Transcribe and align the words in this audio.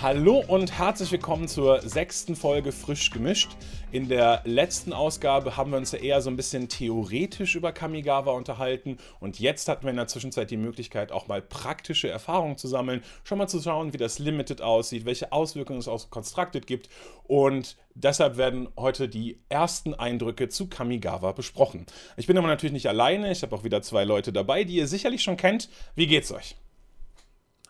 Hallo 0.00 0.44
und 0.46 0.78
herzlich 0.78 1.10
willkommen 1.10 1.48
zur 1.48 1.80
sechsten 1.80 2.36
Folge 2.36 2.70
Frisch 2.70 3.10
gemischt. 3.10 3.50
In 3.90 4.08
der 4.08 4.42
letzten 4.44 4.92
Ausgabe 4.92 5.56
haben 5.56 5.72
wir 5.72 5.76
uns 5.76 5.90
ja 5.90 5.98
eher 5.98 6.20
so 6.20 6.30
ein 6.30 6.36
bisschen 6.36 6.68
theoretisch 6.68 7.56
über 7.56 7.72
Kamigawa 7.72 8.30
unterhalten 8.30 8.98
und 9.18 9.40
jetzt 9.40 9.68
hatten 9.68 9.82
wir 9.82 9.90
in 9.90 9.96
der 9.96 10.06
Zwischenzeit 10.06 10.52
die 10.52 10.56
Möglichkeit, 10.56 11.10
auch 11.10 11.26
mal 11.26 11.42
praktische 11.42 12.08
Erfahrungen 12.08 12.56
zu 12.56 12.68
sammeln, 12.68 13.02
schon 13.24 13.38
mal 13.38 13.48
zu 13.48 13.60
schauen, 13.60 13.92
wie 13.92 13.96
das 13.96 14.20
Limited 14.20 14.62
aussieht, 14.62 15.04
welche 15.04 15.32
Auswirkungen 15.32 15.80
es 15.80 15.88
auf 15.88 16.10
Constructed 16.10 16.68
gibt 16.68 16.88
und 17.24 17.76
deshalb 17.96 18.36
werden 18.36 18.68
heute 18.76 19.08
die 19.08 19.40
ersten 19.48 19.94
Eindrücke 19.94 20.48
zu 20.48 20.68
Kamigawa 20.68 21.32
besprochen. 21.32 21.86
Ich 22.16 22.28
bin 22.28 22.38
aber 22.38 22.46
natürlich 22.46 22.72
nicht 22.72 22.88
alleine, 22.88 23.32
ich 23.32 23.42
habe 23.42 23.56
auch 23.56 23.64
wieder 23.64 23.82
zwei 23.82 24.04
Leute 24.04 24.32
dabei, 24.32 24.62
die 24.62 24.76
ihr 24.76 24.86
sicherlich 24.86 25.24
schon 25.24 25.36
kennt. 25.36 25.68
Wie 25.96 26.06
geht's 26.06 26.30
euch? 26.30 26.54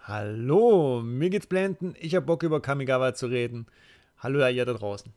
Hallo, 0.08 1.02
mir 1.04 1.28
geht's 1.28 1.46
blenden. 1.46 1.94
Ich 2.00 2.14
hab 2.14 2.24
Bock 2.24 2.42
über 2.42 2.62
Kamigawa 2.62 3.12
zu 3.12 3.26
reden. 3.26 3.66
Hallo 4.16 4.38
ihr 4.48 4.64
da 4.64 4.72
draußen. 4.72 5.12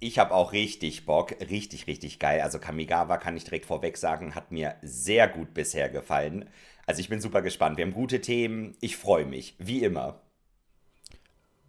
Ich 0.00 0.18
habe 0.18 0.34
auch 0.34 0.52
richtig 0.52 1.06
Bock, 1.06 1.34
richtig, 1.50 1.86
richtig 1.86 2.18
geil. 2.18 2.42
Also 2.42 2.58
Kamigawa 2.58 3.16
kann 3.16 3.38
ich 3.38 3.44
direkt 3.44 3.64
vorweg 3.64 3.96
sagen, 3.96 4.34
hat 4.34 4.52
mir 4.52 4.74
sehr 4.82 5.28
gut 5.28 5.54
bisher 5.54 5.88
gefallen. 5.88 6.44
Also 6.84 7.00
ich 7.00 7.08
bin 7.08 7.22
super 7.22 7.40
gespannt. 7.40 7.78
Wir 7.78 7.86
haben 7.86 7.94
gute 7.94 8.20
Themen. 8.20 8.76
Ich 8.82 8.98
freue 8.98 9.24
mich, 9.24 9.54
wie 9.58 9.82
immer. 9.82 10.20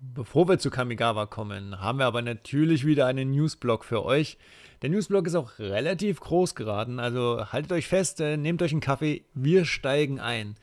Bevor 0.02 0.50
wir 0.50 0.59
zu 0.59 0.70
Kamigawa 0.70 1.28
kommen, 1.28 1.80
haben 1.80 2.00
wir 2.00 2.08
aber 2.08 2.22
natürlich 2.22 2.86
wieder 2.86 3.05
einen 3.05 3.31
Newsblog 3.31 3.86
für 3.86 4.03
euch. 4.03 4.38
Der 4.81 4.89
Newsblog 4.89 5.28
ist 5.28 5.36
auch 5.36 5.59
relativ 5.59 6.20
groß 6.20 6.55
geraten, 6.55 7.00
also 7.00 7.53
haltet 7.53 7.72
euch 7.72 7.88
fest, 7.88 8.20
äh, 8.20 8.36
nehmt 8.36 8.62
euch 8.62 8.72
einen 8.72 8.81
Kaffee, 8.81 9.23
wir 9.34 9.64
steigen 9.64 10.19
ein. 10.19 10.58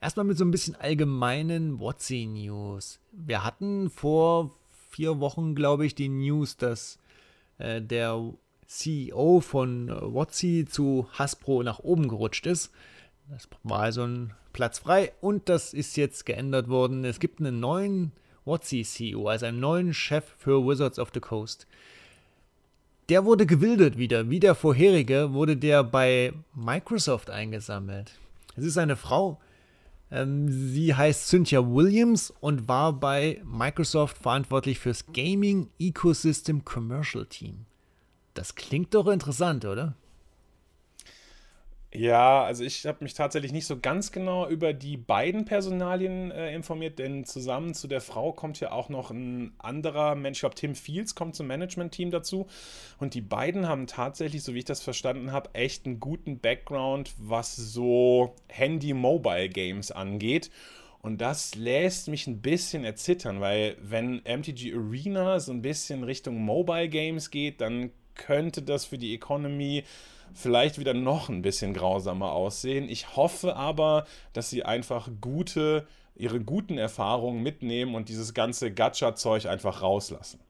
Erstmal 0.00 0.24
mit 0.24 0.38
so 0.38 0.44
ein 0.44 0.50
bisschen 0.50 0.76
allgemeinen 0.76 1.78
WotC-News. 1.78 3.00
Wir 3.12 3.44
hatten 3.44 3.90
vor 3.90 4.56
vier 4.88 5.20
Wochen, 5.20 5.54
glaube 5.54 5.84
ich, 5.84 5.94
die 5.94 6.08
News, 6.08 6.56
dass 6.56 6.98
äh, 7.58 7.82
der 7.82 8.32
CEO 8.66 9.40
von 9.40 9.88
WotC 9.88 10.66
zu 10.68 11.06
Hasbro 11.12 11.62
nach 11.62 11.80
oben 11.80 12.08
gerutscht 12.08 12.46
ist. 12.46 12.70
Das 13.28 13.48
war 13.62 13.80
also 13.80 14.04
ein 14.04 14.32
Platz 14.52 14.78
frei 14.78 15.12
und 15.20 15.48
das 15.48 15.74
ist 15.74 15.96
jetzt 15.96 16.24
geändert 16.24 16.68
worden. 16.68 17.04
Es 17.04 17.20
gibt 17.20 17.40
einen 17.40 17.60
neuen 17.60 18.12
WotC 18.44 18.84
CEO, 18.84 19.28
also 19.28 19.46
einen 19.46 19.60
neuen 19.60 19.92
Chef 19.92 20.24
für 20.38 20.66
Wizards 20.66 20.98
of 20.98 21.10
the 21.12 21.20
Coast. 21.20 21.66
Der 23.10 23.24
wurde 23.24 23.44
gewildert 23.44 23.98
wieder. 23.98 24.30
Wie 24.30 24.40
der 24.40 24.54
vorherige 24.54 25.32
wurde 25.32 25.56
der 25.56 25.84
bei 25.84 26.32
Microsoft 26.54 27.28
eingesammelt. 27.28 28.18
Es 28.56 28.64
ist 28.64 28.78
eine 28.78 28.96
Frau, 28.96 29.40
sie 30.10 30.94
heißt 30.94 31.28
Cynthia 31.28 31.60
Williams 31.64 32.32
und 32.40 32.66
war 32.68 32.92
bei 32.92 33.40
Microsoft 33.44 34.18
verantwortlich 34.18 34.78
fürs 34.78 35.06
Gaming 35.06 35.68
Ecosystem 35.78 36.64
Commercial 36.64 37.26
Team. 37.26 37.66
Das 38.34 38.54
klingt 38.54 38.94
doch 38.94 39.06
interessant, 39.06 39.64
oder? 39.64 39.94
Ja, 41.92 42.44
also 42.44 42.62
ich 42.62 42.86
habe 42.86 43.02
mich 43.02 43.14
tatsächlich 43.14 43.50
nicht 43.50 43.66
so 43.66 43.80
ganz 43.80 44.12
genau 44.12 44.48
über 44.48 44.72
die 44.72 44.96
beiden 44.96 45.44
Personalien 45.44 46.30
äh, 46.30 46.54
informiert, 46.54 47.00
denn 47.00 47.24
zusammen 47.24 47.74
zu 47.74 47.88
der 47.88 48.00
Frau 48.00 48.32
kommt 48.32 48.60
ja 48.60 48.70
auch 48.70 48.88
noch 48.88 49.10
ein 49.10 49.54
anderer 49.58 50.14
Mensch, 50.14 50.36
ich 50.36 50.40
glaube 50.42 50.54
Tim 50.54 50.76
Fields 50.76 51.16
kommt 51.16 51.34
zum 51.34 51.48
Management-Team 51.48 52.12
dazu 52.12 52.46
und 53.00 53.14
die 53.14 53.20
beiden 53.20 53.66
haben 53.66 53.88
tatsächlich, 53.88 54.44
so 54.44 54.54
wie 54.54 54.60
ich 54.60 54.64
das 54.66 54.82
verstanden 54.82 55.32
habe, 55.32 55.50
echt 55.54 55.84
einen 55.84 55.98
guten 55.98 56.38
Background, 56.38 57.12
was 57.18 57.56
so 57.56 58.36
Handy-Mobile-Games 58.48 59.90
angeht. 59.90 60.50
Und 61.02 61.20
das 61.20 61.54
lässt 61.56 62.08
mich 62.08 62.26
ein 62.26 62.40
bisschen 62.40 62.84
erzittern, 62.84 63.40
weil 63.40 63.76
wenn 63.80 64.22
MTG 64.24 64.74
Arena 64.74 65.40
so 65.40 65.50
ein 65.50 65.62
bisschen 65.62 66.04
Richtung 66.04 66.36
Mobile 66.40 66.88
Games 66.88 67.30
geht, 67.30 67.60
dann 67.60 67.90
könnte 68.14 68.62
das 68.62 68.84
für 68.84 68.98
die 68.98 69.14
Economy 69.14 69.82
vielleicht 70.34 70.78
wieder 70.78 70.94
noch 70.94 71.28
ein 71.28 71.42
bisschen 71.42 71.74
grausamer 71.74 72.32
aussehen. 72.32 72.88
Ich 72.88 73.16
hoffe 73.16 73.56
aber, 73.56 74.06
dass 74.32 74.50
sie 74.50 74.64
einfach 74.64 75.08
gute, 75.20 75.86
ihre 76.14 76.40
guten 76.40 76.78
Erfahrungen 76.78 77.42
mitnehmen 77.42 77.94
und 77.94 78.08
dieses 78.08 78.34
ganze 78.34 78.72
Gacha-Zeug 78.72 79.46
einfach 79.46 79.82
rauslassen. 79.82 80.40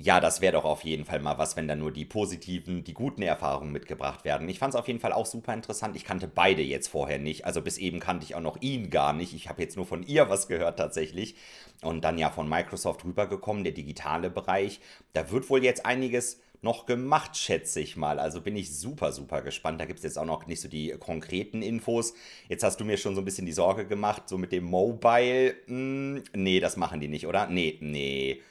Ja, 0.00 0.20
das 0.20 0.40
wäre 0.40 0.52
doch 0.52 0.64
auf 0.64 0.84
jeden 0.84 1.04
Fall 1.04 1.18
mal 1.18 1.38
was, 1.38 1.56
wenn 1.56 1.66
da 1.66 1.74
nur 1.74 1.90
die 1.90 2.04
positiven, 2.04 2.84
die 2.84 2.94
guten 2.94 3.20
Erfahrungen 3.22 3.72
mitgebracht 3.72 4.24
werden. 4.24 4.48
Ich 4.48 4.60
fand 4.60 4.72
es 4.72 4.78
auf 4.78 4.86
jeden 4.86 5.00
Fall 5.00 5.12
auch 5.12 5.26
super 5.26 5.52
interessant. 5.52 5.96
Ich 5.96 6.04
kannte 6.04 6.28
beide 6.28 6.62
jetzt 6.62 6.86
vorher 6.86 7.18
nicht. 7.18 7.46
Also 7.46 7.62
bis 7.62 7.78
eben 7.78 7.98
kannte 7.98 8.24
ich 8.24 8.36
auch 8.36 8.40
noch 8.40 8.58
ihn 8.60 8.90
gar 8.90 9.12
nicht. 9.12 9.34
Ich 9.34 9.48
habe 9.48 9.60
jetzt 9.60 9.74
nur 9.76 9.86
von 9.86 10.04
ihr 10.04 10.30
was 10.30 10.46
gehört 10.46 10.78
tatsächlich. 10.78 11.34
Und 11.82 12.04
dann 12.04 12.16
ja 12.16 12.30
von 12.30 12.48
Microsoft 12.48 13.04
rübergekommen, 13.04 13.64
der 13.64 13.72
digitale 13.72 14.30
Bereich. 14.30 14.78
Da 15.14 15.32
wird 15.32 15.50
wohl 15.50 15.64
jetzt 15.64 15.84
einiges 15.84 16.40
noch 16.62 16.86
gemacht, 16.86 17.36
schätze 17.36 17.80
ich 17.80 17.96
mal. 17.96 18.18
Also 18.18 18.40
bin 18.40 18.56
ich 18.56 18.76
super, 18.76 19.12
super 19.12 19.42
gespannt. 19.42 19.80
Da 19.80 19.84
gibt 19.84 19.98
es 19.98 20.04
jetzt 20.04 20.18
auch 20.18 20.24
noch 20.24 20.46
nicht 20.46 20.60
so 20.60 20.68
die 20.68 20.90
konkreten 20.98 21.62
Infos. 21.62 22.14
Jetzt 22.48 22.64
hast 22.64 22.80
du 22.80 22.84
mir 22.84 22.96
schon 22.96 23.14
so 23.14 23.20
ein 23.20 23.24
bisschen 23.24 23.46
die 23.46 23.52
Sorge 23.52 23.86
gemacht, 23.86 24.28
so 24.28 24.38
mit 24.38 24.52
dem 24.52 24.64
Mobile. 24.64 25.54
Hm, 25.66 26.22
nee, 26.34 26.60
das 26.60 26.76
machen 26.76 27.00
die 27.00 27.08
nicht, 27.08 27.26
oder? 27.26 27.46
Nee, 27.46 27.78
nee. 27.80 28.42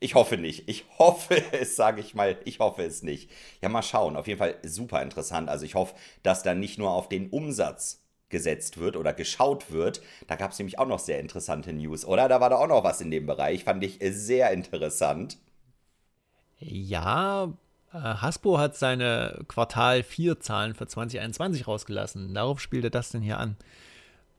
Ich 0.00 0.14
hoffe 0.14 0.36
nicht. 0.36 0.68
Ich 0.68 0.84
hoffe 0.98 1.42
es, 1.52 1.76
sage 1.76 2.00
ich 2.00 2.14
mal. 2.14 2.38
Ich 2.44 2.58
hoffe 2.58 2.82
es 2.82 3.02
nicht. 3.02 3.30
Ja, 3.60 3.68
mal 3.68 3.82
schauen. 3.82 4.16
Auf 4.16 4.26
jeden 4.26 4.38
Fall 4.38 4.56
super 4.64 5.02
interessant. 5.02 5.48
Also 5.48 5.64
ich 5.64 5.74
hoffe, 5.74 5.94
dass 6.22 6.42
da 6.42 6.54
nicht 6.54 6.78
nur 6.78 6.90
auf 6.90 7.08
den 7.08 7.28
Umsatz 7.30 8.02
gesetzt 8.28 8.78
wird 8.78 8.96
oder 8.96 9.12
geschaut 9.12 9.70
wird. 9.70 10.02
Da 10.26 10.36
gab 10.36 10.52
es 10.52 10.58
nämlich 10.58 10.78
auch 10.78 10.88
noch 10.88 10.98
sehr 10.98 11.20
interessante 11.20 11.72
News, 11.72 12.04
oder? 12.04 12.28
Da 12.28 12.40
war 12.40 12.50
da 12.50 12.56
auch 12.56 12.66
noch 12.66 12.82
was 12.82 13.00
in 13.00 13.10
dem 13.10 13.26
Bereich. 13.26 13.64
Fand 13.64 13.84
ich 13.84 13.98
sehr 14.02 14.50
interessant. 14.50 15.38
Ja, 16.58 17.52
äh, 17.92 17.98
Hasbro 17.98 18.58
hat 18.58 18.76
seine 18.76 19.44
Quartal 19.48 20.02
4 20.02 20.40
Zahlen 20.40 20.74
für 20.74 20.86
2021 20.86 21.66
rausgelassen. 21.66 22.34
Darauf 22.34 22.60
spielt 22.60 22.84
er 22.84 22.90
das 22.90 23.10
denn 23.10 23.22
hier 23.22 23.38
an. 23.38 23.56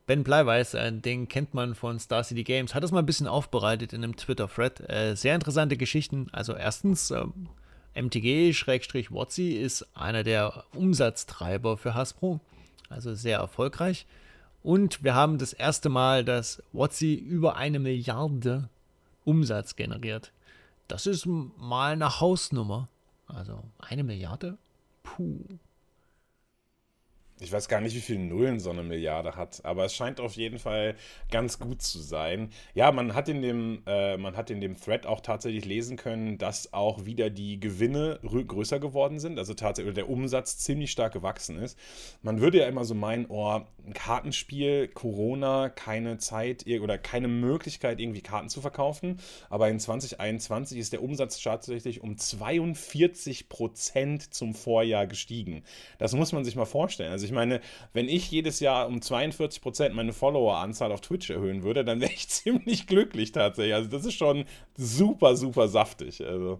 Ben 0.05 0.23
Bleiweiß, 0.23 0.75
äh, 0.75 0.91
den 0.93 1.27
kennt 1.27 1.53
man 1.53 1.75
von 1.75 1.99
Star 1.99 2.23
City 2.23 2.43
Games, 2.43 2.73
hat 2.73 2.83
das 2.83 2.91
mal 2.91 2.99
ein 2.99 3.05
bisschen 3.05 3.27
aufbereitet 3.27 3.93
in 3.93 4.03
einem 4.03 4.15
Twitter-Thread. 4.15 4.89
Äh, 4.89 5.15
sehr 5.15 5.35
interessante 5.35 5.77
Geschichten. 5.77 6.27
Also 6.31 6.55
erstens, 6.55 7.13
MTG-WotC 7.93 9.59
ist 9.59 9.85
einer 9.95 10.23
der 10.23 10.63
Umsatztreiber 10.73 11.77
für 11.77 11.93
Hasbro. 11.93 12.39
Also 12.89 13.15
sehr 13.15 13.39
erfolgreich. 13.39 14.05
Und 14.63 15.03
wir 15.03 15.15
haben 15.15 15.37
das 15.37 15.53
erste 15.53 15.89
Mal, 15.89 16.23
dass 16.23 16.61
WotC 16.73 17.01
über 17.01 17.57
eine 17.57 17.79
Milliarde 17.79 18.69
Umsatz 19.25 19.75
generiert. 19.75 20.31
Das 20.87 21.05
ist 21.05 21.25
mal 21.25 21.93
eine 21.93 22.19
Hausnummer. 22.19 22.89
Also 23.27 23.63
eine 23.79 24.03
Milliarde? 24.03 24.57
Puh. 25.03 25.43
Ich 27.39 27.51
weiß 27.51 27.67
gar 27.67 27.81
nicht, 27.81 27.95
wie 27.95 28.01
viele 28.01 28.19
Nullen 28.19 28.59
so 28.59 28.71
eine 28.71 28.81
Milliarde 28.81 29.35
hat, 29.35 29.63
aber 29.63 29.85
es 29.85 29.93
scheint 29.93 30.19
auf 30.19 30.33
jeden 30.33 30.57
Fall 30.57 30.95
ganz 31.29 31.59
gut 31.59 31.83
zu 31.83 31.99
sein. 31.99 32.49
Ja, 32.73 32.91
man 32.91 33.13
hat 33.13 33.29
in 33.29 33.43
dem, 33.43 33.83
äh, 33.85 34.17
man 34.17 34.35
hat 34.35 34.49
in 34.49 34.59
dem 34.59 34.75
Thread 34.75 35.05
auch 35.05 35.21
tatsächlich 35.21 35.63
lesen 35.65 35.97
können, 35.97 36.39
dass 36.39 36.73
auch 36.73 37.05
wieder 37.05 37.29
die 37.29 37.59
Gewinne 37.59 38.19
größer 38.23 38.79
geworden 38.79 39.19
sind, 39.19 39.37
also 39.37 39.53
tatsächlich 39.53 39.93
der 39.93 40.09
Umsatz 40.09 40.57
ziemlich 40.57 40.89
stark 40.89 41.13
gewachsen 41.13 41.59
ist. 41.59 41.77
Man 42.23 42.41
würde 42.41 42.57
ja 42.57 42.67
immer 42.67 42.85
so 42.85 42.95
meinen, 42.95 43.27
oh, 43.29 43.61
ein 43.85 43.93
Kartenspiel, 43.93 44.87
Corona, 44.87 45.69
keine 45.69 46.17
Zeit 46.17 46.65
oder 46.81 46.97
keine 46.97 47.27
Möglichkeit, 47.27 47.99
irgendwie 47.99 48.21
Karten 48.21 48.49
zu 48.49 48.61
verkaufen. 48.61 49.19
Aber 49.51 49.69
in 49.69 49.79
2021 49.79 50.79
ist 50.79 50.91
der 50.91 51.03
Umsatz 51.03 51.39
tatsächlich 51.41 52.01
um 52.01 52.17
42 52.17 53.47
Prozent 53.47 54.33
zum 54.33 54.55
Vorjahr 54.55 55.05
gestiegen. 55.05 55.63
Das 55.99 56.13
muss 56.13 56.31
man 56.31 56.43
sich 56.43 56.55
mal 56.55 56.65
vorstellen. 56.65 57.11
Also 57.11 57.26
ich 57.27 57.33
meine, 57.33 57.61
wenn 57.93 58.09
ich 58.09 58.31
jedes 58.31 58.59
Jahr 58.59 58.87
um 58.87 59.01
42 59.01 59.61
Prozent 59.61 59.95
meine 59.95 60.13
Followeranzahl 60.13 60.91
auf 60.91 61.01
Twitch 61.01 61.29
erhöhen 61.29 61.63
würde, 61.63 61.85
dann 61.85 62.01
wäre 62.01 62.11
ich 62.11 62.27
ziemlich 62.29 62.87
glücklich 62.87 63.31
tatsächlich. 63.31 63.75
Also 63.75 63.89
das 63.89 64.05
ist 64.05 64.15
schon 64.15 64.45
super, 64.75 65.35
super 65.35 65.67
saftig. 65.67 66.25
Also. 66.25 66.59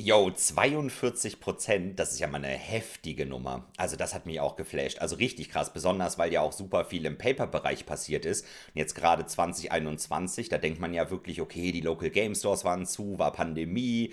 Yo, 0.00 0.30
42 0.30 1.40
Prozent, 1.40 1.98
das 1.98 2.12
ist 2.12 2.20
ja 2.20 2.28
mal 2.28 2.36
eine 2.36 2.46
heftige 2.46 3.26
Nummer. 3.26 3.66
Also 3.76 3.96
das 3.96 4.14
hat 4.14 4.26
mich 4.26 4.38
auch 4.38 4.54
geflasht. 4.54 5.00
Also 5.00 5.16
richtig 5.16 5.50
krass, 5.50 5.72
besonders 5.72 6.18
weil 6.18 6.32
ja 6.32 6.40
auch 6.40 6.52
super 6.52 6.84
viel 6.84 7.04
im 7.04 7.18
Paper-Bereich 7.18 7.84
passiert 7.84 8.24
ist. 8.24 8.44
Und 8.44 8.78
jetzt 8.78 8.94
gerade 8.94 9.26
2021, 9.26 10.48
da 10.48 10.58
denkt 10.58 10.78
man 10.78 10.94
ja 10.94 11.10
wirklich, 11.10 11.40
okay, 11.40 11.72
die 11.72 11.80
Local 11.80 12.10
Game 12.10 12.36
Stores 12.36 12.64
waren 12.64 12.86
zu, 12.86 13.18
war 13.18 13.32
Pandemie. 13.32 14.12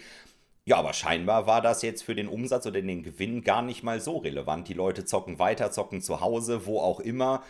Ja, 0.68 0.78
aber 0.78 0.94
scheinbar 0.94 1.46
war 1.46 1.62
das 1.62 1.84
jetzt 1.84 2.02
für 2.04 2.16
den 2.16 2.28
Umsatz 2.28 2.66
oder 2.66 2.82
den 2.82 3.04
Gewinn 3.04 3.44
gar 3.44 3.62
nicht 3.62 3.84
mal 3.84 4.02
so 4.02 4.18
relevant. 4.18 4.68
Die 4.68 4.74
Leute 4.74 5.06
zocken 5.06 5.38
weiter, 5.38 5.72
zocken 5.72 6.02
zu 6.02 6.22
Hause, 6.22 6.66
wo 6.66 6.80
auch 6.80 7.00
immer. 7.00 7.44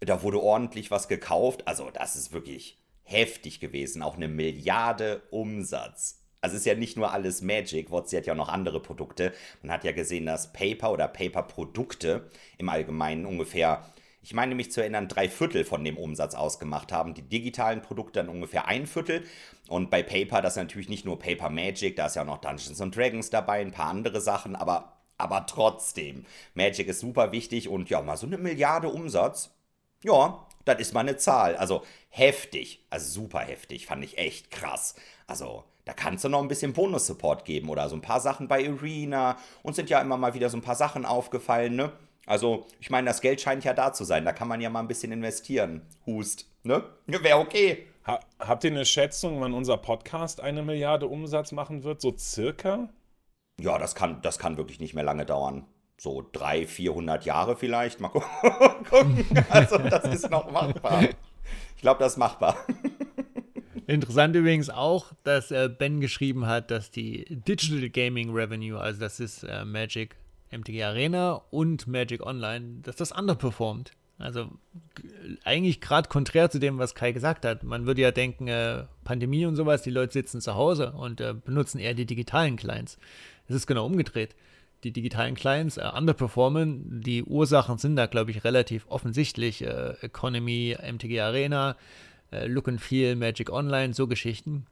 Da 0.00 0.22
wurde 0.22 0.42
ordentlich 0.42 0.90
was 0.90 1.08
gekauft. 1.08 1.66
Also 1.66 1.88
das 1.90 2.16
ist 2.16 2.32
wirklich 2.32 2.78
heftig 3.02 3.60
gewesen. 3.60 4.02
Auch 4.02 4.16
eine 4.16 4.28
Milliarde 4.28 5.22
Umsatz. 5.30 6.20
Also 6.42 6.56
ist 6.56 6.66
ja 6.66 6.74
nicht 6.74 6.98
nur 6.98 7.12
alles 7.12 7.42
Magic, 7.42 7.90
WotC 7.90 8.18
hat 8.18 8.26
ja 8.26 8.32
auch 8.34 8.38
noch 8.38 8.48
andere 8.48 8.80
Produkte. 8.80 9.32
Man 9.62 9.72
hat 9.72 9.84
ja 9.84 9.92
gesehen, 9.92 10.26
dass 10.26 10.52
Paper 10.52 10.92
oder 10.92 11.08
Paper-Produkte 11.08 12.30
im 12.58 12.68
Allgemeinen 12.68 13.26
ungefähr 13.26 13.84
ich 14.22 14.34
meine 14.34 14.54
mich 14.54 14.70
zu 14.70 14.80
erinnern, 14.80 15.08
drei 15.08 15.28
Viertel 15.28 15.64
von 15.64 15.82
dem 15.82 15.96
Umsatz 15.96 16.34
ausgemacht 16.34 16.92
haben. 16.92 17.14
Die 17.14 17.22
digitalen 17.22 17.80
Produkte 17.80 18.20
dann 18.20 18.28
ungefähr 18.28 18.66
ein 18.66 18.86
Viertel. 18.86 19.24
Und 19.68 19.90
bei 19.90 20.02
Paper, 20.02 20.42
das 20.42 20.54
ist 20.54 20.62
natürlich 20.62 20.88
nicht 20.88 21.04
nur 21.04 21.18
Paper 21.18 21.48
Magic, 21.48 21.96
da 21.96 22.06
ist 22.06 22.16
ja 22.16 22.22
auch 22.22 22.26
noch 22.26 22.40
Dungeons 22.40 22.80
and 22.80 22.94
Dragons 22.94 23.30
dabei, 23.30 23.60
ein 23.60 23.72
paar 23.72 23.88
andere 23.88 24.20
Sachen, 24.20 24.56
aber, 24.56 24.96
aber 25.16 25.46
trotzdem. 25.46 26.26
Magic 26.54 26.88
ist 26.88 27.00
super 27.00 27.32
wichtig 27.32 27.68
und 27.68 27.88
ja, 27.88 28.02
mal 28.02 28.16
so 28.16 28.26
eine 28.26 28.38
Milliarde 28.38 28.88
Umsatz. 28.88 29.50
Ja, 30.02 30.46
das 30.64 30.80
ist 30.80 30.94
mal 30.94 31.00
eine 31.00 31.16
Zahl. 31.16 31.56
Also 31.56 31.82
heftig, 32.08 32.84
also 32.90 33.08
super 33.10 33.40
heftig, 33.40 33.86
fand 33.86 34.04
ich 34.04 34.18
echt 34.18 34.50
krass. 34.50 34.94
Also 35.26 35.64
da 35.84 35.94
kannst 35.94 36.24
du 36.24 36.28
noch 36.28 36.42
ein 36.42 36.48
bisschen 36.48 36.72
Bonus-Support 36.72 37.44
geben 37.44 37.68
oder 37.68 37.88
so 37.88 37.96
ein 37.96 38.02
paar 38.02 38.20
Sachen 38.20 38.48
bei 38.48 38.68
Arena. 38.68 39.38
Und 39.62 39.74
sind 39.74 39.90
ja 39.90 40.00
immer 40.00 40.16
mal 40.16 40.34
wieder 40.34 40.50
so 40.50 40.58
ein 40.58 40.62
paar 40.62 40.76
Sachen 40.76 41.06
aufgefallen, 41.06 41.76
ne? 41.76 41.92
Also, 42.26 42.66
ich 42.80 42.90
meine, 42.90 43.08
das 43.08 43.20
Geld 43.20 43.40
scheint 43.40 43.64
ja 43.64 43.72
da 43.72 43.92
zu 43.92 44.04
sein. 44.04 44.24
Da 44.24 44.32
kann 44.32 44.48
man 44.48 44.60
ja 44.60 44.70
mal 44.70 44.80
ein 44.80 44.88
bisschen 44.88 45.12
investieren. 45.12 45.82
Hust, 46.06 46.46
ne? 46.62 46.84
Wäre 47.06 47.38
okay. 47.38 47.86
Ha 48.06 48.20
habt 48.38 48.64
ihr 48.64 48.70
eine 48.70 48.84
Schätzung, 48.84 49.40
wann 49.40 49.52
unser 49.52 49.76
Podcast 49.76 50.40
eine 50.40 50.62
Milliarde 50.62 51.06
Umsatz 51.06 51.52
machen 51.52 51.82
wird? 51.84 52.00
So 52.00 52.16
circa? 52.16 52.88
Ja, 53.60 53.78
das 53.78 53.94
kann, 53.94 54.22
das 54.22 54.38
kann 54.38 54.56
wirklich 54.56 54.80
nicht 54.80 54.94
mehr 54.94 55.04
lange 55.04 55.26
dauern. 55.26 55.66
So 55.98 56.26
300, 56.32 56.70
400 56.70 57.24
Jahre 57.26 57.56
vielleicht. 57.56 58.00
Mal 58.00 58.08
gucken. 58.90 59.24
Also, 59.50 59.78
das 59.78 60.04
ist 60.04 60.30
noch 60.30 60.50
machbar. 60.50 61.02
Ich 61.76 61.82
glaube, 61.82 61.98
das 62.00 62.12
ist 62.12 62.18
machbar. 62.18 62.56
Interessant 63.86 64.36
übrigens 64.36 64.70
auch, 64.70 65.12
dass 65.24 65.50
äh, 65.50 65.68
Ben 65.68 66.00
geschrieben 66.00 66.46
hat, 66.46 66.70
dass 66.70 66.90
die 66.90 67.24
Digital 67.28 67.90
Gaming 67.90 68.30
Revenue, 68.30 68.78
also 68.78 69.00
das 69.00 69.18
ist 69.18 69.42
äh, 69.42 69.64
Magic 69.64 70.14
MTG 70.50 70.82
Arena 70.82 71.42
und 71.50 71.86
Magic 71.86 72.24
Online, 72.24 72.80
dass 72.82 72.96
das 72.96 73.12
underperformt. 73.12 73.92
Also 74.20 74.50
eigentlich 75.44 75.80
gerade 75.80 76.08
konträr 76.08 76.50
zu 76.50 76.58
dem, 76.58 76.78
was 76.78 76.94
Kai 76.94 77.12
gesagt 77.12 77.46
hat. 77.46 77.62
Man 77.62 77.86
würde 77.86 78.02
ja 78.02 78.10
denken, 78.10 78.48
äh, 78.48 78.84
Pandemie 79.02 79.46
und 79.46 79.56
sowas, 79.56 79.82
die 79.82 79.90
Leute 79.90 80.12
sitzen 80.12 80.42
zu 80.42 80.54
Hause 80.54 80.92
und 80.92 81.22
äh, 81.22 81.32
benutzen 81.32 81.78
eher 81.78 81.94
die 81.94 82.04
digitalen 82.04 82.56
Clients. 82.56 82.98
Es 83.48 83.54
ist 83.54 83.66
genau 83.66 83.86
umgedreht. 83.86 84.36
Die 84.84 84.92
digitalen 84.92 85.34
Clients 85.34 85.78
äh, 85.78 85.90
underperformen. 85.96 87.00
Die 87.00 87.24
Ursachen 87.24 87.78
sind 87.78 87.96
da, 87.96 88.06
glaube 88.06 88.30
ich, 88.30 88.44
relativ 88.44 88.84
offensichtlich. 88.88 89.62
Äh, 89.62 89.94
Economy, 90.02 90.76
MTG 90.80 91.20
Arena, 91.20 91.76
äh, 92.30 92.46
Look 92.46 92.68
and 92.68 92.80
Feel, 92.80 93.16
Magic 93.16 93.50
Online, 93.50 93.94
so 93.94 94.06
Geschichten. 94.06 94.66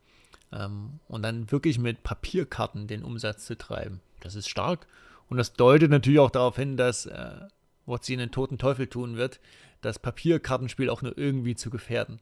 Ähm, 0.52 1.00
und 1.08 1.22
dann 1.22 1.50
wirklich 1.50 1.78
mit 1.78 2.02
Papierkarten 2.02 2.86
den 2.86 3.02
Umsatz 3.02 3.46
zu 3.46 3.56
treiben. 3.56 4.00
Das 4.20 4.34
ist 4.34 4.48
stark. 4.48 4.86
Und 5.28 5.36
das 5.36 5.52
deutet 5.52 5.90
natürlich 5.90 6.18
auch 6.18 6.30
darauf 6.30 6.56
hin, 6.56 6.76
dass 6.76 7.06
äh, 7.06 7.40
WotC 7.86 8.10
einen 8.10 8.30
toten 8.30 8.58
Teufel 8.58 8.86
tun 8.86 9.16
wird, 9.16 9.40
das 9.80 9.98
Papierkartenspiel 9.98 10.90
auch 10.90 11.02
nur 11.02 11.16
irgendwie 11.16 11.54
zu 11.54 11.70
gefährden. 11.70 12.20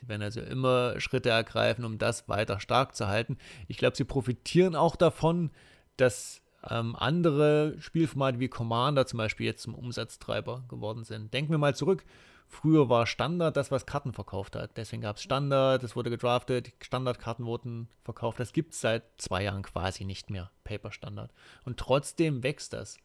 Sie 0.00 0.08
werden 0.08 0.22
also 0.22 0.40
immer 0.40 1.00
Schritte 1.00 1.30
ergreifen, 1.30 1.84
um 1.84 1.98
das 1.98 2.28
weiter 2.28 2.60
stark 2.60 2.94
zu 2.94 3.08
halten. 3.08 3.38
Ich 3.68 3.78
glaube, 3.78 3.96
sie 3.96 4.04
profitieren 4.04 4.74
auch 4.74 4.96
davon, 4.96 5.50
dass 5.96 6.42
ähm, 6.70 6.96
andere 6.96 7.76
Spielformate 7.78 8.40
wie 8.40 8.48
Commander 8.48 9.06
zum 9.06 9.18
Beispiel 9.18 9.46
jetzt 9.46 9.62
zum 9.62 9.74
Umsatztreiber 9.74 10.64
geworden 10.68 11.04
sind. 11.04 11.32
Denken 11.32 11.50
wir 11.50 11.58
mal 11.58 11.74
zurück. 11.74 12.04
Früher 12.48 12.88
war 12.88 13.06
Standard 13.06 13.56
das, 13.56 13.70
was 13.70 13.86
Karten 13.86 14.12
verkauft 14.12 14.54
hat. 14.54 14.76
Deswegen 14.76 15.02
gab 15.02 15.16
es 15.16 15.22
Standard, 15.22 15.82
es 15.82 15.96
wurde 15.96 16.10
gedraftet, 16.10 16.72
Standardkarten 16.80 17.44
wurden 17.44 17.88
verkauft. 18.04 18.38
Das 18.38 18.52
gibt 18.52 18.72
es 18.72 18.80
seit 18.80 19.02
zwei 19.16 19.42
Jahren 19.42 19.62
quasi 19.62 20.04
nicht 20.04 20.30
mehr, 20.30 20.50
Paper 20.62 20.92
Standard. 20.92 21.32
Und 21.64 21.76
trotzdem 21.78 22.42
wächst 22.44 22.72
das. 22.72 22.98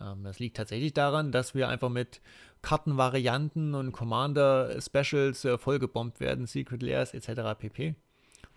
Ähm, 0.00 0.24
das 0.24 0.38
liegt 0.38 0.56
tatsächlich 0.56 0.94
daran, 0.94 1.32
dass 1.32 1.54
wir 1.54 1.68
einfach 1.68 1.90
mit 1.90 2.20
Kartenvarianten 2.62 3.74
und 3.74 3.92
Commander 3.92 4.80
Specials 4.80 5.44
äh, 5.44 5.58
vollgebombt 5.58 6.20
werden, 6.20 6.46
Secret 6.46 6.82
Layers 6.82 7.14
etc. 7.14 7.58
pp. 7.58 7.94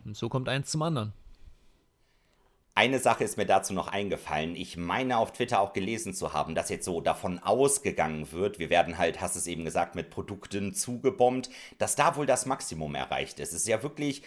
Und 0.05 0.15
so 0.15 0.29
kommt 0.29 0.49
eins 0.49 0.71
zum 0.71 0.81
anderen. 0.81 1.13
Eine 2.73 2.99
Sache 2.99 3.25
ist 3.25 3.37
mir 3.37 3.45
dazu 3.45 3.73
noch 3.73 3.89
eingefallen. 3.89 4.55
Ich 4.55 4.77
meine 4.77 5.17
auf 5.17 5.33
Twitter 5.33 5.59
auch 5.59 5.73
gelesen 5.73 6.13
zu 6.13 6.31
haben, 6.31 6.55
dass 6.55 6.69
jetzt 6.69 6.85
so 6.85 7.01
davon 7.01 7.39
ausgegangen 7.39 8.31
wird, 8.31 8.59
wir 8.59 8.69
werden 8.69 8.97
halt, 8.97 9.19
hast 9.19 9.35
es 9.35 9.45
eben 9.47 9.65
gesagt, 9.65 9.95
mit 9.95 10.09
Produkten 10.09 10.73
zugebombt, 10.73 11.49
dass 11.79 11.95
da 11.95 12.15
wohl 12.15 12.25
das 12.25 12.45
Maximum 12.45 12.95
erreicht 12.95 13.39
ist. 13.41 13.49
Es 13.49 13.61
ist 13.61 13.67
ja 13.67 13.83
wirklich 13.83 14.23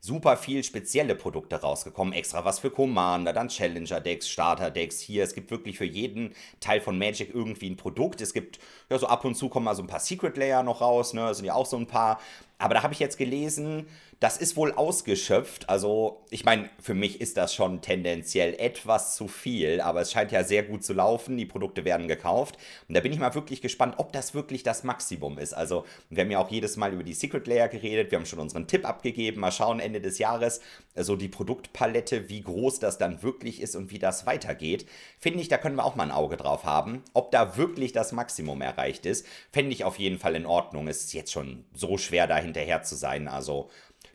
super 0.00 0.36
viel 0.36 0.64
spezielle 0.64 1.14
Produkte 1.14 1.56
rausgekommen. 1.56 2.14
Extra 2.14 2.44
was 2.44 2.60
für 2.60 2.70
Commander, 2.70 3.32
dann 3.32 3.48
Challenger-Decks, 3.48 4.28
Starter-Decks 4.28 5.00
hier. 5.00 5.24
Es 5.24 5.34
gibt 5.34 5.50
wirklich 5.50 5.76
für 5.76 5.84
jeden 5.84 6.34
Teil 6.60 6.80
von 6.80 6.96
Magic 6.96 7.34
irgendwie 7.34 7.70
ein 7.70 7.76
Produkt. 7.76 8.20
Es 8.20 8.32
gibt, 8.32 8.60
ja, 8.88 8.98
so 8.98 9.08
ab 9.08 9.24
und 9.24 9.34
zu 9.34 9.48
kommen 9.48 9.64
mal 9.64 9.74
so 9.74 9.82
ein 9.82 9.88
paar 9.88 10.00
Secret 10.00 10.36
Layer 10.36 10.62
noch 10.62 10.80
raus, 10.80 11.12
ne? 11.12 11.22
Das 11.22 11.38
sind 11.38 11.46
ja 11.46 11.54
auch 11.54 11.66
so 11.66 11.76
ein 11.76 11.86
paar. 11.86 12.20
Aber 12.58 12.74
da 12.74 12.82
habe 12.82 12.94
ich 12.94 13.00
jetzt 13.00 13.18
gelesen, 13.18 13.86
das 14.20 14.36
ist 14.36 14.54
wohl 14.56 14.72
ausgeschöpft. 14.72 15.70
Also, 15.70 16.20
ich 16.28 16.44
meine, 16.44 16.68
für 16.78 16.92
mich 16.92 17.22
ist 17.22 17.38
das 17.38 17.54
schon 17.54 17.80
tendenziell 17.80 18.54
etwas 18.58 19.16
zu 19.16 19.28
viel, 19.28 19.80
aber 19.80 20.02
es 20.02 20.12
scheint 20.12 20.30
ja 20.30 20.44
sehr 20.44 20.62
gut 20.62 20.84
zu 20.84 20.92
laufen. 20.92 21.38
Die 21.38 21.46
Produkte 21.46 21.86
werden 21.86 22.06
gekauft. 22.06 22.58
Und 22.86 22.94
da 22.94 23.00
bin 23.00 23.12
ich 23.12 23.18
mal 23.18 23.34
wirklich 23.34 23.62
gespannt, 23.62 23.94
ob 23.96 24.12
das 24.12 24.34
wirklich 24.34 24.62
das 24.62 24.84
Maximum 24.84 25.38
ist. 25.38 25.54
Also, 25.54 25.86
wir 26.10 26.22
haben 26.22 26.30
ja 26.30 26.38
auch 26.38 26.50
jedes 26.50 26.76
Mal 26.76 26.92
über 26.92 27.02
die 27.02 27.14
Secret 27.14 27.46
Layer 27.46 27.68
geredet. 27.68 28.10
Wir 28.10 28.18
haben 28.18 28.26
schon 28.26 28.40
unseren 28.40 28.66
Tipp 28.66 28.86
abgegeben. 28.86 29.40
Mal 29.40 29.52
schauen, 29.52 29.80
Ende 29.80 30.02
des 30.02 30.18
Jahres, 30.18 30.56
so 30.56 30.64
also 30.96 31.16
die 31.16 31.28
Produktpalette, 31.28 32.28
wie 32.28 32.42
groß 32.42 32.78
das 32.78 32.98
dann 32.98 33.22
wirklich 33.22 33.62
ist 33.62 33.74
und 33.74 33.90
wie 33.90 33.98
das 33.98 34.26
weitergeht. 34.26 34.86
Finde 35.18 35.40
ich, 35.40 35.48
da 35.48 35.56
können 35.56 35.76
wir 35.76 35.84
auch 35.86 35.96
mal 35.96 36.04
ein 36.04 36.10
Auge 36.10 36.36
drauf 36.36 36.64
haben. 36.64 37.02
Ob 37.14 37.30
da 37.30 37.56
wirklich 37.56 37.92
das 37.92 38.12
Maximum 38.12 38.60
erreicht 38.60 39.06
ist, 39.06 39.26
fände 39.50 39.72
ich 39.72 39.84
auf 39.84 39.98
jeden 39.98 40.18
Fall 40.18 40.36
in 40.36 40.44
Ordnung. 40.44 40.88
Es 40.88 41.04
ist 41.04 41.14
jetzt 41.14 41.32
schon 41.32 41.64
so 41.72 41.96
schwer, 41.96 42.26
da 42.26 42.36
hinterher 42.36 42.82
zu 42.82 42.96
sein. 42.96 43.26
Also, 43.26 43.70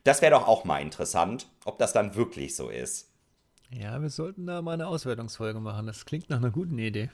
das 0.06 0.22
wäre 0.22 0.32
doch 0.32 0.46
auch 0.46 0.64
mal 0.64 0.80
interessant, 0.80 1.48
ob 1.64 1.78
das 1.78 1.92
dann 1.92 2.14
wirklich 2.14 2.54
so 2.54 2.68
ist. 2.68 3.10
Ja, 3.70 4.00
wir 4.00 4.10
sollten 4.10 4.46
da 4.46 4.62
mal 4.62 4.74
eine 4.74 4.86
Auswertungsfolge 4.86 5.58
machen. 5.58 5.86
Das 5.86 6.04
klingt 6.04 6.30
nach 6.30 6.38
einer 6.38 6.50
guten 6.50 6.78
Idee. 6.78 7.10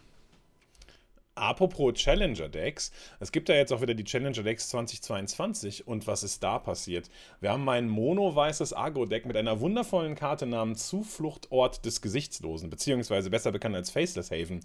Apropos 1.35 1.94
Challenger 1.94 2.50
Decks, 2.50 2.93
es 3.19 3.33
gibt 3.33 3.49
ja 3.49 3.55
jetzt 3.55 3.73
auch 3.73 3.81
wieder 3.81 3.94
die 3.94 4.05
Challenger 4.05 4.43
Decks 4.43 4.69
2022 4.69 5.89
und 5.89 6.06
was 6.06 6.23
ist 6.23 6.43
da 6.43 6.59
passiert? 6.59 7.09
Wir 7.41 7.53
haben 7.53 7.67
ein 7.71 7.89
mono-weißes 7.89 8.77
Agro-Deck 8.77 9.25
mit 9.25 9.39
einer 9.39 9.61
wundervollen 9.61 10.15
Karte 10.15 10.44
namens 10.44 10.89
Zufluchtort 10.89 11.87
des 11.87 12.03
Gesichtslosen, 12.03 12.69
beziehungsweise 12.69 13.31
besser 13.31 13.50
bekannt 13.50 13.77
als 13.77 13.91
Faceless 13.91 14.31
Haven. 14.31 14.61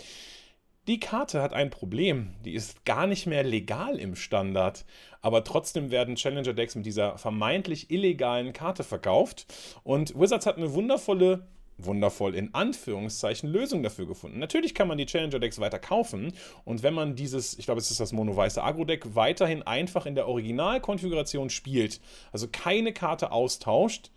Die 0.88 1.02
Karte 1.02 1.42
hat 1.42 1.52
ein 1.52 1.70
Problem. 1.70 2.34
Die 2.46 2.54
ist 2.54 2.86
gar 2.86 3.08
nicht 3.08 3.28
mehr 3.28 3.44
legal 3.44 4.00
im 4.00 4.16
Standard. 4.16 4.86
Aber 5.22 5.44
trotzdem 5.44 5.92
werden 5.92 6.16
Challenger-Decks 6.16 6.76
mit 6.76 6.86
dieser 6.86 7.18
vermeintlich 7.18 7.92
illegalen 7.92 8.54
Karte 8.54 8.86
verkauft. 8.86 9.54
Und 9.84 10.18
Wizards 10.18 10.46
hat 10.46 10.56
eine 10.56 10.74
wundervolle, 10.74 11.46
wundervoll 11.78 12.36
in 12.36 12.54
Anführungszeichen, 12.54 13.50
Lösung 13.50 13.84
dafür 13.84 14.08
gefunden. 14.08 14.40
Natürlich 14.40 14.74
kann 14.74 14.88
man 14.88 14.98
die 14.98 15.06
Challenger-Decks 15.06 15.60
weiter 15.60 15.78
kaufen. 15.78 16.32
Und 16.64 16.84
wenn 16.84 16.94
man 16.94 17.18
dieses, 17.18 17.60
ich 17.60 17.66
glaube, 17.66 17.82
es 17.82 17.92
ist 17.92 18.00
das 18.00 18.14
mono-weiße 18.14 18.64
Agro-Deck, 18.64 19.14
weiterhin 19.14 19.64
einfach 19.64 20.06
in 20.06 20.16
der 20.16 20.30
Originalkonfiguration 20.30 21.50
spielt, 21.50 22.00
also 22.32 22.48
keine 22.50 22.94
Karte 22.94 23.34
austauscht, 23.34 24.10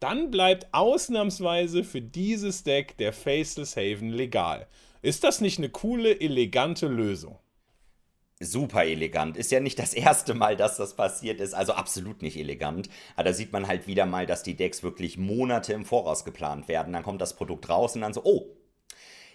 dann 0.00 0.30
bleibt 0.30 0.66
ausnahmsweise 0.72 1.82
für 1.82 2.02
dieses 2.02 2.62
Deck 2.62 2.98
der 2.98 3.14
Faceless 3.14 3.76
Haven 3.76 4.10
legal. 4.10 4.66
Ist 5.02 5.24
das 5.24 5.40
nicht 5.40 5.58
eine 5.58 5.70
coole, 5.70 6.20
elegante 6.20 6.86
Lösung? 6.86 7.38
super 8.40 8.86
elegant. 8.86 9.36
Ist 9.36 9.52
ja 9.52 9.60
nicht 9.60 9.78
das 9.78 9.92
erste 9.94 10.34
Mal, 10.34 10.56
dass 10.56 10.78
das 10.78 10.96
passiert 10.96 11.40
ist. 11.40 11.54
Also 11.54 11.74
absolut 11.74 12.22
nicht 12.22 12.36
elegant. 12.38 12.88
Aber 13.14 13.24
da 13.24 13.32
sieht 13.34 13.52
man 13.52 13.68
halt 13.68 13.86
wieder 13.86 14.06
mal, 14.06 14.26
dass 14.26 14.42
die 14.42 14.56
Decks 14.56 14.82
wirklich 14.82 15.18
Monate 15.18 15.74
im 15.74 15.84
Voraus 15.84 16.24
geplant 16.24 16.66
werden. 16.66 16.92
Dann 16.92 17.02
kommt 17.02 17.20
das 17.20 17.36
Produkt 17.36 17.68
raus 17.68 17.94
und 17.94 18.00
dann 18.00 18.14
so, 18.14 18.22
oh, 18.24 18.46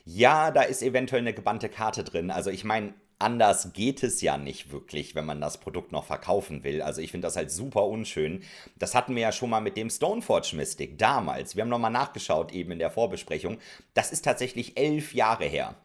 ja, 0.05 0.51
da 0.51 0.63
ist 0.63 0.81
eventuell 0.81 1.21
eine 1.21 1.33
gebannte 1.33 1.69
Karte 1.69 2.03
drin. 2.03 2.31
Also 2.31 2.49
ich 2.49 2.63
meine, 2.63 2.93
anders 3.19 3.73
geht 3.73 4.03
es 4.03 4.21
ja 4.21 4.37
nicht 4.37 4.71
wirklich, 4.71 5.15
wenn 5.15 5.25
man 5.25 5.41
das 5.41 5.59
Produkt 5.59 5.91
noch 5.91 6.05
verkaufen 6.05 6.63
will. 6.63 6.81
Also 6.81 7.01
ich 7.01 7.11
finde 7.11 7.27
das 7.27 7.35
halt 7.35 7.51
super 7.51 7.85
unschön. 7.85 8.43
Das 8.77 8.93
hatten 8.93 9.15
wir 9.15 9.21
ja 9.23 9.31
schon 9.31 9.49
mal 9.49 9.61
mit 9.61 9.77
dem 9.77 9.89
Stoneforge 9.89 10.55
Mystic 10.55 10.97
damals. 10.97 11.55
Wir 11.55 11.63
haben 11.63 11.69
nochmal 11.69 11.91
nachgeschaut 11.91 12.51
eben 12.51 12.71
in 12.71 12.79
der 12.79 12.91
Vorbesprechung. 12.91 13.57
Das 13.93 14.11
ist 14.11 14.25
tatsächlich 14.25 14.77
elf 14.77 15.13
Jahre 15.13 15.45
her. 15.45 15.75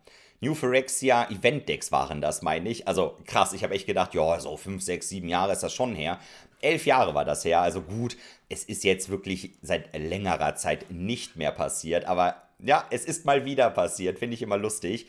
New 0.40 0.54
Phyrexia 0.54 1.30
Event 1.30 1.68
Decks 1.68 1.92
waren 1.92 2.20
das, 2.20 2.42
meine 2.42 2.70
ich. 2.70 2.88
Also 2.88 3.16
krass, 3.26 3.52
ich 3.52 3.62
habe 3.62 3.74
echt 3.74 3.86
gedacht, 3.86 4.14
ja, 4.14 4.40
so 4.40 4.56
fünf, 4.56 4.82
sechs, 4.82 5.08
sieben 5.08 5.28
Jahre 5.28 5.52
ist 5.52 5.62
das 5.62 5.74
schon 5.74 5.94
her. 5.94 6.18
Elf 6.62 6.86
Jahre 6.86 7.14
war 7.14 7.24
das 7.24 7.44
her, 7.44 7.60
also 7.60 7.80
gut, 7.82 8.16
es 8.48 8.64
ist 8.64 8.84
jetzt 8.84 9.08
wirklich 9.08 9.52
seit 9.62 9.96
längerer 9.96 10.56
Zeit 10.56 10.90
nicht 10.90 11.36
mehr 11.36 11.52
passiert, 11.52 12.04
aber 12.04 12.42
ja, 12.58 12.84
es 12.90 13.06
ist 13.06 13.24
mal 13.24 13.46
wieder 13.46 13.70
passiert, 13.70 14.18
finde 14.18 14.34
ich 14.34 14.42
immer 14.42 14.58
lustig. 14.58 15.06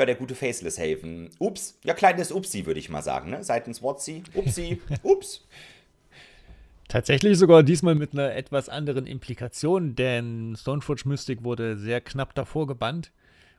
Ja, 0.00 0.06
der 0.06 0.14
gute 0.14 0.34
Faceless 0.34 0.78
Haven. 0.78 1.28
Ups, 1.38 1.78
ja, 1.84 1.92
kleines 1.92 2.32
Upsi, 2.32 2.64
würde 2.64 2.80
ich 2.80 2.88
mal 2.88 3.02
sagen, 3.02 3.28
ne? 3.28 3.44
Seitens 3.44 3.82
Watsi. 3.82 4.22
Upsi, 4.32 4.80
ups. 5.02 5.46
Tatsächlich 6.88 7.36
sogar 7.36 7.62
diesmal 7.62 7.94
mit 7.96 8.14
einer 8.14 8.34
etwas 8.34 8.70
anderen 8.70 9.06
Implikation, 9.06 9.94
denn 9.96 10.56
Stoneforge 10.58 11.02
Mystic 11.04 11.44
wurde 11.44 11.76
sehr 11.76 12.00
knapp 12.00 12.34
davor 12.34 12.66
gebannt. 12.66 13.12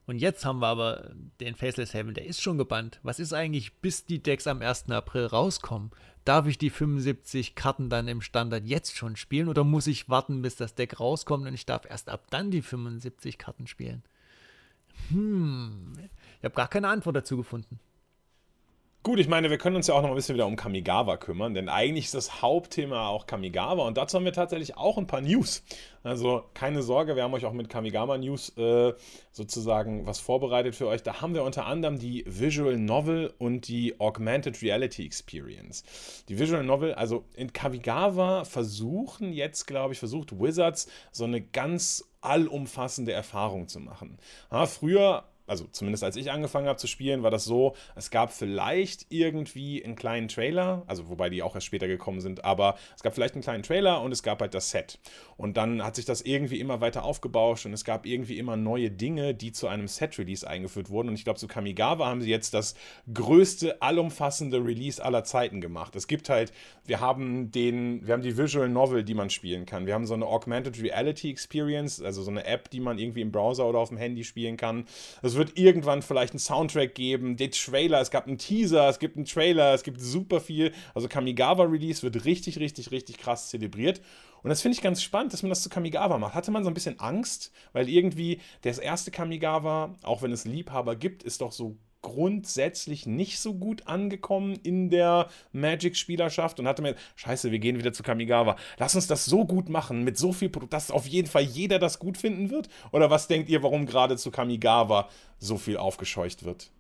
Und 0.08 0.18
jetzt 0.18 0.44
haben 0.44 0.58
wir 0.58 0.68
aber 0.70 1.12
den 1.40 1.54
Faceless 1.54 1.94
Heaven, 1.94 2.16
der 2.16 2.26
ist 2.26 2.42
schon 2.42 2.58
gebannt. 2.58 3.00
Was 3.04 3.20
ist 3.20 3.34
eigentlich, 3.34 3.76
bis 3.76 4.08
die 4.08 4.24
Decks 4.24 4.48
am 4.48 4.64
1. 4.64 4.90
April 4.90 5.28
rauskommen? 5.28 5.92
Darf 6.26 6.48
ich 6.48 6.58
die 6.58 6.72
75 6.72 7.54
Karten 7.54 7.92
dann 7.92 8.08
im 8.08 8.22
Standard 8.22 8.66
jetzt 8.66 8.98
schon 8.98 9.16
spielen 9.16 9.48
oder 9.48 9.64
muss 9.64 9.86
ich 9.86 10.10
warten, 10.10 10.42
bis 10.42 10.56
das 10.56 10.74
Deck 10.74 11.00
rauskommt 11.00 11.46
und 11.46 11.54
ich 11.54 11.68
darf 11.68 11.86
erst 11.88 12.10
ab 12.10 12.26
dann 12.32 12.50
die 12.50 12.64
75 12.64 13.38
Karten 13.38 13.68
spielen? 13.68 14.02
Hm, 15.10 15.94
ich 16.42 16.46
habe 16.46 16.56
gar 16.56 16.68
keine 16.68 16.88
Antwort 16.88 17.16
dazu 17.16 17.38
gefunden. 17.38 17.80
Gut, 19.04 19.20
ich 19.20 19.28
meine, 19.28 19.50
wir 19.50 19.58
können 19.58 19.76
uns 19.76 19.88
ja 19.88 19.96
auch 19.96 20.04
noch 20.04 20.10
ein 20.10 20.16
bisschen 20.16 20.36
wieder 20.36 20.46
um 20.46 20.56
Kamigawa 20.56 21.18
kümmern, 21.18 21.56
denn 21.56 21.70
eigentlich 21.70 22.06
ist 22.06 22.14
das 22.14 22.44
Hauptthema 22.44 23.08
auch 23.08 23.26
Kamigawa 23.26 23.88
und 23.88 23.98
dazu 23.98 24.18
haben 24.18 24.26
wir 24.26 24.34
tatsächlich 24.34 24.78
auch 24.78 25.00
ein 25.00 25.08
paar 25.08 25.22
News. 25.22 25.64
Also 26.04 26.44
keine 26.54 26.84
Sorge, 26.84 27.16
wir 27.16 27.24
haben 27.24 27.34
euch 27.34 27.46
auch 27.46 27.54
mit 27.54 27.68
Kamigawa 27.68 28.20
News 28.20 28.56
äh, 28.58 28.94
sozusagen 29.32 30.06
was 30.06 30.20
vorbereitet 30.20 30.76
für 30.76 30.86
euch. 30.86 31.02
Da 31.02 31.20
haben 31.20 31.34
wir 31.34 31.44
unter 31.44 31.66
anderem 31.66 31.98
die 31.98 32.24
Visual 32.28 32.78
Novel 32.78 33.34
und 33.40 33.68
die 33.68 34.00
Augmented 34.00 34.62
Reality 34.62 35.04
Experience. 35.04 35.84
Die 36.30 36.38
Visual 36.38 36.64
Novel, 36.64 36.94
also 36.94 37.26
in 37.36 37.54
Kamigawa 37.54 38.46
versuchen 38.46 39.34
jetzt, 39.34 39.66
glaube 39.66 39.94
ich, 39.94 40.00
versucht 40.00 40.40
Wizards 40.40 40.88
so 41.12 41.24
eine 41.24 41.42
ganz 41.42 42.08
allumfassende 42.22 43.14
Erfahrung 43.14 43.68
zu 43.68 43.80
machen. 43.80 44.20
Ja, 44.52 44.68
früher 44.68 45.24
also 45.52 45.68
zumindest 45.70 46.06
als 46.06 46.16
ich 46.16 46.32
angefangen 46.32 46.68
habe 46.68 46.80
zu 46.80 46.88
spielen, 46.88 47.24
war 47.24 47.30
das 47.30 47.44
so, 47.44 47.76
es 47.96 48.10
gab 48.10 48.32
vielleicht 48.32 49.08
irgendwie 49.10 49.84
einen 49.84 49.96
kleinen 49.96 50.30
Trailer, 50.30 50.84
also 50.88 51.10
wobei 51.10 51.30
die 51.30 51.44
auch 51.44 51.56
erst 51.56 51.68
später 51.68 51.90
gekommen 51.90 52.22
sind, 52.22 52.46
aber 52.46 52.76
es 52.96 53.04
gab 53.04 53.14
vielleicht 53.14 53.34
einen 53.34 53.44
kleinen 53.44 53.62
Trailer 53.62 54.02
und 54.02 54.14
es 54.14 54.24
gab 54.24 54.40
halt 54.40 54.54
das 54.54 54.72
Set. 54.72 54.98
Und 55.36 55.58
dann 55.58 55.84
hat 55.84 55.98
sich 55.98 56.06
das 56.06 56.22
irgendwie 56.22 56.60
immer 56.60 56.80
weiter 56.80 57.04
aufgebauscht 57.04 57.66
und 57.66 57.74
es 57.74 57.84
gab 57.84 58.06
irgendwie 58.06 58.38
immer 58.38 58.56
neue 58.56 58.90
Dinge, 58.90 59.34
die 59.34 59.52
zu 59.52 59.68
einem 59.68 59.90
Set-Release 59.90 60.48
eingeführt 60.48 60.90
wurden. 60.90 61.10
Und 61.10 61.16
ich 61.16 61.26
glaube, 61.26 61.40
zu 61.40 61.48
Kamigawa 61.48 62.06
haben 62.06 62.22
sie 62.22 62.30
jetzt 62.30 62.54
das 62.54 62.76
größte, 63.14 63.82
allumfassende 63.82 64.64
Release 64.64 65.04
aller 65.04 65.26
Zeiten 65.26 65.60
gemacht. 65.60 65.98
Es 65.98 66.08
gibt 66.08 66.30
halt, 66.30 66.54
wir 66.86 67.02
haben 67.02 67.52
den, 67.52 68.08
wir 68.08 68.14
haben 68.14 68.22
die 68.22 68.38
Visual 68.38 68.70
Novel, 68.70 69.04
die 69.04 69.16
man 69.16 69.30
spielen 69.30 69.66
kann. 69.66 69.86
Wir 69.86 69.96
haben 69.96 70.06
so 70.06 70.14
eine 70.14 70.28
Augmented 70.28 70.82
Reality 70.82 71.30
Experience, 71.30 72.02
also 72.02 72.22
so 72.22 72.32
eine 72.32 72.46
App, 72.46 72.70
die 72.70 72.80
man 72.80 73.00
irgendwie 73.00 73.22
im 73.22 73.34
Browser 73.34 73.68
oder 73.68 73.80
auf 73.80 73.90
dem 73.90 73.98
Handy 73.98 74.24
spielen 74.24 74.58
kann. 74.58 74.86
Es 75.24 75.36
wird 75.36 75.41
irgendwann 75.58 76.02
vielleicht 76.02 76.34
einen 76.34 76.40
Soundtrack 76.40 76.96
geben, 76.96 77.38
den 77.38 77.52
Trailer, 77.52 78.02
es 78.02 78.12
gab 78.12 78.28
einen 78.28 78.38
Teaser, 78.38 78.88
es 78.88 79.00
gibt 79.00 79.16
einen 79.16 79.26
Trailer, 79.26 79.74
es 79.74 79.84
gibt 79.84 80.00
super 80.00 80.40
viel. 80.40 80.74
Also 80.94 81.08
Kamigawa 81.08 81.64
Release 81.64 82.04
wird 82.04 82.26
richtig, 82.26 82.60
richtig, 82.60 82.92
richtig 82.92 83.18
krass 83.18 83.50
zelebriert. 83.50 84.02
Und 84.44 84.50
das 84.50 84.62
finde 84.62 84.76
ich 84.76 84.82
ganz 84.82 85.02
spannend, 85.04 85.34
dass 85.34 85.44
man 85.44 85.50
das 85.50 85.62
zu 85.62 85.70
Kamigawa 85.70 86.18
macht. 86.18 86.34
Hatte 86.34 86.52
man 86.52 86.64
so 86.64 86.70
ein 86.70 86.74
bisschen 86.74 87.00
Angst, 87.00 87.52
weil 87.74 87.90
irgendwie 87.90 88.40
das 88.62 88.80
erste 88.80 89.12
Kamigawa, 89.12 89.96
auch 90.02 90.22
wenn 90.22 90.32
es 90.32 90.46
Liebhaber 90.46 90.96
gibt, 90.96 91.24
ist 91.24 91.42
doch 91.42 91.52
so 91.52 91.78
grundsätzlich 92.02 93.06
nicht 93.06 93.40
so 93.40 93.54
gut 93.54 93.88
angekommen 93.88 94.58
in 94.64 94.90
der 94.90 95.30
Magic-Spielerschaft 95.52 96.60
und 96.60 96.68
hatte 96.68 96.82
mir, 96.82 96.96
scheiße, 97.16 97.52
wir 97.52 97.60
gehen 97.60 97.78
wieder 97.78 97.94
zu 97.94 98.04
Kamigawa. 98.04 98.56
Lass 98.78 98.96
uns 98.96 99.08
das 99.08 99.26
so 99.26 99.46
gut 99.46 99.70
machen, 99.70 100.04
mit 100.04 100.18
so 100.18 100.34
viel 100.34 100.50
Produkt, 100.50 100.74
dass 100.74 100.92
auf 100.92 101.08
jeden 101.08 101.28
Fall 101.28 101.44
jeder 101.44 101.80
das 101.80 102.00
gut 102.00 102.18
finden 102.18 102.50
wird? 102.50 102.70
Oder 102.92 103.10
was 103.10 103.28
denkt 103.28 103.50
ihr, 103.50 103.64
warum 103.64 103.86
gerade 103.86 104.18
zu 104.18 104.32
Kamigawa 104.32 105.10
so 105.40 105.58
viel 105.58 105.78
aufgescheucht 105.78 106.44
wird? 106.44 106.72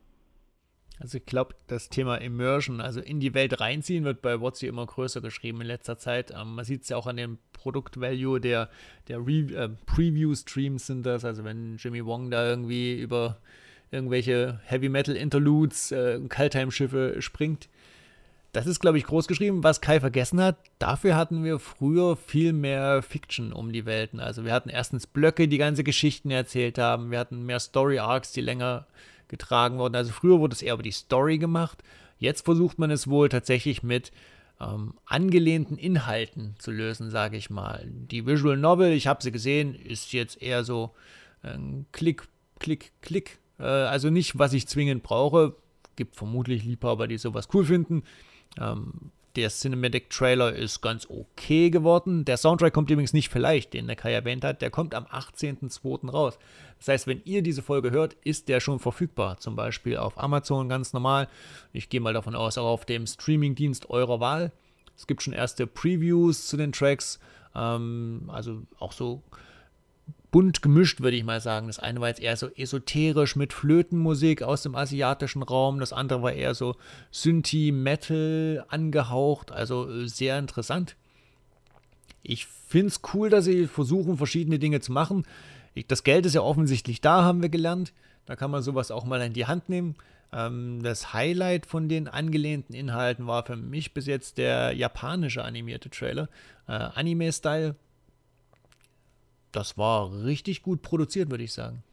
Also 1.01 1.17
ich 1.17 1.25
glaube, 1.25 1.55
das 1.65 1.89
Thema 1.89 2.17
Immersion, 2.17 2.79
also 2.79 2.99
in 2.99 3.19
die 3.19 3.33
Welt 3.33 3.59
reinziehen, 3.59 4.03
wird 4.03 4.21
bei 4.21 4.39
WotC 4.39 4.63
immer 4.63 4.85
größer 4.85 5.19
geschrieben 5.19 5.61
in 5.61 5.67
letzter 5.67 5.97
Zeit. 5.97 6.31
Ähm, 6.31 6.55
man 6.55 6.63
sieht 6.63 6.83
es 6.83 6.89
ja 6.89 6.97
auch 6.97 7.07
an 7.07 7.17
dem 7.17 7.39
Produktvalue 7.53 8.39
der, 8.39 8.69
der 9.07 9.17
äh, 9.17 9.69
Preview-Streams 9.87 10.85
sind 10.85 11.03
das. 11.03 11.25
Also 11.25 11.43
wenn 11.43 11.77
Jimmy 11.77 12.05
Wong 12.05 12.29
da 12.29 12.47
irgendwie 12.47 12.99
über 12.99 13.39
irgendwelche 13.91 14.59
Heavy 14.65 14.89
Metal 14.89 15.15
Interludes, 15.15 15.91
äh, 15.91 16.19
Kaltheim-Schiffe 16.27 17.21
springt. 17.21 17.69
Das 18.53 18.67
ist, 18.67 18.81
glaube 18.81 18.97
ich, 18.97 19.05
groß 19.05 19.27
geschrieben. 19.27 19.63
Was 19.63 19.79
Kai 19.79 19.99
vergessen 19.99 20.41
hat, 20.41 20.57
dafür 20.79 21.15
hatten 21.15 21.43
wir 21.43 21.59
früher 21.59 22.17
viel 22.17 22.51
mehr 22.51 23.01
Fiction 23.01 23.53
um 23.53 23.71
die 23.71 23.85
Welten. 23.85 24.19
Also 24.19 24.43
wir 24.43 24.51
hatten 24.51 24.69
erstens 24.69 25.07
Blöcke, 25.07 25.47
die 25.47 25.57
ganze 25.57 25.83
Geschichten 25.83 26.31
erzählt 26.31 26.77
haben. 26.77 27.11
Wir 27.11 27.19
hatten 27.19 27.45
mehr 27.45 27.59
Story-Arcs, 27.59 28.33
die 28.33 28.41
länger 28.41 28.87
getragen 29.29 29.77
wurden. 29.77 29.95
Also 29.95 30.11
früher 30.11 30.39
wurde 30.39 30.53
es 30.53 30.61
eher 30.61 30.73
über 30.73 30.83
die 30.83 30.91
Story 30.91 31.37
gemacht. 31.37 31.81
Jetzt 32.19 32.43
versucht 32.43 32.77
man 32.77 32.91
es 32.91 33.07
wohl 33.07 33.29
tatsächlich 33.29 33.83
mit 33.83 34.11
ähm, 34.59 34.95
angelehnten 35.05 35.77
Inhalten 35.77 36.55
zu 36.59 36.71
lösen, 36.71 37.09
sage 37.09 37.37
ich 37.37 37.49
mal. 37.49 37.87
Die 37.87 38.25
Visual 38.25 38.57
Novel, 38.57 38.91
ich 38.91 39.07
habe 39.07 39.23
sie 39.23 39.31
gesehen, 39.31 39.75
ist 39.75 40.11
jetzt 40.11 40.41
eher 40.41 40.65
so 40.65 40.91
ein 41.41 41.85
Klick, 41.93 42.27
Klick, 42.59 42.91
Klick 43.01 43.39
äh, 43.61 43.65
also 43.65 44.09
nicht, 44.09 44.37
was 44.37 44.53
ich 44.53 44.67
zwingend 44.67 45.03
brauche. 45.03 45.55
Gibt 45.95 46.15
vermutlich 46.15 46.63
Liebhaber, 46.63 47.07
die 47.07 47.17
sowas 47.17 47.47
cool 47.53 47.65
finden. 47.65 48.03
Ähm, 48.59 49.11
der 49.35 49.49
Cinematic 49.49 50.09
Trailer 50.09 50.53
ist 50.53 50.81
ganz 50.81 51.07
okay 51.09 51.69
geworden. 51.69 52.25
Der 52.25 52.35
Soundtrack 52.35 52.73
kommt 52.73 52.89
übrigens 52.89 53.13
nicht 53.13 53.29
vielleicht, 53.29 53.73
den 53.73 53.87
der 53.87 53.95
Kai 53.95 54.11
erwähnt 54.11 54.43
hat. 54.43 54.61
Der 54.61 54.69
kommt 54.69 54.93
am 54.93 55.05
18.02. 55.05 56.09
raus. 56.09 56.37
Das 56.79 56.89
heißt, 56.89 57.07
wenn 57.07 57.21
ihr 57.23 57.41
diese 57.41 57.61
Folge 57.61 57.91
hört, 57.91 58.15
ist 58.25 58.49
der 58.49 58.59
schon 58.59 58.79
verfügbar. 58.79 59.37
Zum 59.37 59.55
Beispiel 59.55 59.97
auf 59.97 60.17
Amazon 60.21 60.67
ganz 60.67 60.91
normal. 60.91 61.29
Ich 61.71 61.87
gehe 61.87 62.01
mal 62.01 62.13
davon 62.13 62.35
aus, 62.35 62.57
auch 62.57 62.67
auf 62.67 62.85
dem 62.85 63.07
Streamingdienst 63.07 63.89
eurer 63.89 64.19
Wahl. 64.19 64.51
Es 64.97 65.07
gibt 65.07 65.21
schon 65.21 65.33
erste 65.33 65.65
Previews 65.65 66.47
zu 66.47 66.57
den 66.57 66.73
Tracks. 66.73 67.19
Ähm, 67.55 68.29
also 68.33 68.63
auch 68.79 68.91
so 68.91 69.23
bunt 70.31 70.61
gemischt, 70.61 71.01
würde 71.01 71.17
ich 71.17 71.23
mal 71.23 71.41
sagen. 71.41 71.67
Das 71.67 71.79
eine 71.79 72.01
war 72.01 72.07
jetzt 72.07 72.21
eher 72.21 72.35
so 72.37 72.47
esoterisch 72.55 73.35
mit 73.35 73.53
Flötenmusik 73.53 74.41
aus 74.41 74.63
dem 74.63 74.75
asiatischen 74.75 75.43
Raum, 75.43 75.79
das 75.79 75.93
andere 75.93 76.23
war 76.23 76.33
eher 76.33 76.55
so 76.55 76.75
Synthi-Metal 77.11 78.65
angehaucht, 78.69 79.51
also 79.51 79.89
äh, 79.89 80.07
sehr 80.07 80.39
interessant. 80.39 80.95
Ich 82.23 82.45
finde 82.45 82.87
es 82.87 83.01
cool, 83.13 83.29
dass 83.29 83.45
sie 83.45 83.67
versuchen, 83.67 84.17
verschiedene 84.17 84.59
Dinge 84.59 84.79
zu 84.79 84.91
machen. 84.91 85.25
Ich, 85.73 85.87
das 85.87 86.03
Geld 86.03 86.25
ist 86.25 86.35
ja 86.35 86.41
offensichtlich 86.41 87.01
da, 87.01 87.23
haben 87.23 87.41
wir 87.41 87.49
gelernt. 87.49 87.93
Da 88.25 88.35
kann 88.35 88.51
man 88.51 88.61
sowas 88.61 88.91
auch 88.91 89.03
mal 89.05 89.21
in 89.21 89.33
die 89.33 89.47
Hand 89.47 89.69
nehmen. 89.69 89.95
Ähm, 90.31 90.81
das 90.83 91.13
Highlight 91.13 91.65
von 91.65 91.89
den 91.89 92.07
angelehnten 92.07 92.75
Inhalten 92.75 93.27
war 93.27 93.45
für 93.45 93.55
mich 93.55 93.93
bis 93.93 94.05
jetzt 94.05 94.37
der 94.37 94.73
japanische 94.73 95.43
animierte 95.43 95.89
Trailer. 95.89 96.29
Äh, 96.67 96.73
Anime-Style, 96.73 97.75
das 99.51 99.77
war 99.77 100.23
richtig 100.23 100.63
gut 100.63 100.81
produziert, 100.81 101.29
würde 101.29 101.43
ich 101.43 101.53
sagen. 101.53 101.83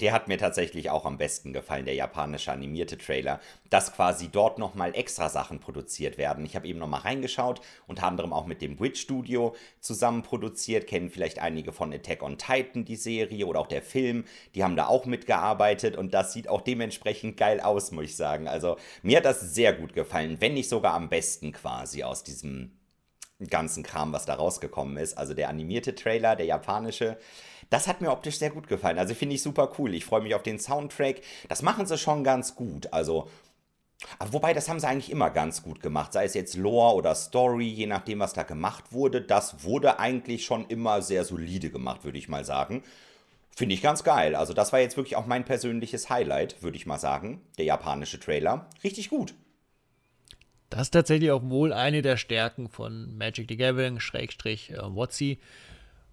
Der 0.00 0.14
hat 0.14 0.28
mir 0.28 0.38
tatsächlich 0.38 0.88
auch 0.88 1.04
am 1.04 1.18
besten 1.18 1.52
gefallen, 1.52 1.84
der 1.84 1.94
japanische 1.94 2.50
animierte 2.50 2.96
Trailer, 2.96 3.38
dass 3.68 3.92
quasi 3.92 4.28
dort 4.28 4.58
nochmal 4.58 4.94
extra 4.94 5.28
Sachen 5.28 5.60
produziert 5.60 6.16
werden. 6.16 6.46
Ich 6.46 6.56
habe 6.56 6.66
eben 6.66 6.78
nochmal 6.78 7.02
reingeschaut, 7.02 7.60
unter 7.86 8.06
anderem 8.06 8.32
auch 8.32 8.46
mit 8.46 8.62
dem 8.62 8.76
Bridge 8.76 8.98
Studio 8.98 9.54
zusammen 9.80 10.22
produziert, 10.22 10.86
kennen 10.86 11.10
vielleicht 11.10 11.38
einige 11.38 11.72
von 11.72 11.92
Attack 11.92 12.22
on 12.22 12.38
Titan 12.38 12.86
die 12.86 12.96
Serie 12.96 13.46
oder 13.46 13.60
auch 13.60 13.66
der 13.66 13.82
Film, 13.82 14.24
die 14.54 14.64
haben 14.64 14.74
da 14.76 14.86
auch 14.86 15.04
mitgearbeitet 15.04 15.96
und 15.96 16.14
das 16.14 16.32
sieht 16.32 16.48
auch 16.48 16.62
dementsprechend 16.62 17.36
geil 17.36 17.60
aus, 17.60 17.92
muss 17.92 18.04
ich 18.04 18.16
sagen. 18.16 18.48
Also 18.48 18.76
mir 19.02 19.18
hat 19.18 19.26
das 19.26 19.54
sehr 19.54 19.74
gut 19.74 19.92
gefallen, 19.92 20.38
wenn 20.40 20.54
nicht 20.54 20.70
sogar 20.70 20.94
am 20.94 21.10
besten 21.10 21.52
quasi 21.52 22.04
aus 22.04 22.24
diesem 22.24 22.72
ganzen 23.48 23.82
Kram, 23.82 24.12
was 24.12 24.26
da 24.26 24.34
rausgekommen 24.34 24.96
ist. 24.96 25.16
Also 25.16 25.34
der 25.34 25.48
animierte 25.48 25.94
Trailer, 25.94 26.36
der 26.36 26.46
japanische, 26.46 27.18
das 27.70 27.86
hat 27.86 28.00
mir 28.00 28.10
optisch 28.10 28.38
sehr 28.38 28.50
gut 28.50 28.68
gefallen. 28.68 28.98
Also 28.98 29.14
finde 29.14 29.34
ich 29.34 29.42
super 29.42 29.72
cool. 29.78 29.94
Ich 29.94 30.04
freue 30.04 30.22
mich 30.22 30.34
auf 30.34 30.42
den 30.42 30.58
Soundtrack. 30.58 31.22
Das 31.48 31.62
machen 31.62 31.86
sie 31.86 31.98
schon 31.98 32.24
ganz 32.24 32.54
gut. 32.54 32.92
Also 32.92 33.28
Wobei, 34.18 34.54
das 34.54 34.68
haben 34.68 34.80
sie 34.80 34.88
eigentlich 34.88 35.10
immer 35.10 35.30
ganz 35.30 35.62
gut 35.62 35.80
gemacht. 35.80 36.12
Sei 36.12 36.24
es 36.24 36.34
jetzt 36.34 36.56
Lore 36.56 36.94
oder 36.94 37.14
Story, 37.14 37.68
je 37.68 37.86
nachdem, 37.86 38.20
was 38.20 38.32
da 38.32 38.44
gemacht 38.44 38.92
wurde. 38.92 39.20
Das 39.20 39.62
wurde 39.64 39.98
eigentlich 39.98 40.44
schon 40.44 40.66
immer 40.66 41.02
sehr 41.02 41.24
solide 41.24 41.70
gemacht, 41.70 42.04
würde 42.04 42.18
ich 42.18 42.28
mal 42.28 42.44
sagen. 42.44 42.82
Finde 43.54 43.74
ich 43.74 43.82
ganz 43.82 44.04
geil. 44.04 44.34
Also, 44.34 44.54
das 44.54 44.72
war 44.72 44.80
jetzt 44.80 44.96
wirklich 44.96 45.16
auch 45.16 45.26
mein 45.26 45.44
persönliches 45.44 46.08
Highlight, 46.08 46.62
würde 46.62 46.78
ich 46.78 46.86
mal 46.86 46.98
sagen. 46.98 47.42
Der 47.58 47.66
japanische 47.66 48.18
Trailer. 48.18 48.66
Richtig 48.82 49.10
gut. 49.10 49.34
Das 50.70 50.82
ist 50.82 50.90
tatsächlich 50.92 51.32
auch 51.32 51.42
wohl 51.42 51.72
eine 51.72 52.00
der 52.00 52.16
Stärken 52.16 52.68
von 52.68 53.16
Magic 53.18 53.46
the 53.48 53.56
Gathering, 53.56 53.98
Schrägstrich, 53.98 54.70
äh, 54.70 54.78
WotC. 54.78 55.38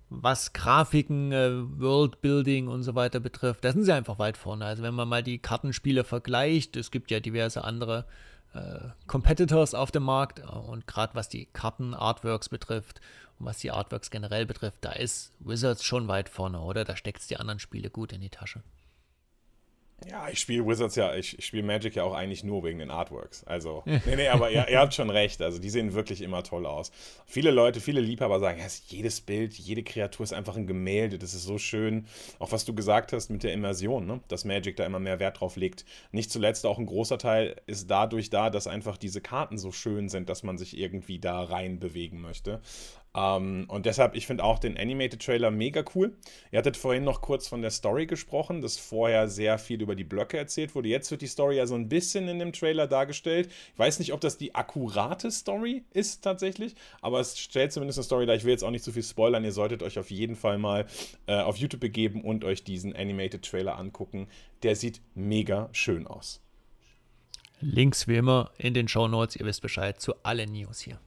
Was 0.10 0.54
Grafiken, 0.54 1.32
äh, 1.32 1.52
Worldbuilding 1.80 2.68
und 2.68 2.82
so 2.84 2.96
weiter 2.96 3.20
betrifft, 3.20 3.64
da 3.66 3.72
sind 3.74 3.84
sie 3.84 3.94
einfach 3.94 4.20
weit 4.20 4.38
vorne. 4.38 4.66
Also 4.66 4.82
wenn 4.82 4.94
man 4.94 5.08
mal 5.08 5.22
die 5.22 5.38
Kartenspiele 5.38 6.04
vergleicht, 6.04 6.76
es 6.76 6.92
gibt 6.92 7.12
ja 7.12 7.20
diverse 7.20 7.64
andere 7.64 8.06
äh, 8.54 8.90
Competitors 9.06 9.76
auf 9.76 9.92
dem 9.92 10.04
Markt 10.04 10.40
äh, 10.40 10.44
und 10.44 10.88
gerade 10.88 11.14
was 11.14 11.30
die 11.30 11.46
Karten-Artworks 11.46 12.50
betrifft 12.50 13.02
und 13.38 13.46
was 13.46 13.60
die 13.60 13.72
Artworks 13.72 14.10
generell 14.10 14.46
betrifft, 14.46 14.78
da 14.82 14.94
ist 14.94 15.34
Wizards 15.40 15.84
schon 15.84 16.08
weit 16.08 16.30
vorne, 16.30 16.62
oder? 16.62 16.84
Da 16.86 16.96
steckt 16.96 17.20
es 17.20 17.28
die 17.28 17.38
anderen 17.38 17.60
Spiele 17.60 17.90
gut 17.90 18.14
in 18.14 18.22
die 18.22 18.30
Tasche. 18.30 18.64
Ja, 20.06 20.30
ich 20.30 20.40
spiele 20.40 20.66
Wizards 20.66 20.96
ja, 20.96 21.16
ich, 21.16 21.44
spiele 21.44 21.64
Magic 21.64 21.96
ja 21.96 22.04
auch 22.04 22.14
eigentlich 22.14 22.44
nur 22.44 22.64
wegen 22.64 22.78
den 22.78 22.92
Artworks. 22.92 23.44
Also, 23.46 23.82
nee, 23.86 24.16
nee, 24.16 24.28
aber 24.28 24.52
ihr, 24.52 24.68
ihr, 24.70 24.80
habt 24.80 24.94
schon 24.94 25.10
recht. 25.10 25.42
Also, 25.42 25.58
die 25.58 25.72
sehen 25.72 25.94
wirklich 25.94 26.22
immer 26.22 26.44
toll 26.44 26.68
aus. 26.68 26.92
Viele 27.26 27.50
Leute, 27.50 27.82
viele 27.82 28.00
Liebhaber 28.00 28.40
sagen, 28.40 28.60
ja, 28.60 28.68
jedes 28.88 29.22
Bild, 29.22 29.56
jede 29.56 29.82
Kreatur 29.82 30.24
ist 30.24 30.34
einfach 30.34 30.56
ein 30.56 30.68
Gemälde. 30.68 31.18
Das 31.18 31.34
ist 31.34 31.44
so 31.44 31.58
schön. 31.58 32.06
Auch 32.38 32.52
was 32.52 32.64
du 32.64 32.76
gesagt 32.76 33.12
hast 33.12 33.30
mit 33.30 33.42
der 33.44 33.54
Immersion, 33.54 34.06
ne? 34.06 34.20
dass 34.28 34.46
Magic 34.46 34.76
da 34.76 34.86
immer 34.86 35.00
mehr 35.00 35.20
Wert 35.20 35.40
drauf 35.40 35.56
legt. 35.56 35.84
Nicht 36.12 36.32
zuletzt 36.32 36.68
auch 36.68 36.78
ein 36.78 36.86
großer 36.86 37.18
Teil 37.18 37.60
ist 37.66 37.90
dadurch 37.90 38.30
da, 38.30 38.52
dass 38.52 38.68
einfach 38.68 38.98
diese 38.98 39.20
Karten 39.20 39.58
so 39.58 39.72
schön 39.72 40.10
sind, 40.10 40.30
dass 40.30 40.44
man 40.44 40.60
sich 40.60 40.78
irgendwie 40.78 41.18
da 41.18 41.42
rein 41.42 41.80
bewegen 41.80 42.22
möchte. 42.22 42.62
Ähm, 43.18 43.66
und 43.68 43.88
deshalb, 43.88 44.16
ich 44.16 44.28
finde 44.28 44.44
auch 44.44 44.60
den 44.60 44.78
Animated 44.78 45.26
Trailer 45.26 45.50
mega 45.50 45.84
cool. 45.96 46.16
Ihr 46.52 46.60
hattet 46.60 46.78
vorhin 46.78 47.04
noch 47.04 47.22
kurz 47.22 47.48
von 47.48 47.64
der 47.64 47.72
Story 47.72 48.06
gesprochen, 48.06 48.62
dass 48.62 48.78
vorher 48.78 49.28
sehr 49.28 49.58
viel 49.58 49.82
über 49.82 49.96
die 49.96 50.04
Blöcke 50.04 50.38
erzählt 50.38 50.76
wurde. 50.76 50.90
Jetzt 50.90 51.10
wird 51.10 51.24
die 51.24 51.28
Story 51.28 51.58
ja 51.58 51.66
so 51.66 51.74
ein 51.74 51.90
bisschen 51.90 52.28
in 52.28 52.38
dem 52.38 52.54
Trailer 52.54 52.86
dargestellt. 52.86 53.50
Ich 53.74 53.80
weiß 53.80 53.98
nicht, 53.98 54.14
ob 54.14 54.22
das 54.22 54.38
die 54.38 54.54
akkurate 54.54 55.32
Story 55.32 55.84
ist 55.94 56.24
tatsächlich, 56.24 56.76
aber 57.02 57.20
es 57.20 57.40
stellt 57.40 57.72
zumindest 57.74 57.98
eine 57.98 58.04
Story 58.04 58.28
da. 58.28 58.36
Ich 58.36 58.44
will 58.44 58.52
jetzt 58.52 58.64
auch 58.64 58.72
nicht 58.72 58.84
zu 58.84 58.92
viel 58.92 59.04
spoilern. 59.04 59.44
Ihr 59.44 59.52
solltet 59.52 59.82
euch 59.82 59.98
auf 59.98 60.12
jeden 60.12 60.36
Fall 60.36 60.60
mal 60.60 60.86
äh, 61.26 61.40
auf 61.40 61.58
YouTube 61.58 61.82
begeben 61.82 62.22
und 62.22 62.46
euch 62.46 62.64
diesen 62.64 62.96
Animated 62.96 63.44
Trailer 63.44 63.80
angucken. 63.80 64.28
Der 64.62 64.76
sieht 64.76 65.02
mega 65.16 65.70
schön 65.72 66.06
aus. 66.06 66.44
Links 67.62 68.08
wie 68.08 68.18
immer 68.18 68.52
in 68.60 68.76
den 68.76 68.88
Show 68.88 69.08
Notes. 69.08 69.36
Ihr 69.36 69.46
wisst 69.48 69.64
Bescheid 69.64 70.00
zu 70.00 70.14
allen 70.24 70.52
News 70.52 70.82
hier 70.82 71.00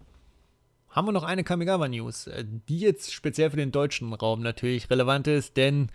haben 0.90 1.06
wir 1.06 1.12
noch 1.12 1.24
eine 1.24 1.44
Kamigawa-News, 1.44 2.26
äh, 2.28 2.44
die 2.68 2.80
jetzt 2.80 3.12
speziell 3.12 3.50
für 3.50 3.56
den 3.56 3.72
deutschen 3.72 4.12
Raum 4.12 4.42
natürlich 4.42 4.90
relevant 4.90 5.26
ist, 5.26 5.56
denn 5.56 5.90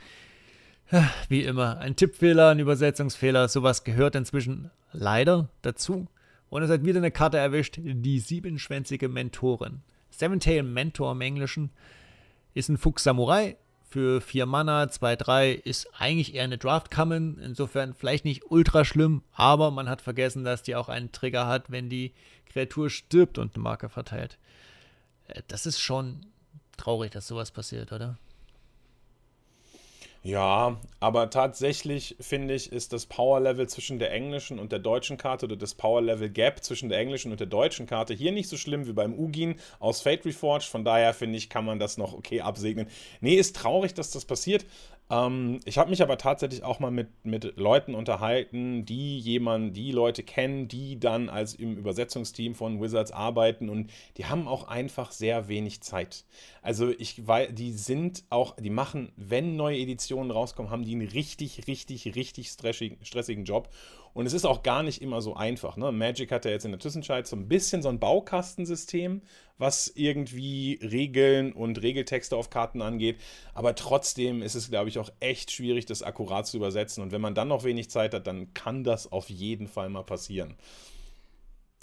wie 1.29 1.43
immer, 1.43 1.79
ein 1.79 1.95
Tippfehler, 1.95 2.49
ein 2.49 2.59
Übersetzungsfehler, 2.59 3.47
sowas 3.47 3.83
gehört 3.83 4.15
inzwischen 4.15 4.71
leider 4.91 5.49
dazu. 5.61 6.07
Und 6.49 6.63
es 6.63 6.69
hat 6.69 6.85
wieder 6.85 6.99
eine 6.99 7.11
Karte 7.11 7.37
erwischt, 7.37 7.79
die 7.81 8.19
siebenschwänzige 8.19 9.09
Mentorin. 9.09 9.81
Seven-Tail 10.11 10.63
Mentor 10.63 11.11
im 11.11 11.21
Englischen 11.21 11.71
ist 12.53 12.69
ein 12.69 12.77
Fuchs 12.77 13.03
Samurai 13.03 13.57
für 13.89 14.21
4 14.21 14.45
Mana, 14.45 14.83
2-3, 14.83 15.53
ist 15.53 15.87
eigentlich 15.97 16.35
eher 16.35 16.43
eine 16.43 16.57
Draft-Common, 16.57 17.39
insofern 17.39 17.93
vielleicht 17.93 18.25
nicht 18.25 18.43
ultra 18.49 18.85
schlimm, 18.85 19.23
aber 19.33 19.71
man 19.71 19.89
hat 19.89 20.01
vergessen, 20.01 20.43
dass 20.43 20.63
die 20.63 20.75
auch 20.75 20.89
einen 20.89 21.11
Trigger 21.11 21.47
hat, 21.47 21.71
wenn 21.71 21.89
die 21.89 22.13
Kreatur 22.45 22.89
stirbt 22.89 23.37
und 23.37 23.55
eine 23.55 23.63
Marke 23.63 23.89
verteilt. 23.89 24.37
Äh, 25.27 25.41
das 25.48 25.65
ist 25.65 25.79
schon 25.79 26.25
traurig, 26.77 27.12
dass 27.12 27.27
sowas 27.27 27.51
passiert, 27.51 27.91
oder? 27.91 28.17
Ja, 30.25 30.77
aber 31.00 31.29
tatsächlich 31.29 32.15
finde 32.20 32.55
ich, 32.55 32.72
ist 32.72 32.94
das 32.94 33.05
Power 33.05 33.39
Level 33.39 33.70
zwischen 33.70 34.00
der 34.00 34.12
englischen 34.12 34.58
und 34.58 34.72
der 34.72 34.79
deutschen 34.79 35.17
Karte 35.17 35.46
oder 35.46 35.55
das 35.55 35.75
Power 35.75 36.01
Level 36.01 36.32
Gap 36.32 36.63
zwischen 36.63 36.89
der 36.89 36.98
englischen 36.98 37.32
und 37.32 37.39
der 37.39 37.46
deutschen 37.46 37.86
Karte 37.86 38.15
hier 38.15 38.32
nicht 38.32 38.50
so 38.50 38.58
schlimm 38.58 38.88
wie 38.88 38.94
beim 38.94 39.13
Ugin 39.13 39.60
aus 39.79 40.01
Fate 40.01 40.25
Reforged. 40.25 40.67
Von 40.67 40.84
daher 40.84 41.13
finde 41.13 41.38
ich, 41.38 41.48
kann 41.48 41.63
man 41.63 41.77
das 41.77 41.98
noch 41.98 42.13
okay 42.13 42.41
absegnen. 42.41 42.88
Nee, 43.22 43.36
ist 43.36 43.55
traurig, 43.55 43.94
dass 43.94 44.10
das 44.10 44.25
passiert. 44.25 44.65
Ähm, 45.09 45.59
ich 45.65 45.77
habe 45.77 45.89
mich 45.89 46.01
aber 46.01 46.17
tatsächlich 46.17 46.63
auch 46.63 46.79
mal 46.79 46.91
mit, 46.91 47.09
mit 47.25 47.57
Leuten 47.57 47.93
unterhalten, 47.93 48.85
die 48.85 49.19
jemanden, 49.19 49.74
die 49.74 49.91
Leute 49.91 50.24
kennen, 50.24 50.67
die 50.67 51.00
dann 51.00 51.29
als 51.29 51.53
im 51.53 51.77
Übersetzungsteam 51.77 52.55
von 52.55 52.81
Wizards 52.81 53.12
arbeiten 53.12 53.69
und 53.69 53.91
die 54.17 54.25
haben 54.25 54.47
auch 54.47 54.67
einfach 54.67 55.12
sehr 55.12 55.47
wenig 55.47 55.81
Zeit. 55.81 56.25
Also 56.62 56.89
ich 56.89 57.27
weiß, 57.27 57.50
die 57.53 57.71
sind 57.71 58.24
auch, 58.29 58.55
die 58.55 58.69
machen, 58.71 59.12
wenn 59.15 59.55
neue 59.55 59.77
Editionen 59.77 60.31
rauskommen, 60.31 60.71
haben 60.71 60.83
die 60.83 60.95
einen 60.95 61.07
richtig, 61.07 61.67
richtig, 61.67 62.15
richtig 62.15 62.50
stressigen, 62.50 62.97
stressigen 63.03 63.45
Job. 63.45 63.69
Und 64.15 64.25
es 64.27 64.31
ist 64.31 64.45
auch 64.45 64.63
gar 64.63 64.81
nicht 64.81 65.01
immer 65.01 65.22
so 65.22 65.36
einfach. 65.36 65.75
Ne? 65.75 65.91
Magic 65.91 66.31
hat 66.31 66.45
ja 66.45 66.51
jetzt 66.51 66.63
in 66.63 66.72
der 66.72 66.79
Zwischenzeit 66.79 67.27
so 67.27 67.36
ein 67.36 67.50
bisschen 67.50 67.81
so 67.81 67.89
ein 67.89 68.00
Baukastensystem, 68.00 69.22
was 69.57 69.91
irgendwie 69.93 70.79
Regeln 70.81 71.51
und 71.51 71.81
Regeltexte 71.81 72.38
auf 72.38 72.50
Karten 72.50 72.81
angeht. 72.81 73.19
Aber 73.53 73.75
trotzdem 73.75 74.41
ist 74.41 74.55
es, 74.55 74.69
glaube 74.69 74.88
ich, 74.88 75.00
auch 75.00 75.10
echt 75.19 75.51
schwierig, 75.51 75.86
das 75.86 76.01
akkurat 76.01 76.48
zu 76.48 76.55
übersetzen. 76.55 77.03
Und 77.03 77.12
wenn 77.12 77.19
man 77.19 77.36
dann 77.36 77.50
noch 77.50 77.65
wenig 77.65 77.89
Zeit 77.89 78.13
hat, 78.13 78.25
dann 78.25 78.53
kann 78.53 78.86
das 78.86 79.12
auf 79.12 79.29
jeden 79.29 79.67
Fall 79.67 79.89
mal 79.89 80.03
passieren 80.03 80.55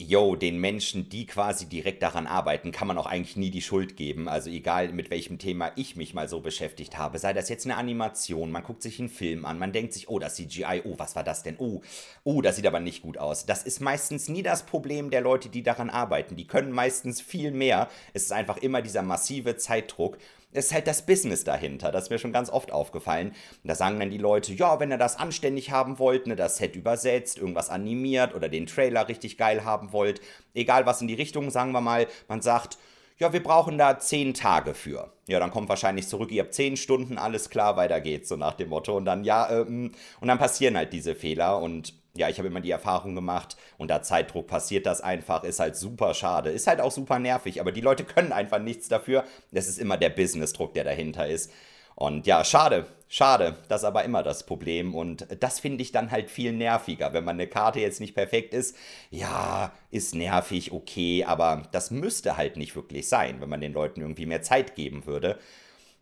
yo, 0.03 0.37
den 0.37 0.59
Menschen, 0.59 1.09
die 1.09 1.27
quasi 1.27 1.67
direkt 1.67 2.03
daran 2.03 2.27
arbeiten, 2.27 2.73
kann 2.73 2.88
man 2.88 2.99
auch 2.99 3.07
eigentlich 3.07 3.37
nie 3.37 3.51
die 3.51 3.62
Schuld 3.62 3.97
geben. 3.97 4.29
Also 4.29 4.51
egal, 4.51 4.93
mit 4.93 5.11
welchem 5.11 5.38
Thema 5.38 5.73
ich 5.77 5.97
mich 5.97 6.15
mal 6.15 6.29
so 6.29 6.41
beschäftigt 6.41 6.99
habe, 6.99 7.19
sei 7.19 7.33
das 7.33 7.49
jetzt 7.49 7.65
eine 7.65 7.77
Animation, 7.77 8.51
man 8.51 8.62
guckt 8.62 8.83
sich 8.83 8.99
einen 8.99 9.09
Film 9.09 9.45
an, 9.45 9.59
man 9.59 9.73
denkt 9.73 9.93
sich, 9.93 10.09
oh, 10.09 10.19
das 10.19 10.37
CGI, 10.37 10.83
oh, 10.85 10.95
was 10.99 11.17
war 11.17 11.25
das 11.25 11.43
denn? 11.43 11.57
Oh, 11.59 11.81
oh, 12.25 12.43
das 12.43 12.57
sieht 12.57 12.67
aber 12.67 12.81
nicht 12.81 13.03
gut 13.03 13.19
aus. 13.19 13.47
Das 13.47 13.62
ist 13.62 13.81
meistens 13.81 14.29
nie 14.29 14.43
das 14.43 14.67
Problem 14.67 15.11
der 15.11 15.21
Leute, 15.21 15.49
die 15.49 15.62
daran 15.62 15.91
arbeiten. 15.91 16.37
Die 16.37 16.47
können 16.47 16.73
meistens 16.73 17.21
viel 17.21 17.51
mehr. 17.51 17.88
Es 18.12 18.25
ist 18.25 18.33
einfach 18.33 18.59
immer 18.59 18.83
dieser 18.83 19.03
massive 19.03 19.57
Zeitdruck 19.57 20.19
ist 20.53 20.73
halt 20.73 20.87
das 20.87 21.07
Business 21.07 21.45
dahinter. 21.45 21.93
Das 21.93 22.05
ist 22.05 22.11
mir 22.11 22.19
schon 22.19 22.33
ganz 22.33 22.51
oft 22.51 22.73
aufgefallen. 22.73 23.35
Da 23.65 23.75
sagen 23.75 23.99
dann 23.99 24.11
die 24.11 24.19
Leute, 24.19 24.53
ja, 24.53 24.81
wenn 24.81 24.91
ihr 24.91 24.99
das 24.99 25.17
anständig 25.17 25.71
haben 25.71 25.99
wollt, 25.99 26.27
ne, 26.27 26.37
das 26.37 26.57
Set 26.57 26.77
übersetzt, 26.77 27.38
irgendwas 27.38 27.71
animiert 27.71 28.35
oder 28.35 28.49
den 28.49 28.67
Trailer 28.67 29.09
richtig 29.09 29.38
geil 29.38 29.65
haben 29.65 29.93
wollt, 29.93 30.21
egal 30.55 30.87
was 30.87 31.01
in 31.01 31.09
die 31.09 31.15
Richtung, 31.15 31.51
sagen 31.51 31.73
wir 31.73 31.81
mal, 31.81 32.07
man 32.29 32.43
sagt, 32.43 32.79
ja, 33.19 33.33
wir 33.33 33.43
brauchen 33.43 33.79
da 33.79 33.99
zehn 33.99 34.35
Tage 34.35 34.75
für. 34.75 35.12
Ja, 35.29 35.38
dann 35.38 35.51
kommt 35.51 35.69
wahrscheinlich 35.69 36.09
zurück, 36.09 36.33
ihr 36.33 36.43
habt 36.43 36.55
zehn 36.55 36.77
Stunden, 36.77 37.19
alles 37.19 37.51
klar, 37.51 37.77
weiter 37.77 38.01
geht's, 38.01 38.29
so 38.29 38.37
nach 38.37 38.55
dem 38.55 38.71
Motto. 38.71 38.97
Und 38.97 39.05
dann, 39.05 39.25
ja, 39.25 39.49
ähm, 39.51 39.93
und 40.21 40.29
dann 40.29 40.38
passieren 40.38 40.77
halt 40.77 40.93
diese 40.93 41.15
Fehler 41.15 41.61
und 41.61 41.95
ja, 42.14 42.29
ich 42.29 42.38
habe 42.38 42.48
immer 42.48 42.61
die 42.61 42.70
Erfahrung 42.70 43.14
gemacht, 43.14 43.57
unter 43.79 44.03
Zeitdruck 44.03 44.46
passiert 44.46 44.87
das 44.87 45.01
einfach, 45.01 45.44
ist 45.44 45.61
halt 45.61 45.77
super 45.77 46.14
schade, 46.14 46.51
ist 46.51 46.66
halt 46.66 46.81
auch 46.81 46.92
super 46.92 47.18
nervig, 47.18 47.61
aber 47.61 47.72
die 47.72 47.81
Leute 47.81 48.05
können 48.05 48.33
einfach 48.33 48.59
nichts 48.59 48.88
dafür. 48.88 49.25
Das 49.51 49.68
ist 49.68 49.79
immer 49.79 49.96
der 49.96 50.11
Businessdruck, 50.11 50.75
der 50.75 50.85
dahinter 50.85 51.27
ist. 51.27 51.51
Und 51.94 52.27
ja, 52.27 52.44
schade, 52.44 52.87
schade, 53.09 53.57
das 53.68 53.83
ist 53.83 53.87
aber 53.87 54.05
immer 54.05 54.22
das 54.22 54.44
Problem 54.46 54.94
und 54.94 55.27
das 55.40 55.61
finde 55.61 55.83
ich 55.83 55.92
dann 55.92 56.11
halt 56.11 56.31
viel 56.31 56.53
nerviger, 56.53 57.12
wenn 57.12 57.25
man 57.25 57.37
eine 57.37 57.46
Karte 57.46 57.81
jetzt 57.81 58.01
nicht 58.01 58.14
perfekt 58.14 58.55
ist. 58.55 58.77
Ja, 59.11 59.72
ist 59.90 60.14
nervig, 60.14 60.72
okay, 60.72 61.25
aber 61.25 61.68
das 61.72 61.90
müsste 61.90 62.37
halt 62.37 62.57
nicht 62.57 62.77
wirklich 62.77 63.09
sein, 63.09 63.40
wenn 63.40 63.48
man 63.48 63.61
den 63.61 63.75
Leuten 63.75 64.01
irgendwie 64.01 64.27
mehr 64.27 64.42
Zeit 64.42 64.75
geben 64.75 65.07
würde. 65.07 65.38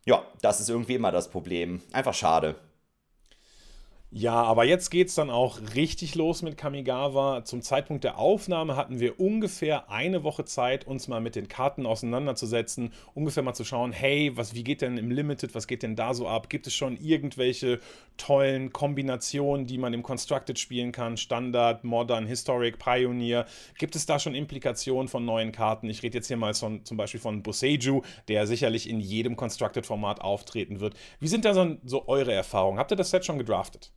Ja, 0.07 0.25
das 0.43 0.61
ist 0.61 0.71
irgendwie 0.71 0.95
immer 0.95 1.13
das 1.13 1.31
Problem. 1.31 1.83
Einfach 1.93 2.15
schade. 2.15 2.57
Ja, 4.13 4.43
aber 4.43 4.65
jetzt 4.65 4.91
geht 4.91 5.07
es 5.07 5.15
dann 5.15 5.31
auch 5.31 5.61
richtig 5.77 6.17
los 6.17 6.43
mit 6.43 6.57
Kamigawa. 6.57 7.45
Zum 7.45 7.63
Zeitpunkt 7.63 8.03
der 8.03 8.19
Aufnahme 8.19 8.75
hatten 8.75 8.99
wir 8.99 9.21
ungefähr 9.21 9.89
eine 9.89 10.25
Woche 10.25 10.45
Zeit, 10.45 10.85
uns 10.85 11.07
mal 11.07 11.21
mit 11.21 11.37
den 11.37 11.47
Karten 11.47 11.87
auseinanderzusetzen, 11.87 12.93
ungefähr 13.15 13.45
mal 13.45 13.55
zu 13.55 13.65
schauen, 13.65 13.93
hey, 13.93 14.33
was, 14.35 14.53
wie 14.57 14.65
geht 14.65 14.83
denn 14.83 14.99
im 14.99 15.13
Limited, 15.13 15.55
was 15.55 15.69
geht 15.69 15.85
denn 15.85 15.95
da 15.95 16.13
so 16.13 16.27
ab? 16.27 16.51
Gibt 16.51 16.67
es 16.67 16.75
schon 16.75 16.97
irgendwelche 16.97 17.79
tollen 18.17 18.73
Kombinationen, 18.73 19.69
die 19.69 19.79
man 19.79 19.93
im 19.93 20.03
Constructed 20.03 20.59
spielen 20.59 20.91
kann? 20.91 21.17
Standard, 21.17 21.85
Modern, 21.85 22.27
Historic, 22.27 22.81
Pioneer. 22.81 23.47
Gibt 23.79 23.95
es 23.95 24.07
da 24.07 24.19
schon 24.19 24.35
Implikationen 24.35 25.07
von 25.07 25.25
neuen 25.25 25.53
Karten? 25.53 25.89
Ich 25.89 26.03
rede 26.03 26.19
jetzt 26.19 26.27
hier 26.27 26.37
mal 26.37 26.53
von, 26.55 26.85
zum 26.85 26.97
Beispiel 26.97 27.21
von 27.21 27.45
Boseiju, 27.45 28.03
der 28.27 28.49
sicherlich 28.49 28.89
in 28.91 28.99
jedem 28.99 29.37
Constructed-Format 29.37 30.21
auftreten 30.21 30.81
wird. 30.81 30.95
Wie 31.21 31.29
sind 31.29 31.45
da 31.45 31.55
so, 31.55 31.77
so 31.85 32.09
eure 32.09 32.33
Erfahrungen? 32.33 32.81
Habt 32.81 32.91
ihr 32.91 32.97
das 32.97 33.11
Set 33.11 33.25
schon 33.25 33.39
gedraftet? 33.39 33.93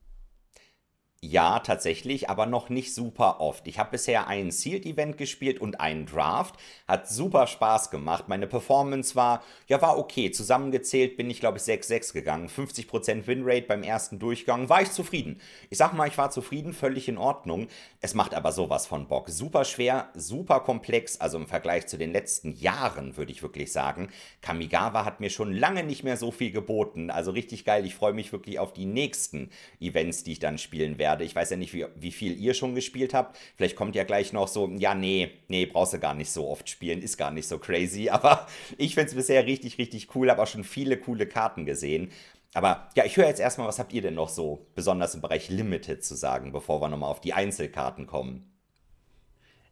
Ja, 1.25 1.59
tatsächlich, 1.59 2.29
aber 2.29 2.45
noch 2.45 2.67
nicht 2.67 2.93
super 2.93 3.39
oft. 3.39 3.65
Ich 3.69 3.79
habe 3.79 3.91
bisher 3.91 4.27
ein 4.27 4.51
Sealed-Event 4.51 5.17
gespielt 5.17 5.61
und 5.61 5.79
einen 5.79 6.05
Draft. 6.05 6.55
Hat 6.85 7.07
super 7.07 7.47
Spaß 7.47 7.91
gemacht. 7.91 8.25
Meine 8.27 8.45
Performance 8.45 9.15
war, 9.15 9.41
ja, 9.69 9.81
war 9.81 9.97
okay. 9.97 10.31
Zusammengezählt 10.31 11.15
bin 11.15 11.29
ich, 11.29 11.39
glaube 11.39 11.59
ich, 11.59 11.63
6-6 11.63 12.11
gegangen. 12.11 12.49
50% 12.49 13.25
Winrate 13.25 13.67
beim 13.67 13.83
ersten 13.83 14.19
Durchgang. 14.19 14.67
War 14.67 14.81
ich 14.81 14.91
zufrieden. 14.91 15.39
Ich 15.69 15.77
sag 15.77 15.93
mal, 15.93 16.09
ich 16.09 16.17
war 16.17 16.29
zufrieden, 16.29 16.73
völlig 16.73 17.07
in 17.07 17.17
Ordnung. 17.17 17.67
Es 18.01 18.15
macht 18.15 18.33
aber 18.33 18.51
sowas 18.51 18.85
von 18.85 19.07
Bock. 19.07 19.29
Super 19.29 19.63
schwer, 19.63 20.09
super 20.15 20.59
komplex. 20.59 21.21
Also 21.21 21.37
im 21.37 21.47
Vergleich 21.47 21.87
zu 21.87 21.97
den 21.97 22.11
letzten 22.11 22.51
Jahren, 22.51 23.15
würde 23.15 23.31
ich 23.31 23.41
wirklich 23.41 23.71
sagen. 23.71 24.09
Kamigawa 24.41 25.05
hat 25.05 25.21
mir 25.21 25.29
schon 25.29 25.53
lange 25.53 25.85
nicht 25.85 26.03
mehr 26.03 26.17
so 26.17 26.31
viel 26.31 26.51
geboten. 26.51 27.09
Also 27.09 27.31
richtig 27.31 27.63
geil. 27.63 27.85
Ich 27.85 27.95
freue 27.95 28.11
mich 28.11 28.33
wirklich 28.33 28.59
auf 28.59 28.73
die 28.73 28.85
nächsten 28.85 29.51
Events, 29.79 30.25
die 30.25 30.33
ich 30.33 30.39
dann 30.39 30.57
spielen 30.57 30.97
werde 30.97 31.12
werde. 31.13 31.23
Ich 31.23 31.35
weiß 31.35 31.51
ja 31.51 31.57
nicht, 31.57 31.73
wie, 31.73 31.85
wie 31.95 32.11
viel 32.11 32.37
ihr 32.39 32.53
schon 32.53 32.75
gespielt 32.75 33.13
habt. 33.13 33.37
Vielleicht 33.55 33.75
kommt 33.75 33.95
ja 33.95 34.03
gleich 34.03 34.33
noch 34.33 34.47
so, 34.47 34.69
ja, 34.69 34.95
nee, 34.95 35.31
nee, 35.47 35.65
brauchst 35.65 35.93
du 35.93 35.99
gar 35.99 36.13
nicht 36.13 36.31
so 36.31 36.47
oft 36.47 36.69
spielen, 36.69 37.01
ist 37.01 37.17
gar 37.17 37.31
nicht 37.31 37.47
so 37.47 37.59
crazy. 37.59 38.09
Aber 38.13 38.47
ich 38.77 38.95
finde 38.95 39.09
es 39.09 39.15
bisher 39.15 39.45
richtig, 39.45 39.77
richtig 39.77 40.15
cool, 40.15 40.29
habe 40.29 40.41
auch 40.41 40.47
schon 40.47 40.63
viele 40.63 40.97
coole 40.97 41.27
Karten 41.27 41.65
gesehen. 41.65 42.11
Aber 42.55 42.89
ja, 42.95 43.05
ich 43.05 43.17
höre 43.17 43.27
jetzt 43.27 43.39
erstmal, 43.39 43.67
was 43.67 43.79
habt 43.79 43.93
ihr 43.93 44.01
denn 44.01 44.13
noch 44.13 44.29
so 44.29 44.67
besonders 44.75 45.15
im 45.15 45.21
Bereich 45.21 45.49
Limited 45.49 46.03
zu 46.03 46.15
sagen, 46.15 46.51
bevor 46.51 46.81
wir 46.81 46.89
nochmal 46.89 47.09
auf 47.09 47.21
die 47.21 47.33
Einzelkarten 47.33 48.05
kommen? 48.05 48.49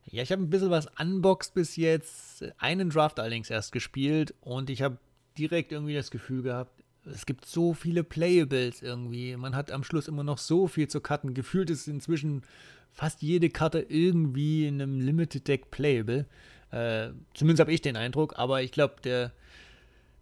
Ja, 0.06 0.24
ich 0.24 0.32
habe 0.32 0.42
ein 0.42 0.50
bisschen 0.50 0.72
was 0.72 0.88
unboxed 1.00 1.54
bis 1.54 1.76
jetzt, 1.76 2.44
einen 2.58 2.90
Draft 2.90 3.20
allerdings 3.20 3.52
erst 3.52 3.72
gespielt 3.72 4.34
und 4.42 4.72
ich 4.72 4.82
habe 4.82 4.98
direkt 5.38 5.72
irgendwie 5.72 5.94
das 5.94 6.10
Gefühl 6.10 6.42
gehabt, 6.42 6.81
es 7.06 7.26
gibt 7.26 7.46
so 7.46 7.74
viele 7.74 8.04
Playables 8.04 8.82
irgendwie. 8.82 9.36
Man 9.36 9.56
hat 9.56 9.72
am 9.72 9.84
Schluss 9.84 10.08
immer 10.08 10.24
noch 10.24 10.38
so 10.38 10.68
viel 10.68 10.88
zu 10.88 11.02
cutten. 11.02 11.34
Gefühlt 11.34 11.70
ist 11.70 11.88
inzwischen 11.88 12.44
fast 12.92 13.22
jede 13.22 13.50
Karte 13.50 13.80
irgendwie 13.80 14.68
in 14.68 14.82
einem 14.82 15.00
Limited 15.00 15.48
Deck 15.48 15.72
playable. 15.72 16.26
Äh, 16.72 17.10
zumindest 17.34 17.62
habe 17.62 17.74
ich 17.74 17.82
den 17.82 17.96
Eindruck, 17.96 18.38
aber 18.38 18.62
ich 18.62 18.72
glaube, 18.72 18.96
der 19.04 19.32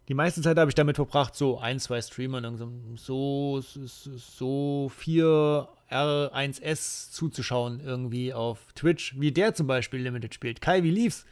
die 0.10 0.16
meiste 0.16 0.42
Zeit 0.42 0.58
habe 0.58 0.72
ich 0.72 0.76
damit 0.76 0.96
verbracht, 0.96 1.36
so 1.36 1.60
ein, 1.60 1.80
zwei 1.80 2.02
Streamern 2.02 2.58
so, 2.98 3.62
so, 3.62 3.62
so 3.62 4.92
vier 4.96 5.68
R1S 5.92 7.12
zuzuschauen, 7.12 7.80
irgendwie 7.80 8.34
auf 8.34 8.74
Twitch, 8.74 9.20
wie 9.20 9.32
der 9.32 9.54
zum 9.54 9.68
Beispiel 9.68 10.02
Limited 10.02 10.34
spielt. 10.34 10.62
Kai, 10.62 10.82
wie 10.82 10.90
lief's? 10.90 11.28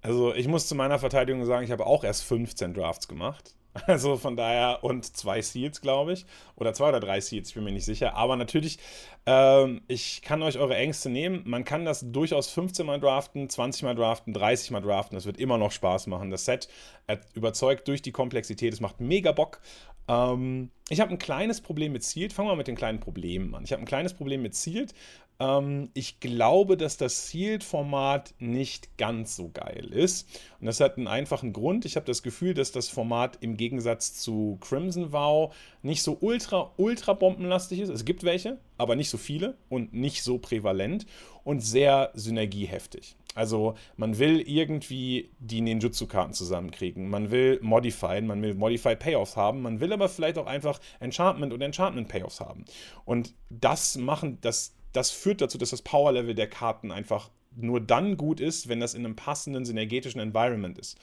Also, 0.00 0.34
ich 0.34 0.48
muss 0.48 0.66
zu 0.66 0.74
meiner 0.74 0.98
Verteidigung 0.98 1.44
sagen, 1.44 1.64
ich 1.64 1.70
habe 1.70 1.84
auch 1.84 2.02
erst 2.02 2.24
15 2.24 2.72
Drafts 2.72 3.06
gemacht. 3.08 3.54
Also 3.86 4.16
von 4.16 4.36
daher, 4.36 4.84
und 4.84 5.16
zwei 5.16 5.40
Seals, 5.40 5.80
glaube 5.80 6.12
ich. 6.12 6.26
Oder 6.56 6.74
zwei 6.74 6.90
oder 6.90 7.00
drei 7.00 7.20
Seals, 7.20 7.48
ich 7.48 7.54
bin 7.54 7.64
mir 7.64 7.72
nicht 7.72 7.84
sicher. 7.84 8.14
Aber 8.14 8.36
natürlich, 8.36 8.78
ähm, 9.26 9.82
ich 9.88 10.22
kann 10.22 10.42
euch 10.42 10.58
eure 10.58 10.76
Ängste 10.76 11.08
nehmen. 11.08 11.42
Man 11.46 11.64
kann 11.64 11.84
das 11.84 12.04
durchaus 12.12 12.48
15 12.50 12.84
Mal 12.84 13.00
draften, 13.00 13.48
20 13.48 13.84
Mal 13.84 13.94
draften, 13.94 14.32
30 14.32 14.70
Mal 14.72 14.80
draften. 14.80 15.16
Das 15.16 15.26
wird 15.26 15.38
immer 15.38 15.58
noch 15.58 15.72
Spaß 15.72 16.06
machen. 16.06 16.30
Das 16.30 16.44
Set 16.44 16.68
überzeugt 17.34 17.88
durch 17.88 18.02
die 18.02 18.12
Komplexität. 18.12 18.72
Es 18.72 18.80
macht 18.80 19.00
mega 19.00 19.32
Bock. 19.32 19.60
Ähm, 20.08 20.70
ich 20.88 21.00
habe 21.00 21.10
ein 21.10 21.18
kleines 21.18 21.60
Problem 21.60 21.92
mit 21.92 22.04
Sealed. 22.04 22.32
Fangen 22.32 22.48
wir 22.48 22.56
mit 22.56 22.68
den 22.68 22.76
kleinen 22.76 23.00
Problemen 23.00 23.54
an. 23.54 23.64
Ich 23.64 23.72
habe 23.72 23.82
ein 23.82 23.86
kleines 23.86 24.14
Problem 24.14 24.42
mit 24.42 24.54
Sealed. 24.54 24.94
Ähm, 25.40 25.90
ich 25.94 26.20
glaube, 26.20 26.76
dass 26.76 26.96
das 26.96 27.28
Sealed-Format 27.28 28.34
nicht 28.38 28.96
ganz 28.98 29.34
so 29.36 29.50
geil 29.52 29.86
ist. 29.92 30.28
Und 30.60 30.66
das 30.66 30.80
hat 30.80 30.98
einen 30.98 31.08
einfachen 31.08 31.52
Grund. 31.52 31.84
Ich 31.84 31.96
habe 31.96 32.06
das 32.06 32.22
Gefühl, 32.22 32.54
dass 32.54 32.72
das 32.72 32.88
Format 32.88 33.38
im 33.40 33.56
Gegensatz 33.56 34.14
zu 34.14 34.58
Crimson 34.60 35.12
Vow 35.12 35.52
nicht 35.82 36.02
so 36.02 36.16
ultra, 36.20 36.72
ultra 36.76 37.14
bombenlastig 37.14 37.80
ist. 37.80 37.88
Es 37.88 38.04
gibt 38.04 38.22
welche, 38.22 38.58
aber 38.78 38.94
nicht 38.94 39.10
so 39.10 39.18
viele 39.18 39.56
und 39.68 39.92
nicht 39.92 40.22
so 40.22 40.38
prävalent 40.38 41.06
und 41.44 41.60
sehr 41.60 42.10
synergieheftig. 42.14 43.16
Also 43.34 43.74
man 43.96 44.18
will 44.18 44.40
irgendwie 44.40 45.30
die 45.38 45.60
Ninjutsu-Karten 45.60 46.34
zusammenkriegen. 46.34 47.08
Man 47.08 47.30
will 47.30 47.58
Modified, 47.62 48.24
man 48.24 48.42
will 48.42 48.54
Modified 48.54 48.98
Payoffs 48.98 49.36
haben. 49.36 49.62
Man 49.62 49.80
will 49.80 49.92
aber 49.92 50.08
vielleicht 50.08 50.38
auch 50.38 50.46
einfach 50.46 50.80
Enchantment 51.00 51.52
und 51.52 51.60
Enchantment 51.62 52.08
Payoffs 52.08 52.40
haben. 52.40 52.64
Und 53.04 53.34
das 53.48 53.96
machen, 53.96 54.38
das, 54.40 54.74
das 54.92 55.10
führt 55.10 55.40
dazu, 55.40 55.58
dass 55.58 55.70
das 55.70 55.82
Power-Level 55.82 56.34
der 56.34 56.48
Karten 56.48 56.90
einfach 56.90 57.30
nur 57.56 57.80
dann 57.80 58.16
gut 58.16 58.40
ist, 58.40 58.68
wenn 58.68 58.80
das 58.80 58.94
in 58.94 59.04
einem 59.04 59.16
passenden 59.16 59.64
synergetischen 59.64 60.20
Environment 60.20 60.78
ist. 60.78 60.98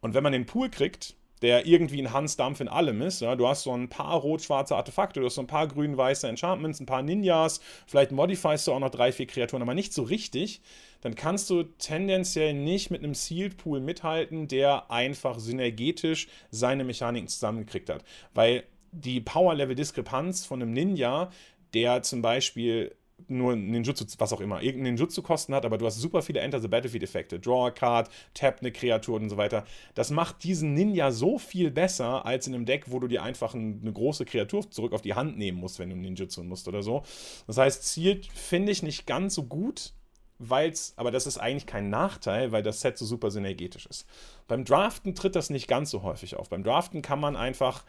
Und 0.00 0.14
wenn 0.14 0.22
man 0.22 0.32
den 0.32 0.46
Pool 0.46 0.70
kriegt, 0.70 1.16
der 1.42 1.66
irgendwie 1.66 2.00
ein 2.00 2.12
Hans-Dampf 2.12 2.60
in 2.60 2.68
allem 2.68 3.02
ist. 3.02 3.20
Ja? 3.20 3.36
Du 3.36 3.46
hast 3.46 3.62
so 3.62 3.72
ein 3.72 3.88
paar 3.88 4.14
rot-schwarze 4.14 4.76
Artefakte, 4.76 5.20
du 5.20 5.26
hast 5.26 5.36
so 5.36 5.42
ein 5.42 5.46
paar 5.46 5.68
grün-weiße 5.68 6.28
Enchantments, 6.28 6.80
ein 6.80 6.86
paar 6.86 7.02
Ninjas, 7.02 7.60
vielleicht 7.86 8.12
modifierst 8.12 8.66
du 8.66 8.72
auch 8.72 8.80
noch 8.80 8.90
drei, 8.90 9.12
vier 9.12 9.26
Kreaturen, 9.26 9.62
aber 9.62 9.74
nicht 9.74 9.92
so 9.92 10.02
richtig. 10.02 10.60
Dann 11.00 11.14
kannst 11.14 11.48
du 11.50 11.62
tendenziell 11.62 12.54
nicht 12.54 12.90
mit 12.90 13.04
einem 13.04 13.14
Sealed 13.14 13.56
Pool 13.56 13.80
mithalten, 13.80 14.48
der 14.48 14.90
einfach 14.90 15.38
synergetisch 15.38 16.26
seine 16.50 16.84
Mechaniken 16.84 17.28
zusammengekriegt 17.28 17.88
hat. 17.88 18.04
Weil 18.34 18.64
die 18.90 19.20
Power-Level-Diskrepanz 19.20 20.44
von 20.44 20.60
einem 20.60 20.72
Ninja, 20.72 21.30
der 21.74 22.02
zum 22.02 22.22
Beispiel 22.22 22.94
nur 23.26 23.56
Ninjutsu, 23.56 24.04
was 24.18 24.32
auch 24.32 24.40
immer, 24.40 24.62
irgendeinen 24.62 24.94
Ninjutsu-Kosten 24.94 25.54
hat, 25.54 25.64
aber 25.64 25.76
du 25.76 25.86
hast 25.86 25.98
super 25.98 26.22
viele 26.22 26.40
Enter 26.40 26.60
the 26.60 26.68
Battlefield-Effekte. 26.68 27.40
Draw 27.40 27.66
a 27.66 27.70
Card, 27.70 28.10
tap 28.34 28.60
eine 28.60 28.70
Kreatur 28.70 29.20
und 29.20 29.28
so 29.28 29.36
weiter. 29.36 29.64
Das 29.94 30.10
macht 30.10 30.44
diesen 30.44 30.74
Ninja 30.74 31.10
so 31.10 31.38
viel 31.38 31.70
besser 31.70 32.24
als 32.24 32.46
in 32.46 32.54
einem 32.54 32.64
Deck, 32.64 32.84
wo 32.86 33.00
du 33.00 33.08
dir 33.08 33.22
einfach 33.22 33.54
eine 33.54 33.92
große 33.92 34.24
Kreatur 34.24 34.70
zurück 34.70 34.92
auf 34.92 35.02
die 35.02 35.14
Hand 35.14 35.36
nehmen 35.36 35.58
musst, 35.58 35.78
wenn 35.78 35.90
du 35.90 35.96
Ninjutsu 35.96 36.42
musst 36.44 36.68
oder 36.68 36.82
so. 36.82 37.02
Das 37.46 37.58
heißt, 37.58 37.82
zielt 37.82 38.26
finde 38.26 38.72
ich 38.72 38.82
nicht 38.82 39.06
ganz 39.06 39.34
so 39.34 39.42
gut, 39.44 39.92
weil 40.38 40.70
es, 40.70 40.94
aber 40.96 41.10
das 41.10 41.26
ist 41.26 41.38
eigentlich 41.38 41.66
kein 41.66 41.90
Nachteil, 41.90 42.52
weil 42.52 42.62
das 42.62 42.80
Set 42.80 42.96
so 42.96 43.04
super 43.04 43.30
synergetisch 43.30 43.86
ist. 43.86 44.06
Beim 44.46 44.64
Draften 44.64 45.14
tritt 45.14 45.34
das 45.34 45.50
nicht 45.50 45.66
ganz 45.66 45.90
so 45.90 46.02
häufig 46.02 46.36
auf. 46.36 46.48
Beim 46.48 46.62
Draften 46.62 47.02
kann 47.02 47.20
man 47.20 47.36
einfach 47.36 47.84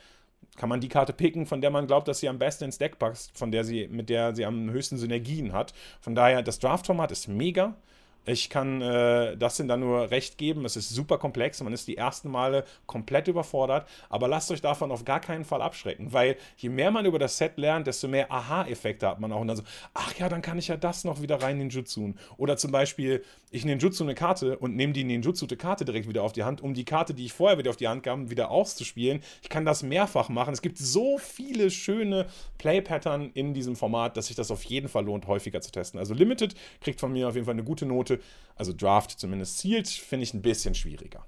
kann 0.55 0.69
man 0.69 0.81
die 0.81 0.89
Karte 0.89 1.13
picken, 1.13 1.45
von 1.45 1.61
der 1.61 1.69
man 1.69 1.87
glaubt, 1.87 2.07
dass 2.07 2.19
sie 2.19 2.29
am 2.29 2.37
besten 2.37 2.65
ins 2.65 2.77
Deck 2.77 2.99
passt, 2.99 3.37
von 3.37 3.51
der 3.51 3.63
sie, 3.63 3.87
mit 3.87 4.09
der 4.09 4.35
sie 4.35 4.45
am 4.45 4.69
höchsten 4.69 4.97
Synergien 4.97 5.53
hat. 5.53 5.73
Von 6.01 6.15
daher, 6.15 6.41
das 6.43 6.59
Draft-Format 6.59 7.11
ist 7.11 7.27
mega. 7.27 7.75
Ich 8.31 8.49
kann 8.49 8.81
äh, 8.81 9.35
Dustin 9.37 9.67
da 9.67 9.75
nur 9.75 10.11
recht 10.11 10.37
geben. 10.37 10.63
Es 10.63 10.75
ist 10.75 10.89
super 10.89 11.17
komplex. 11.17 11.61
Man 11.63 11.73
ist 11.73 11.87
die 11.87 11.97
ersten 11.97 12.29
Male 12.29 12.63
komplett 12.85 13.27
überfordert. 13.27 13.87
Aber 14.07 14.27
lasst 14.27 14.51
euch 14.51 14.61
davon 14.61 14.91
auf 14.91 15.03
gar 15.03 15.19
keinen 15.19 15.45
Fall 15.45 15.61
abschrecken, 15.63 16.13
weil 16.13 16.37
je 16.57 16.69
mehr 16.69 16.91
man 16.91 17.05
über 17.05 17.17
das 17.17 17.37
Set 17.37 17.57
lernt, 17.57 17.87
desto 17.87 18.07
mehr 18.07 18.31
Aha-Effekte 18.31 19.07
hat 19.07 19.19
man 19.19 19.31
auch. 19.31 19.41
Und 19.41 19.47
dann 19.47 19.57
so, 19.57 19.63
ach 19.95 20.13
ja, 20.17 20.29
dann 20.29 20.43
kann 20.43 20.59
ich 20.59 20.67
ja 20.67 20.77
das 20.77 21.03
noch 21.03 21.21
wieder 21.21 21.41
rein 21.41 21.57
Ninjutsu. 21.57 22.13
Oder 22.37 22.55
zum 22.57 22.71
Beispiel, 22.71 23.23
ich 23.49 23.65
Ninjutsu 23.65 24.03
eine 24.03 24.13
Karte 24.13 24.59
und 24.59 24.75
nehme 24.75 24.93
die 24.93 25.03
Ninjutsu-Karte 25.03 25.83
direkt 25.83 26.07
wieder 26.07 26.21
auf 26.21 26.33
die 26.33 26.43
Hand, 26.43 26.61
um 26.61 26.75
die 26.75 26.85
Karte, 26.85 27.15
die 27.15 27.25
ich 27.25 27.33
vorher 27.33 27.57
wieder 27.57 27.71
auf 27.71 27.77
die 27.77 27.87
Hand 27.87 28.03
kam, 28.03 28.29
wieder 28.29 28.51
auszuspielen. 28.51 29.21
Ich 29.41 29.49
kann 29.49 29.65
das 29.65 29.81
mehrfach 29.81 30.29
machen. 30.29 30.53
Es 30.53 30.61
gibt 30.61 30.77
so 30.77 31.17
viele 31.17 31.71
schöne 31.71 32.27
Play-Pattern 32.59 33.31
in 33.33 33.55
diesem 33.55 33.75
Format, 33.75 34.17
dass 34.17 34.27
sich 34.27 34.35
das 34.35 34.51
auf 34.51 34.63
jeden 34.65 34.87
Fall 34.87 35.05
lohnt, 35.05 35.25
häufiger 35.25 35.61
zu 35.61 35.71
testen. 35.71 35.99
Also 35.99 36.13
Limited 36.13 36.53
kriegt 36.79 36.99
von 36.99 37.11
mir 37.11 37.27
auf 37.27 37.33
jeden 37.33 37.45
Fall 37.45 37.55
eine 37.55 37.63
gute 37.63 37.87
Note 37.87 38.18
also 38.55 38.73
Draft 38.73 39.11
zumindest 39.11 39.59
Sealed, 39.59 39.87
finde 39.87 40.23
ich 40.23 40.33
ein 40.33 40.41
bisschen 40.41 40.75
schwieriger. 40.75 41.25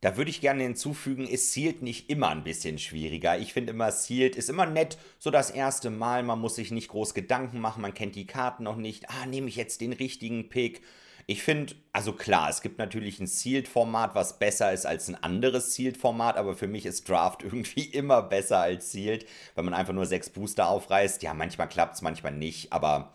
Da 0.00 0.16
würde 0.16 0.30
ich 0.30 0.40
gerne 0.40 0.62
hinzufügen, 0.62 1.26
ist 1.26 1.52
Sealed 1.52 1.82
nicht 1.82 2.08
immer 2.08 2.30
ein 2.30 2.42
bisschen 2.42 2.78
schwieriger. 2.78 3.38
Ich 3.38 3.52
finde 3.52 3.72
immer, 3.72 3.92
Sealed 3.92 4.34
ist 4.34 4.48
immer 4.48 4.64
nett, 4.64 4.96
so 5.18 5.30
das 5.30 5.50
erste 5.50 5.90
Mal. 5.90 6.22
Man 6.22 6.40
muss 6.40 6.54
sich 6.54 6.70
nicht 6.70 6.88
groß 6.88 7.12
Gedanken 7.12 7.60
machen, 7.60 7.82
man 7.82 7.92
kennt 7.92 8.16
die 8.16 8.26
Karten 8.26 8.64
noch 8.64 8.76
nicht. 8.76 9.10
Ah, 9.10 9.26
nehme 9.26 9.48
ich 9.48 9.56
jetzt 9.56 9.82
den 9.82 9.92
richtigen 9.92 10.48
Pick? 10.48 10.80
Ich 11.26 11.42
finde, 11.42 11.74
also 11.92 12.12
klar, 12.14 12.48
es 12.48 12.62
gibt 12.62 12.78
natürlich 12.78 13.20
ein 13.20 13.26
Sealed-Format, 13.26 14.14
was 14.14 14.38
besser 14.38 14.72
ist 14.72 14.86
als 14.86 15.06
ein 15.08 15.22
anderes 15.22 15.74
Sealed-Format, 15.74 16.36
aber 16.36 16.56
für 16.56 16.66
mich 16.66 16.86
ist 16.86 17.08
Draft 17.08 17.42
irgendwie 17.44 17.84
immer 17.84 18.22
besser 18.22 18.58
als 18.58 18.90
Sealed, 18.90 19.26
wenn 19.54 19.66
man 19.66 19.74
einfach 19.74 19.92
nur 19.92 20.06
sechs 20.06 20.30
Booster 20.30 20.68
aufreißt. 20.68 21.22
Ja, 21.22 21.34
manchmal 21.34 21.68
klappt 21.68 21.96
es, 21.96 22.02
manchmal 22.02 22.32
nicht, 22.32 22.72
aber 22.72 23.12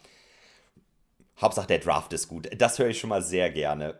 Hauptsache 1.40 1.68
der 1.68 1.80
Draft 1.80 2.14
ist 2.14 2.28
gut. 2.28 2.50
Das 2.58 2.80
höre 2.80 2.90
ich 2.90 3.00
schon 3.00 3.10
mal 3.10 3.22
sehr 3.22 3.50
gerne. 3.50 4.00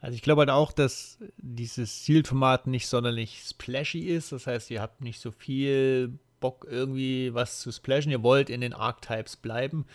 Also 0.00 0.14
ich 0.14 0.22
glaube 0.22 0.40
halt 0.40 0.50
auch, 0.50 0.72
dass 0.72 1.18
dieses 1.36 2.04
Sealed-Format 2.04 2.66
nicht 2.66 2.86
sonderlich 2.86 3.42
splashy 3.44 4.00
ist. 4.00 4.32
Das 4.32 4.46
heißt, 4.46 4.70
ihr 4.70 4.80
habt 4.80 5.00
nicht 5.00 5.20
so 5.20 5.30
viel 5.30 6.18
Bock 6.40 6.66
irgendwie 6.70 7.34
was 7.34 7.60
zu 7.60 7.72
splashen. 7.72 8.12
Ihr 8.12 8.22
wollt 8.22 8.48
in 8.48 8.60
den 8.60 8.74
Archetypes 8.74 9.36
bleiben. 9.36 9.86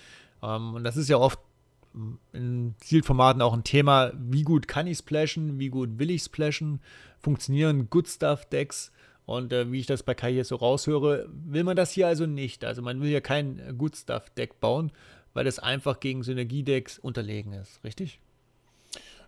Ähm, 0.41 0.73
und 0.73 0.84
das 0.84 0.97
ist 0.97 1.10
ja 1.10 1.17
oft 1.17 1.39
in 2.34 2.76
Sealed-Formaten 2.84 3.41
auch 3.41 3.54
ein 3.54 3.63
Thema, 3.63 4.12
wie 4.15 4.43
gut 4.43 4.67
kann 4.67 4.88
ich 4.88 4.97
splashen, 4.97 5.60
wie 5.60 5.69
gut 5.69 5.99
will 5.99 6.10
ich 6.10 6.23
splashen, 6.23 6.82
funktionieren 7.19 7.89
Good 7.89 8.08
Stuff-Decks 8.08 8.91
und 9.26 9.54
äh, 9.54 9.71
wie 9.71 9.80
ich 9.80 9.86
das 9.86 10.04
bei 10.04 10.15
Kai 10.15 10.34
hier 10.34 10.45
so 10.45 10.56
raushöre, 10.56 11.30
will 11.30 11.63
man 11.63 11.76
das 11.76 11.91
hier 11.91 12.08
also 12.08 12.26
nicht. 12.26 12.65
Also 12.65 12.82
man 12.82 13.02
will 13.02 13.10
ja 13.10 13.21
kein 13.21 13.78
Good 13.78 13.95
Stuff-Deck 13.95 14.60
bauen, 14.60 14.91
weil 15.34 15.48
es 15.48 15.60
einfach 15.60 16.00
gegen 16.00 16.24
Synergiedecks 16.24 17.00
unterlegen 17.00 17.54
ist, 17.54 17.84
richtig? 17.84 18.19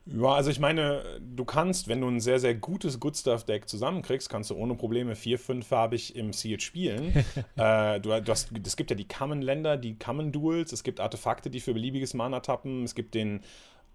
Ja, 0.08 0.34
also 0.36 0.52
ich 0.52 0.60
meine, 0.60 1.02
du 1.20 1.46
kannst, 1.46 1.88
wenn 1.88 2.00
du 2.00 2.08
ein 2.08 2.20
sehr, 2.20 2.40
sehr 2.40 2.54
gutes 2.54 3.00
Good 3.00 3.18
Stuff 3.18 3.44
Deck 3.44 3.68
zusammenkriegst, 3.68 4.30
kannst 4.30 4.52
du 4.52 4.56
ohne 4.56 4.76
Probleme 4.76 5.16
vier, 5.16 5.40
fünffarbig 5.40 6.16
im 6.16 6.32
Sealed 6.32 6.62
spielen. 6.62 7.12
äh, 7.56 8.00
du, 8.00 8.22
du 8.22 8.32
hast, 8.32 8.50
es 8.64 8.76
gibt 8.76 8.92
ja 8.92 8.96
die 8.96 9.08
Common-Länder, 9.08 9.78
die 9.78 9.98
Common-Duels, 9.98 10.72
es 10.74 10.84
gibt 10.84 11.00
Artefakte, 11.00 11.50
die 11.50 11.60
für 11.60 11.74
beliebiges 11.74 12.14
Mana 12.14 12.42
tappen, 12.42 12.84
es 12.84 12.94
gibt 12.94 13.16
den 13.16 13.42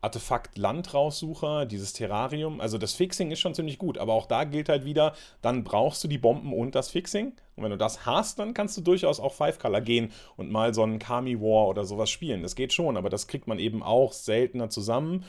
Artefakt-Landraussucher, 0.03 1.67
dieses 1.67 1.93
Terrarium. 1.93 2.61
Also 2.61 2.79
das 2.79 2.95
Fixing 2.95 3.31
ist 3.31 3.41
schon 3.41 3.55
ziemlich 3.55 3.79
gut, 3.79 3.99
aber 3.99 4.15
auch 4.15 4.27
da 4.27 4.45
gilt 4.45 4.69
halt 4.69 4.85
wieder, 4.85 5.15
dann 5.43 5.65
brauchst 5.65 6.03
du 6.03 6.09
die 6.09 6.19
Bomben 6.19 6.53
und 6.53 6.75
das 6.75 6.91
Fixing. 6.91 7.33
Und 7.57 7.65
wenn 7.65 7.71
du 7.71 7.79
das 7.79 8.07
hast, 8.07 8.39
dann 8.39 8.55
kannst 8.55 8.77
du 8.77 8.81
durchaus 8.81 9.21
auch 9.21 9.35
Five-Color 9.35 9.81
gehen 9.83 10.13
und 10.37 10.51
mal 10.51 10.73
so 10.73 10.83
einen 10.83 10.99
Kami 10.99 11.41
War 11.41 11.69
oder 11.69 11.85
sowas 11.85 12.11
spielen. 12.11 12.43
Das 12.43 12.55
geht 12.55 12.73
schon, 12.73 12.97
aber 12.97 13.11
das 13.11 13.27
kriegt 13.27 13.47
man 13.47 13.59
eben 13.59 13.83
auch 13.83 14.13
seltener 14.13 14.71
zusammen. 14.71 15.25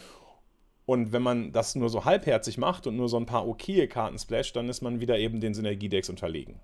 Und 0.85 1.11
wenn 1.11 1.21
man 1.21 1.51
das 1.51 1.75
nur 1.75 1.89
so 1.89 2.05
halbherzig 2.05 2.57
macht 2.57 2.87
und 2.87 2.95
nur 2.95 3.09
so 3.09 3.17
ein 3.17 3.25
paar 3.25 3.47
okaye 3.47 3.87
Karten 3.87 4.17
splasht, 4.17 4.55
dann 4.55 4.69
ist 4.69 4.81
man 4.81 4.99
wieder 4.99 5.17
eben 5.17 5.39
den 5.39 5.53
Synergiedecks 5.53 6.09
unterlegen. 6.09 6.59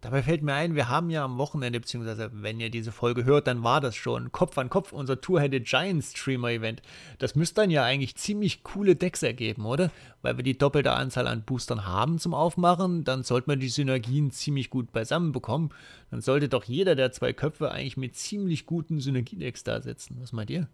Dabei 0.00 0.22
fällt 0.22 0.42
mir 0.42 0.54
ein, 0.54 0.76
wir 0.76 0.88
haben 0.88 1.10
ja 1.10 1.24
am 1.24 1.38
Wochenende, 1.38 1.80
beziehungsweise 1.80 2.30
wenn 2.32 2.60
ihr 2.60 2.70
diese 2.70 2.92
Folge 2.92 3.24
hört, 3.24 3.48
dann 3.48 3.64
war 3.64 3.80
das 3.80 3.96
schon 3.96 4.30
Kopf 4.30 4.56
an 4.56 4.70
Kopf 4.70 4.92
unser 4.92 5.20
Two-Headed 5.20 5.66
Giants 5.66 6.12
Streamer 6.12 6.50
Event. 6.50 6.82
Das 7.18 7.34
müsste 7.34 7.62
dann 7.62 7.70
ja 7.70 7.82
eigentlich 7.82 8.14
ziemlich 8.14 8.62
coole 8.62 8.94
Decks 8.94 9.24
ergeben, 9.24 9.66
oder? 9.66 9.90
Weil 10.22 10.36
wir 10.36 10.44
die 10.44 10.56
doppelte 10.56 10.92
Anzahl 10.92 11.26
an 11.26 11.42
Boostern 11.42 11.84
haben 11.84 12.20
zum 12.20 12.32
Aufmachen, 12.32 13.02
dann 13.02 13.24
sollte 13.24 13.50
man 13.50 13.58
die 13.58 13.68
Synergien 13.68 14.30
ziemlich 14.30 14.70
gut 14.70 14.92
beisammen 14.92 15.32
bekommen. 15.32 15.70
Dann 16.12 16.20
sollte 16.20 16.48
doch 16.48 16.64
jeder 16.64 16.94
der 16.94 17.10
zwei 17.10 17.32
Köpfe 17.32 17.72
eigentlich 17.72 17.96
mit 17.96 18.14
ziemlich 18.14 18.66
guten 18.66 19.00
Synergiedecks 19.00 19.64
da 19.64 19.80
sitzen. 19.80 20.18
Was 20.20 20.32
meint 20.32 20.50
ihr? 20.50 20.68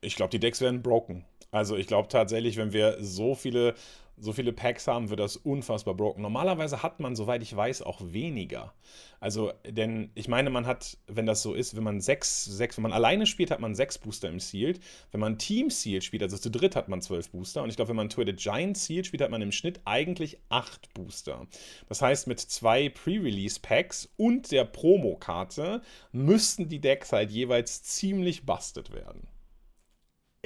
Ich 0.00 0.16
glaube, 0.16 0.30
die 0.30 0.40
Decks 0.40 0.60
werden 0.60 0.82
broken. 0.82 1.24
Also 1.52 1.76
ich 1.76 1.86
glaube 1.86 2.08
tatsächlich, 2.08 2.56
wenn 2.56 2.72
wir 2.72 2.96
so 3.00 3.34
viele 3.34 3.74
so 4.20 4.32
viele 4.32 4.52
Packs 4.52 4.86
haben, 4.86 5.10
wird 5.10 5.20
das 5.20 5.36
unfassbar 5.36 5.94
broken. 5.94 6.22
Normalerweise 6.22 6.82
hat 6.82 7.00
man, 7.00 7.16
soweit 7.16 7.42
ich 7.42 7.54
weiß, 7.54 7.82
auch 7.82 8.00
weniger. 8.02 8.74
Also, 9.18 9.52
denn 9.66 10.10
ich 10.14 10.28
meine, 10.28 10.50
man 10.50 10.66
hat, 10.66 10.98
wenn 11.06 11.26
das 11.26 11.42
so 11.42 11.54
ist, 11.54 11.76
wenn 11.76 11.82
man 11.82 12.00
sechs, 12.00 12.44
sechs, 12.44 12.76
wenn 12.76 12.82
man 12.82 12.92
alleine 12.92 13.26
spielt, 13.26 13.50
hat 13.50 13.60
man 13.60 13.74
sechs 13.74 13.98
Booster 13.98 14.28
im 14.28 14.40
Sealed. 14.40 14.80
Wenn 15.10 15.20
man 15.20 15.38
Team 15.38 15.70
Sealed 15.70 16.04
spielt, 16.04 16.22
also 16.22 16.38
zu 16.38 16.50
dritt 16.50 16.76
hat 16.76 16.88
man 16.88 17.02
zwölf 17.02 17.30
Booster. 17.30 17.62
Und 17.62 17.70
ich 17.70 17.76
glaube, 17.76 17.90
wenn 17.90 17.96
man 17.96 18.08
Twitter 18.08 18.32
Giant 18.32 18.76
Sealed 18.76 19.06
spielt, 19.06 19.22
hat 19.22 19.30
man 19.30 19.42
im 19.42 19.52
Schnitt 19.52 19.80
eigentlich 19.84 20.38
acht 20.48 20.92
Booster. 20.94 21.46
Das 21.88 22.02
heißt, 22.02 22.26
mit 22.26 22.40
zwei 22.40 22.88
Pre-Release-Packs 22.88 24.10
und 24.16 24.52
der 24.52 24.64
Promokarte 24.64 25.82
müssten 26.12 26.68
die 26.68 26.80
Decks 26.80 27.12
halt 27.12 27.30
jeweils 27.30 27.82
ziemlich 27.82 28.44
busted 28.44 28.92
werden. 28.92 29.28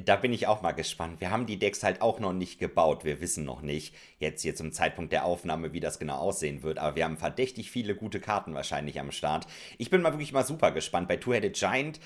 Da 0.02 0.16
bin 0.16 0.32
ich 0.32 0.48
auch 0.48 0.60
mal 0.60 0.72
gespannt. 0.72 1.20
Wir 1.20 1.30
haben 1.30 1.46
die 1.46 1.58
Decks 1.58 1.84
halt 1.84 2.02
auch 2.02 2.18
noch 2.18 2.32
nicht 2.32 2.58
gebaut. 2.58 3.04
Wir 3.04 3.20
wissen 3.20 3.44
noch 3.44 3.62
nicht, 3.62 3.94
jetzt 4.18 4.42
hier 4.42 4.56
zum 4.56 4.72
Zeitpunkt 4.72 5.12
der 5.12 5.24
Aufnahme, 5.24 5.72
wie 5.72 5.78
das 5.78 6.00
genau 6.00 6.16
aussehen 6.16 6.64
wird. 6.64 6.78
Aber 6.80 6.96
wir 6.96 7.04
haben 7.04 7.16
verdächtig 7.16 7.70
viele 7.70 7.94
gute 7.94 8.18
Karten 8.18 8.54
wahrscheinlich 8.54 8.98
am 8.98 9.12
Start. 9.12 9.46
Ich 9.78 9.90
bin 9.90 10.02
mal 10.02 10.12
wirklich 10.12 10.32
mal 10.32 10.44
super 10.44 10.72
gespannt. 10.72 11.06
Bei 11.06 11.16
Two-Headed 11.16 11.54
Giant 11.54 12.00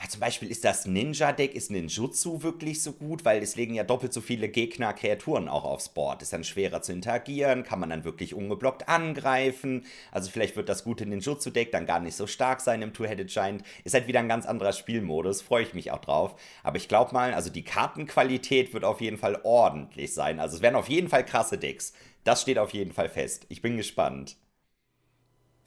ja, 0.00 0.08
zum 0.10 0.20
Beispiel 0.20 0.50
ist 0.50 0.64
das 0.64 0.86
Ninja-Deck, 0.86 1.54
ist 1.54 1.70
Ninjutsu 1.70 2.42
wirklich 2.42 2.82
so 2.82 2.92
gut, 2.92 3.24
weil 3.24 3.42
es 3.42 3.56
legen 3.56 3.74
ja 3.74 3.82
doppelt 3.82 4.12
so 4.12 4.20
viele 4.20 4.48
Gegner, 4.48 4.92
Kreaturen 4.92 5.48
auch 5.48 5.64
aufs 5.64 5.88
Board. 5.88 6.20
Ist 6.20 6.34
dann 6.34 6.44
schwerer 6.44 6.82
zu 6.82 6.92
interagieren, 6.92 7.62
kann 7.62 7.80
man 7.80 7.88
dann 7.88 8.04
wirklich 8.04 8.34
ungeblockt 8.34 8.88
angreifen. 8.88 9.86
Also 10.12 10.30
vielleicht 10.30 10.54
wird 10.54 10.68
das 10.68 10.84
gute 10.84 11.06
Ninjutsu-Deck 11.06 11.72
dann 11.72 11.86
gar 11.86 12.00
nicht 12.00 12.14
so 12.14 12.26
stark 12.26 12.60
sein 12.60 12.82
im 12.82 12.92
Two-Headed 12.92 13.28
Giant. 13.28 13.62
Ist 13.84 13.94
halt 13.94 14.06
wieder 14.06 14.20
ein 14.20 14.28
ganz 14.28 14.44
anderer 14.44 14.72
Spielmodus, 14.72 15.40
freue 15.40 15.62
ich 15.62 15.72
mich 15.72 15.90
auch 15.90 16.00
drauf. 16.00 16.38
Aber 16.62 16.76
ich 16.76 16.88
glaube 16.88 17.14
mal, 17.14 17.32
also 17.32 17.48
die 17.48 17.64
Kartenqualität 17.64 18.74
wird 18.74 18.84
auf 18.84 19.00
jeden 19.00 19.16
Fall 19.16 19.40
ordentlich 19.44 20.12
sein. 20.12 20.40
Also 20.40 20.56
es 20.56 20.62
werden 20.62 20.76
auf 20.76 20.90
jeden 20.90 21.08
Fall 21.08 21.24
krasse 21.24 21.56
Decks. 21.56 21.94
Das 22.22 22.42
steht 22.42 22.58
auf 22.58 22.74
jeden 22.74 22.92
Fall 22.92 23.08
fest. 23.08 23.46
Ich 23.48 23.62
bin 23.62 23.78
gespannt. 23.78 24.36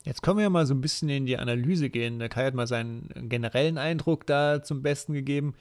Jetzt 0.10 0.24
können 0.24 0.38
wir 0.38 0.44
ja 0.44 0.50
mal 0.50 0.66
so 0.66 0.74
ein 0.74 0.82
bisschen 0.82 1.08
in 1.08 1.28
die 1.28 1.38
Analyse 1.38 1.92
gehen. 1.92 2.18
Der 2.18 2.30
Kai 2.30 2.46
hat 2.46 2.56
mal 2.56 2.66
seinen 2.66 3.30
generellen 3.30 3.78
Eindruck 3.78 4.26
da 4.26 4.64
zum 4.64 4.82
Besten 4.82 5.14
gegeben. 5.14 5.54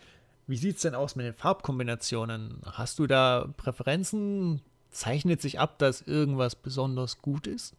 Wie 0.47 0.57
sieht 0.57 0.77
es 0.77 0.83
denn 0.83 0.95
aus 0.95 1.17
mit 1.17 1.27
den 1.27 1.35
Farbkombinationen? 1.35 2.63
Hast 2.65 2.99
du 2.99 3.07
da 3.07 3.53
Präferenzen? 3.59 4.63
Zeichnet 4.89 5.43
sich 5.43 5.61
ab, 5.61 5.79
dass 5.79 6.01
irgendwas 6.01 6.57
besonders 6.57 7.19
gut 7.19 7.47
ist? 7.47 7.77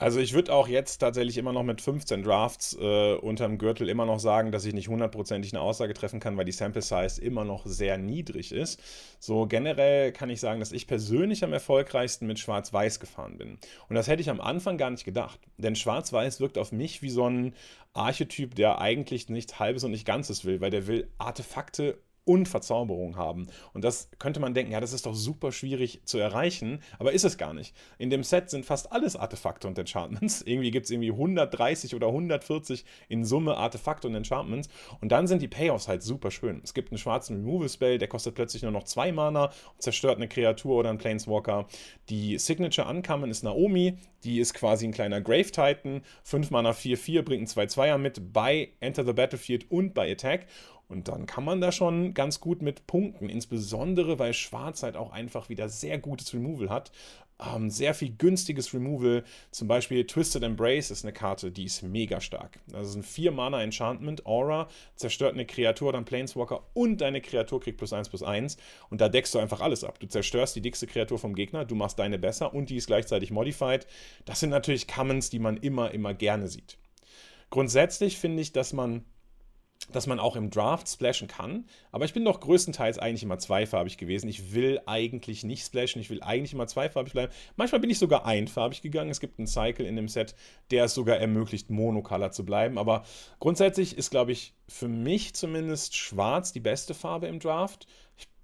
Also 0.00 0.20
ich 0.20 0.32
würde 0.32 0.52
auch 0.52 0.68
jetzt 0.68 0.98
tatsächlich 0.98 1.38
immer 1.38 1.52
noch 1.52 1.64
mit 1.64 1.80
15 1.80 2.22
Drafts 2.22 2.76
äh, 2.80 3.14
unterm 3.14 3.58
Gürtel 3.58 3.88
immer 3.88 4.06
noch 4.06 4.20
sagen, 4.20 4.52
dass 4.52 4.64
ich 4.64 4.72
nicht 4.72 4.88
hundertprozentig 4.88 5.52
eine 5.52 5.60
Aussage 5.60 5.92
treffen 5.92 6.20
kann, 6.20 6.36
weil 6.36 6.44
die 6.44 6.52
Sample 6.52 6.82
Size 6.82 7.20
immer 7.20 7.44
noch 7.44 7.66
sehr 7.66 7.98
niedrig 7.98 8.52
ist. 8.52 8.80
So 9.18 9.46
generell 9.46 10.12
kann 10.12 10.30
ich 10.30 10.38
sagen, 10.38 10.60
dass 10.60 10.70
ich 10.70 10.86
persönlich 10.86 11.42
am 11.42 11.52
erfolgreichsten 11.52 12.28
mit 12.28 12.38
Schwarz-Weiß 12.38 13.00
gefahren 13.00 13.38
bin. 13.38 13.58
Und 13.88 13.96
das 13.96 14.06
hätte 14.06 14.22
ich 14.22 14.30
am 14.30 14.40
Anfang 14.40 14.78
gar 14.78 14.90
nicht 14.90 15.04
gedacht. 15.04 15.40
Denn 15.56 15.74
Schwarz-Weiß 15.74 16.38
wirkt 16.38 16.58
auf 16.58 16.70
mich 16.70 17.02
wie 17.02 17.10
so 17.10 17.28
ein 17.28 17.54
Archetyp, 17.92 18.54
der 18.54 18.80
eigentlich 18.80 19.28
nichts 19.28 19.58
Halbes 19.58 19.82
und 19.82 19.90
nicht 19.90 20.06
Ganzes 20.06 20.44
will, 20.44 20.60
weil 20.60 20.70
der 20.70 20.86
will 20.86 21.10
Artefakte 21.18 21.98
und 22.28 22.46
Verzauberung 22.46 23.16
haben. 23.16 23.46
Und 23.72 23.84
das 23.84 24.10
könnte 24.18 24.38
man 24.38 24.52
denken, 24.52 24.70
ja, 24.70 24.80
das 24.80 24.92
ist 24.92 25.06
doch 25.06 25.14
super 25.14 25.50
schwierig 25.50 26.02
zu 26.04 26.18
erreichen, 26.18 26.80
aber 26.98 27.12
ist 27.12 27.24
es 27.24 27.38
gar 27.38 27.54
nicht. 27.54 27.74
In 27.96 28.10
dem 28.10 28.22
Set 28.22 28.50
sind 28.50 28.66
fast 28.66 28.92
alles 28.92 29.16
Artefakte 29.16 29.66
und 29.66 29.78
Enchantments. 29.78 30.42
Irgendwie 30.46 30.70
gibt 30.70 30.84
es 30.84 30.90
irgendwie 30.90 31.10
130 31.10 31.94
oder 31.94 32.08
140 32.08 32.84
in 33.08 33.24
Summe 33.24 33.56
Artefakte 33.56 34.08
und 34.08 34.14
Enchantments. 34.14 34.68
Und 35.00 35.10
dann 35.10 35.26
sind 35.26 35.40
die 35.40 35.48
Payoffs 35.48 35.88
halt 35.88 36.02
super 36.02 36.30
schön. 36.30 36.60
Es 36.62 36.74
gibt 36.74 36.92
einen 36.92 36.98
schwarzen 36.98 37.36
Removal-Spell, 37.36 37.96
der 37.96 38.08
kostet 38.08 38.34
plötzlich 38.34 38.62
nur 38.62 38.72
noch 38.72 38.84
zwei 38.84 39.10
Mana 39.10 39.46
und 39.46 39.82
zerstört 39.82 40.16
eine 40.16 40.28
Kreatur 40.28 40.76
oder 40.76 40.90
einen 40.90 40.98
Planeswalker. 40.98 41.66
Die 42.10 42.38
Signature 42.38 42.88
Uncommon 42.88 43.30
ist 43.30 43.42
Naomi, 43.42 43.96
die 44.24 44.38
ist 44.38 44.52
quasi 44.52 44.86
ein 44.86 44.92
kleiner 44.92 45.22
Grave 45.22 45.50
Titan. 45.50 46.02
5 46.24 46.50
Mana 46.50 46.72
4-4 46.72 47.22
bringt 47.22 47.56
einen 47.56 47.68
2-2er 47.68 47.96
mit 47.96 48.34
bei 48.34 48.72
Enter 48.80 49.06
the 49.06 49.14
Battlefield 49.14 49.70
und 49.70 49.94
bei 49.94 50.12
Attack. 50.12 50.46
Und 50.88 51.08
dann 51.08 51.26
kann 51.26 51.44
man 51.44 51.60
da 51.60 51.70
schon 51.70 52.14
ganz 52.14 52.40
gut 52.40 52.62
mit 52.62 52.86
punkten, 52.86 53.28
insbesondere 53.28 54.18
weil 54.18 54.32
Schwarz 54.32 54.82
halt 54.82 54.96
auch 54.96 55.12
einfach 55.12 55.50
wieder 55.50 55.68
sehr 55.68 55.98
gutes 55.98 56.32
Removal 56.32 56.70
hat. 56.70 56.90
Ähm, 57.40 57.70
sehr 57.70 57.94
viel 57.94 58.10
günstiges 58.16 58.74
Removal. 58.74 59.22
Zum 59.50 59.68
Beispiel 59.68 60.06
Twisted 60.06 60.42
Embrace 60.42 60.90
ist 60.90 61.04
eine 61.04 61.12
Karte, 61.12 61.52
die 61.52 61.64
ist 61.64 61.82
mega 61.82 62.20
stark. 62.20 62.58
Das 62.66 62.88
ist 62.88 62.96
ein 62.96 63.04
4-Mana 63.04 63.62
Enchantment, 63.62 64.26
Aura, 64.26 64.68
zerstört 64.96 65.34
eine 65.34 65.46
Kreatur, 65.46 65.92
dann 65.92 66.04
Planeswalker 66.04 66.62
und 66.74 67.00
deine 67.00 67.20
Kreatur 67.20 67.60
kriegt 67.60 67.78
plus 67.78 67.92
1 67.92 68.08
plus 68.08 68.22
1. 68.22 68.56
Und 68.90 69.00
da 69.00 69.08
deckst 69.08 69.34
du 69.34 69.38
einfach 69.38 69.60
alles 69.60 69.84
ab. 69.84 70.00
Du 70.00 70.08
zerstörst 70.08 70.56
die 70.56 70.62
dickste 70.62 70.86
Kreatur 70.86 71.18
vom 71.18 71.34
Gegner, 71.34 71.64
du 71.64 71.74
machst 71.74 71.98
deine 71.98 72.18
besser 72.18 72.52
und 72.54 72.70
die 72.70 72.76
ist 72.76 72.86
gleichzeitig 72.86 73.30
modified. 73.30 73.86
Das 74.24 74.40
sind 74.40 74.50
natürlich 74.50 74.88
Commons, 74.88 75.30
die 75.30 75.38
man 75.38 75.58
immer, 75.58 75.92
immer 75.92 76.14
gerne 76.14 76.48
sieht. 76.48 76.78
Grundsätzlich 77.50 78.18
finde 78.18 78.42
ich, 78.42 78.52
dass 78.52 78.72
man 78.72 79.04
dass 79.92 80.06
man 80.06 80.20
auch 80.20 80.36
im 80.36 80.50
Draft 80.50 80.88
splashen 80.88 81.28
kann. 81.28 81.64
Aber 81.92 82.04
ich 82.04 82.12
bin 82.12 82.24
doch 82.24 82.40
größtenteils 82.40 82.98
eigentlich 82.98 83.22
immer 83.22 83.38
zweifarbig 83.38 83.96
gewesen. 83.96 84.28
Ich 84.28 84.52
will 84.54 84.80
eigentlich 84.86 85.44
nicht 85.44 85.64
splashen, 85.64 86.00
ich 86.00 86.10
will 86.10 86.22
eigentlich 86.22 86.52
immer 86.52 86.66
zweifarbig 86.66 87.12
bleiben. 87.12 87.32
Manchmal 87.56 87.80
bin 87.80 87.90
ich 87.90 87.98
sogar 87.98 88.26
einfarbig 88.26 88.82
gegangen. 88.82 89.10
Es 89.10 89.20
gibt 89.20 89.38
einen 89.38 89.46
Cycle 89.46 89.86
in 89.86 89.96
dem 89.96 90.08
Set, 90.08 90.34
der 90.70 90.84
es 90.84 90.94
sogar 90.94 91.16
ermöglicht, 91.16 91.70
monocolor 91.70 92.30
zu 92.30 92.44
bleiben. 92.44 92.78
Aber 92.78 93.04
grundsätzlich 93.40 93.96
ist, 93.96 94.10
glaube 94.10 94.32
ich, 94.32 94.54
für 94.68 94.88
mich 94.88 95.34
zumindest 95.34 95.96
schwarz 95.96 96.52
die 96.52 96.60
beste 96.60 96.94
Farbe 96.94 97.26
im 97.26 97.40
Draft. 97.40 97.86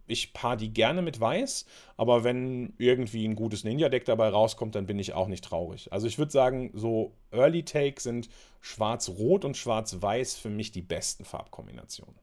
Ich 0.07 0.33
paar 0.33 0.57
die 0.57 0.73
gerne 0.73 1.03
mit 1.03 1.21
weiß, 1.21 1.67
aber 1.97 2.25
wenn 2.25 2.75
irgendwie 2.79 3.27
ein 3.27 3.37
gutes 3.37 3.65
Ninja-Deck 3.65 4.05
dabei 4.05 4.29
rauskommt, 4.29 4.75
dann 4.75 4.87
bin 4.87 4.99
ich 4.99 5.13
auch 5.15 5.29
nicht 5.29 5.45
traurig. 5.45 5.93
Also 5.93 6.07
ich 6.07 6.19
würde 6.19 6.33
sagen, 6.33 6.71
so 6.75 7.13
Early 7.31 7.65
Take 7.65 8.01
sind 8.01 8.29
schwarz-rot 8.61 9.45
und 9.45 9.57
schwarz-weiß 9.57 10.37
für 10.37 10.51
mich 10.51 10.73
die 10.73 10.83
besten 10.83 11.25
Farbkombinationen. 11.25 12.15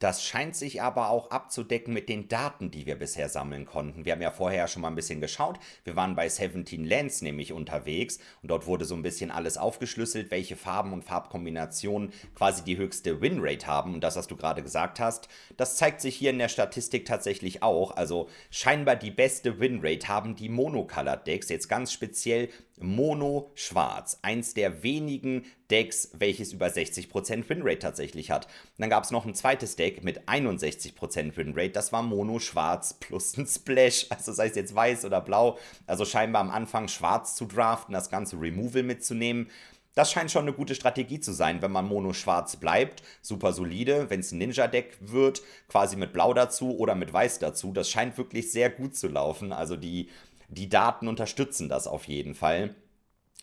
Das 0.00 0.24
scheint 0.24 0.56
sich 0.56 0.80
aber 0.80 1.10
auch 1.10 1.30
abzudecken 1.30 1.92
mit 1.92 2.08
den 2.08 2.26
Daten, 2.26 2.70
die 2.70 2.86
wir 2.86 2.98
bisher 2.98 3.28
sammeln 3.28 3.66
konnten. 3.66 4.06
Wir 4.06 4.12
haben 4.12 4.22
ja 4.22 4.30
vorher 4.30 4.66
schon 4.66 4.80
mal 4.80 4.88
ein 4.88 4.94
bisschen 4.94 5.20
geschaut. 5.20 5.58
Wir 5.84 5.94
waren 5.94 6.16
bei 6.16 6.26
17 6.26 6.86
Lands 6.86 7.20
nämlich 7.20 7.52
unterwegs 7.52 8.18
und 8.40 8.50
dort 8.50 8.66
wurde 8.66 8.86
so 8.86 8.94
ein 8.94 9.02
bisschen 9.02 9.30
alles 9.30 9.58
aufgeschlüsselt, 9.58 10.30
welche 10.30 10.56
Farben 10.56 10.94
und 10.94 11.04
Farbkombinationen 11.04 12.14
quasi 12.34 12.64
die 12.64 12.78
höchste 12.78 13.20
Winrate 13.20 13.66
haben. 13.66 13.92
Und 13.92 14.02
das, 14.02 14.16
was 14.16 14.26
du 14.26 14.36
gerade 14.36 14.62
gesagt 14.62 15.00
hast, 15.00 15.28
das 15.58 15.76
zeigt 15.76 16.00
sich 16.00 16.16
hier 16.16 16.30
in 16.30 16.38
der 16.38 16.48
Statistik 16.48 17.04
tatsächlich 17.04 17.62
auch. 17.62 17.94
Also 17.94 18.30
scheinbar 18.50 18.96
die 18.96 19.10
beste 19.10 19.60
Winrate 19.60 20.08
haben 20.08 20.34
die 20.34 20.48
Monocolored 20.48 21.26
Decks, 21.26 21.50
jetzt 21.50 21.68
ganz 21.68 21.92
speziell 21.92 22.48
Mono 22.82 23.50
Schwarz. 23.54 24.18
Eins 24.22 24.54
der 24.54 24.82
wenigen 24.82 25.44
Decks, 25.70 26.10
welches 26.18 26.52
über 26.52 26.66
60% 26.66 27.48
Winrate 27.48 27.78
tatsächlich 27.78 28.30
hat. 28.30 28.46
Und 28.46 28.52
dann 28.78 28.90
gab 28.90 29.04
es 29.04 29.10
noch 29.10 29.26
ein 29.26 29.34
zweites 29.34 29.76
Deck 29.76 30.02
mit 30.02 30.28
61% 30.28 31.36
Winrate. 31.36 31.70
Das 31.70 31.92
war 31.92 32.02
Mono 32.02 32.38
Schwarz 32.38 32.94
plus 32.94 33.36
ein 33.36 33.46
Splash. 33.46 34.06
Also 34.10 34.32
sei 34.32 34.48
es 34.48 34.56
jetzt 34.56 34.74
weiß 34.74 35.04
oder 35.04 35.20
blau. 35.20 35.58
Also 35.86 36.04
scheinbar 36.04 36.42
am 36.42 36.50
Anfang 36.50 36.88
schwarz 36.88 37.36
zu 37.36 37.46
draften, 37.46 37.92
das 37.92 38.10
ganze 38.10 38.40
Removal 38.40 38.82
mitzunehmen. 38.82 39.48
Das 39.94 40.12
scheint 40.12 40.30
schon 40.30 40.42
eine 40.42 40.52
gute 40.52 40.76
Strategie 40.76 41.18
zu 41.18 41.32
sein, 41.32 41.62
wenn 41.62 41.72
man 41.72 41.86
Mono-Schwarz 41.86 42.56
bleibt. 42.56 43.02
Super 43.22 43.52
solide. 43.52 44.08
Wenn 44.08 44.20
es 44.20 44.30
ein 44.30 44.38
Ninja-Deck 44.38 44.98
wird, 45.00 45.42
quasi 45.68 45.96
mit 45.96 46.12
Blau 46.12 46.32
dazu 46.32 46.78
oder 46.78 46.94
mit 46.94 47.12
Weiß 47.12 47.40
dazu. 47.40 47.72
Das 47.72 47.90
scheint 47.90 48.16
wirklich 48.16 48.52
sehr 48.52 48.70
gut 48.70 48.94
zu 48.96 49.08
laufen. 49.08 49.52
Also 49.52 49.76
die 49.76 50.08
die 50.50 50.68
Daten 50.68 51.08
unterstützen 51.08 51.68
das 51.68 51.86
auf 51.86 52.04
jeden 52.04 52.34
Fall. 52.34 52.74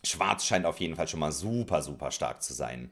Schwarz 0.04 0.44
scheint 0.44 0.66
auf 0.66 0.80
jeden 0.80 0.94
Fall 0.94 1.08
schon 1.08 1.20
mal 1.20 1.32
super, 1.32 1.82
super 1.82 2.10
stark 2.10 2.42
zu 2.42 2.52
sein. 2.52 2.90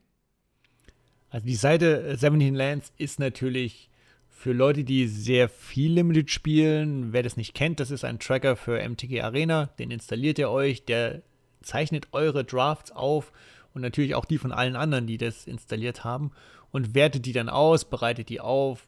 Also 1.31 1.47
die 1.47 1.55
Seite 1.55 2.17
17 2.17 2.55
Lands 2.55 2.93
ist 2.97 3.19
natürlich 3.19 3.91
für 4.29 4.53
Leute, 4.53 4.85
die 4.85 5.07
sehr 5.07 5.49
viel 5.49 5.93
Limited 5.93 6.31
spielen. 6.31 7.13
Wer 7.13 7.23
das 7.23 7.37
nicht 7.37 7.55
kennt, 7.55 7.81
das 7.81 7.91
ist 7.91 8.05
ein 8.05 8.19
Tracker 8.19 8.57
für 8.57 8.81
MTG 8.81 9.23
Arena. 9.23 9.67
Den 9.79 9.91
installiert 9.91 10.39
ihr 10.39 10.51
euch, 10.51 10.85
der 10.85 11.23
zeichnet 11.63 12.09
eure 12.13 12.45
Drafts 12.45 12.93
auf 12.93 13.33
und 13.75 13.83
natürlich 13.83 14.15
auch 14.15 14.25
die 14.25 14.39
von 14.39 14.53
allen 14.53 14.77
anderen, 14.77 15.07
die 15.07 15.19
das 15.19 15.47
installiert 15.47 16.05
haben 16.05 16.33
und 16.71 16.95
wertet 16.95 17.27
die 17.27 17.33
dann 17.33 17.49
aus, 17.49 17.85
bereitet 17.85 18.29
die 18.29 18.41
auf, 18.41 18.87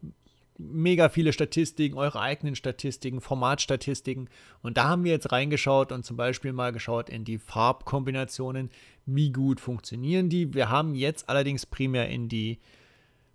mega 0.59 1.09
viele 1.09 1.33
Statistiken, 1.33 1.97
eure 1.97 2.21
eigenen 2.21 2.57
Statistiken, 2.57 3.21
Formatstatistiken. 3.21 4.29
Und 4.61 4.77
da 4.77 4.89
haben 4.89 5.05
wir 5.05 5.13
jetzt 5.13 5.31
reingeschaut 5.33 5.93
und 5.93 6.05
zum 6.05 6.17
Beispiel 6.17 6.53
mal 6.53 6.73
geschaut 6.73 7.09
in 7.09 7.25
die 7.25 7.39
Farbkombinationen, 7.39 8.71
wie 9.07 9.31
gut 9.31 9.61
funktionieren 9.61 10.29
die. 10.29 10.53
Wir 10.53 10.69
haben 10.69 10.95
jetzt 10.95 11.29
allerdings 11.29 11.65
primär 11.65 12.09
in 12.09 12.29
die 12.29 12.59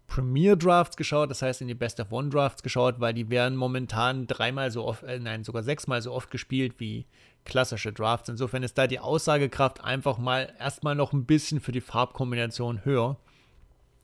Premier 0.08 0.56
Drafts 0.56 0.98
geschaut, 0.98 1.32
das 1.32 1.42
heißt 1.42 1.62
in 1.62 1.68
die 1.68 1.74
Best 1.74 2.00
of 2.00 2.12
One 2.12 2.30
Drafts 2.30 2.62
geschaut, 2.62 3.00
weil 3.00 3.14
die 3.14 3.30
werden 3.30 3.58
momentan 3.58 4.28
dreimal 4.28 4.70
so 4.70 4.84
oft, 4.84 5.04
äh, 5.04 5.18
nein, 5.18 5.44
sogar 5.44 5.64
sechsmal 5.64 6.02
so 6.02 6.12
oft 6.12 6.30
gespielt 6.30 6.76
wie 6.78 7.06
klassische 7.46 7.94
Drafts. 7.94 8.30
Insofern 8.30 8.64
ist 8.64 8.78
da 8.78 8.86
die 8.86 9.00
Aussagekraft 9.00 9.84
einfach 9.84 10.18
mal 10.18 10.54
erstmal 10.60 10.96
noch 10.96 11.14
ein 11.14 11.26
bisschen 11.26 11.62
für 11.62 11.72
die 11.72 11.82
Farbkombination 11.82 12.86
höher. 12.86 13.18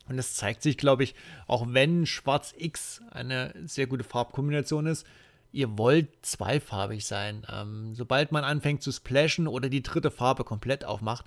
Und 0.09 0.17
das 0.17 0.33
zeigt 0.33 0.61
sich, 0.63 0.77
glaube 0.77 1.03
ich, 1.03 1.15
auch 1.47 1.65
wenn 1.69 2.05
Schwarz 2.05 2.53
X 2.57 3.01
eine 3.11 3.53
sehr 3.65 3.87
gute 3.87 4.03
Farbkombination 4.03 4.87
ist, 4.87 5.05
ihr 5.51 5.77
wollt 5.77 6.09
zweifarbig 6.21 7.05
sein. 7.05 7.45
Ähm, 7.51 7.93
sobald 7.95 8.31
man 8.31 8.43
anfängt 8.43 8.81
zu 8.81 8.91
splashen 8.91 9.47
oder 9.47 9.69
die 9.69 9.83
dritte 9.83 10.11
Farbe 10.11 10.43
komplett 10.43 10.83
aufmacht, 10.83 11.25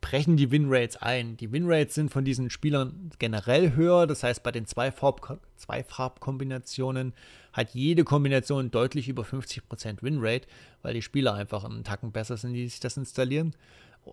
brechen 0.00 0.36
die 0.36 0.50
Winrates 0.50 0.96
ein. 0.96 1.36
Die 1.36 1.50
Winrates 1.52 1.94
sind 1.94 2.10
von 2.10 2.24
diesen 2.24 2.50
Spielern 2.50 3.10
generell 3.18 3.74
höher, 3.74 4.06
das 4.06 4.22
heißt 4.22 4.42
bei 4.42 4.52
den 4.52 4.66
zwei, 4.66 4.92
Farb 4.92 5.38
zwei 5.56 5.82
Farbkombinationen 5.82 7.14
hat 7.52 7.70
jede 7.74 8.04
Kombination 8.04 8.70
deutlich 8.70 9.08
über 9.08 9.22
50% 9.22 10.02
Winrate, 10.02 10.46
weil 10.82 10.94
die 10.94 11.02
Spieler 11.02 11.34
einfach 11.34 11.64
einen 11.64 11.84
Tacken 11.84 12.12
besser 12.12 12.36
sind, 12.36 12.52
die 12.52 12.68
sich 12.68 12.80
das 12.80 12.96
installieren. 12.96 13.54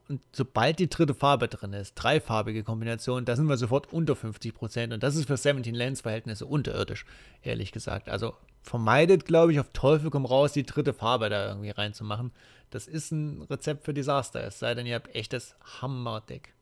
Und 0.08 0.22
sobald 0.32 0.80
die 0.80 0.90
dritte 0.90 1.14
Farbe 1.14 1.48
drin 1.48 1.74
ist, 1.74 1.94
dreifarbige 1.96 2.64
Kombination, 2.64 3.26
da 3.26 3.36
sind 3.36 3.48
wir 3.48 3.58
sofort 3.58 3.94
unter 3.94 4.14
50% 4.14 4.94
und 4.94 5.04
das 5.04 5.16
ist 5.16 5.28
für 5.28 5.38
17 5.38 5.76
Lens 5.76 6.02
Verhältnisse 6.02 6.46
unterirdisch, 6.46 7.06
ehrlich 7.44 7.72
gesagt. 7.72 8.10
Also 8.10 8.34
vermeidet, 8.64 9.26
glaube 9.26 9.52
ich, 9.52 9.60
auf 9.60 9.70
Teufel 9.74 10.10
komm 10.10 10.26
raus, 10.26 10.54
die 10.54 10.66
dritte 10.66 10.94
Farbe 10.94 11.30
da 11.30 11.48
irgendwie 11.48 11.70
reinzumachen. 11.70 12.32
Das 12.72 12.88
ist 12.88 13.12
ein 13.12 13.44
Rezept 13.44 13.86
für 13.86 13.94
Desaster, 13.94 14.44
es 14.44 14.60
sei 14.60 14.74
denn, 14.74 14.88
ihr 14.88 14.96
habt 14.96 15.14
echtes 15.14 15.56
Hammerdeck. 15.82 16.54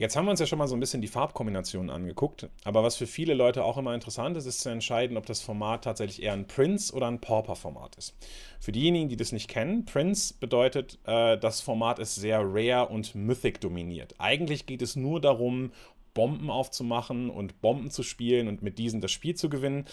Jetzt 0.00 0.16
haben 0.16 0.24
wir 0.24 0.30
uns 0.30 0.40
ja 0.40 0.46
schon 0.46 0.58
mal 0.58 0.66
so 0.66 0.74
ein 0.74 0.80
bisschen 0.80 1.02
die 1.02 1.08
Farbkombinationen 1.08 1.90
angeguckt, 1.90 2.48
aber 2.64 2.82
was 2.82 2.96
für 2.96 3.06
viele 3.06 3.34
Leute 3.34 3.62
auch 3.62 3.76
immer 3.76 3.94
interessant 3.94 4.34
ist, 4.34 4.46
ist 4.46 4.60
zu 4.60 4.70
entscheiden, 4.70 5.18
ob 5.18 5.26
das 5.26 5.42
Format 5.42 5.84
tatsächlich 5.84 6.22
eher 6.22 6.32
ein 6.32 6.46
Prince 6.46 6.94
oder 6.94 7.06
ein 7.06 7.20
Pauper-Format 7.20 7.96
ist. 7.96 8.16
Für 8.60 8.72
diejenigen, 8.72 9.10
die 9.10 9.18
das 9.18 9.30
nicht 9.30 9.48
kennen, 9.48 9.84
Prince 9.84 10.32
bedeutet, 10.40 10.98
äh, 11.04 11.36
das 11.36 11.60
Format 11.60 11.98
ist 11.98 12.14
sehr 12.14 12.40
rare 12.42 12.88
und 12.88 13.14
mythic 13.14 13.60
dominiert. 13.60 14.14
Eigentlich 14.16 14.64
geht 14.64 14.80
es 14.80 14.96
nur 14.96 15.20
darum, 15.20 15.70
Bomben 16.14 16.48
aufzumachen 16.48 17.28
und 17.28 17.60
Bomben 17.60 17.90
zu 17.90 18.02
spielen 18.02 18.48
und 18.48 18.62
mit 18.62 18.78
diesen 18.78 19.02
das 19.02 19.12
Spiel 19.12 19.34
zu 19.34 19.50
gewinnen. 19.50 19.84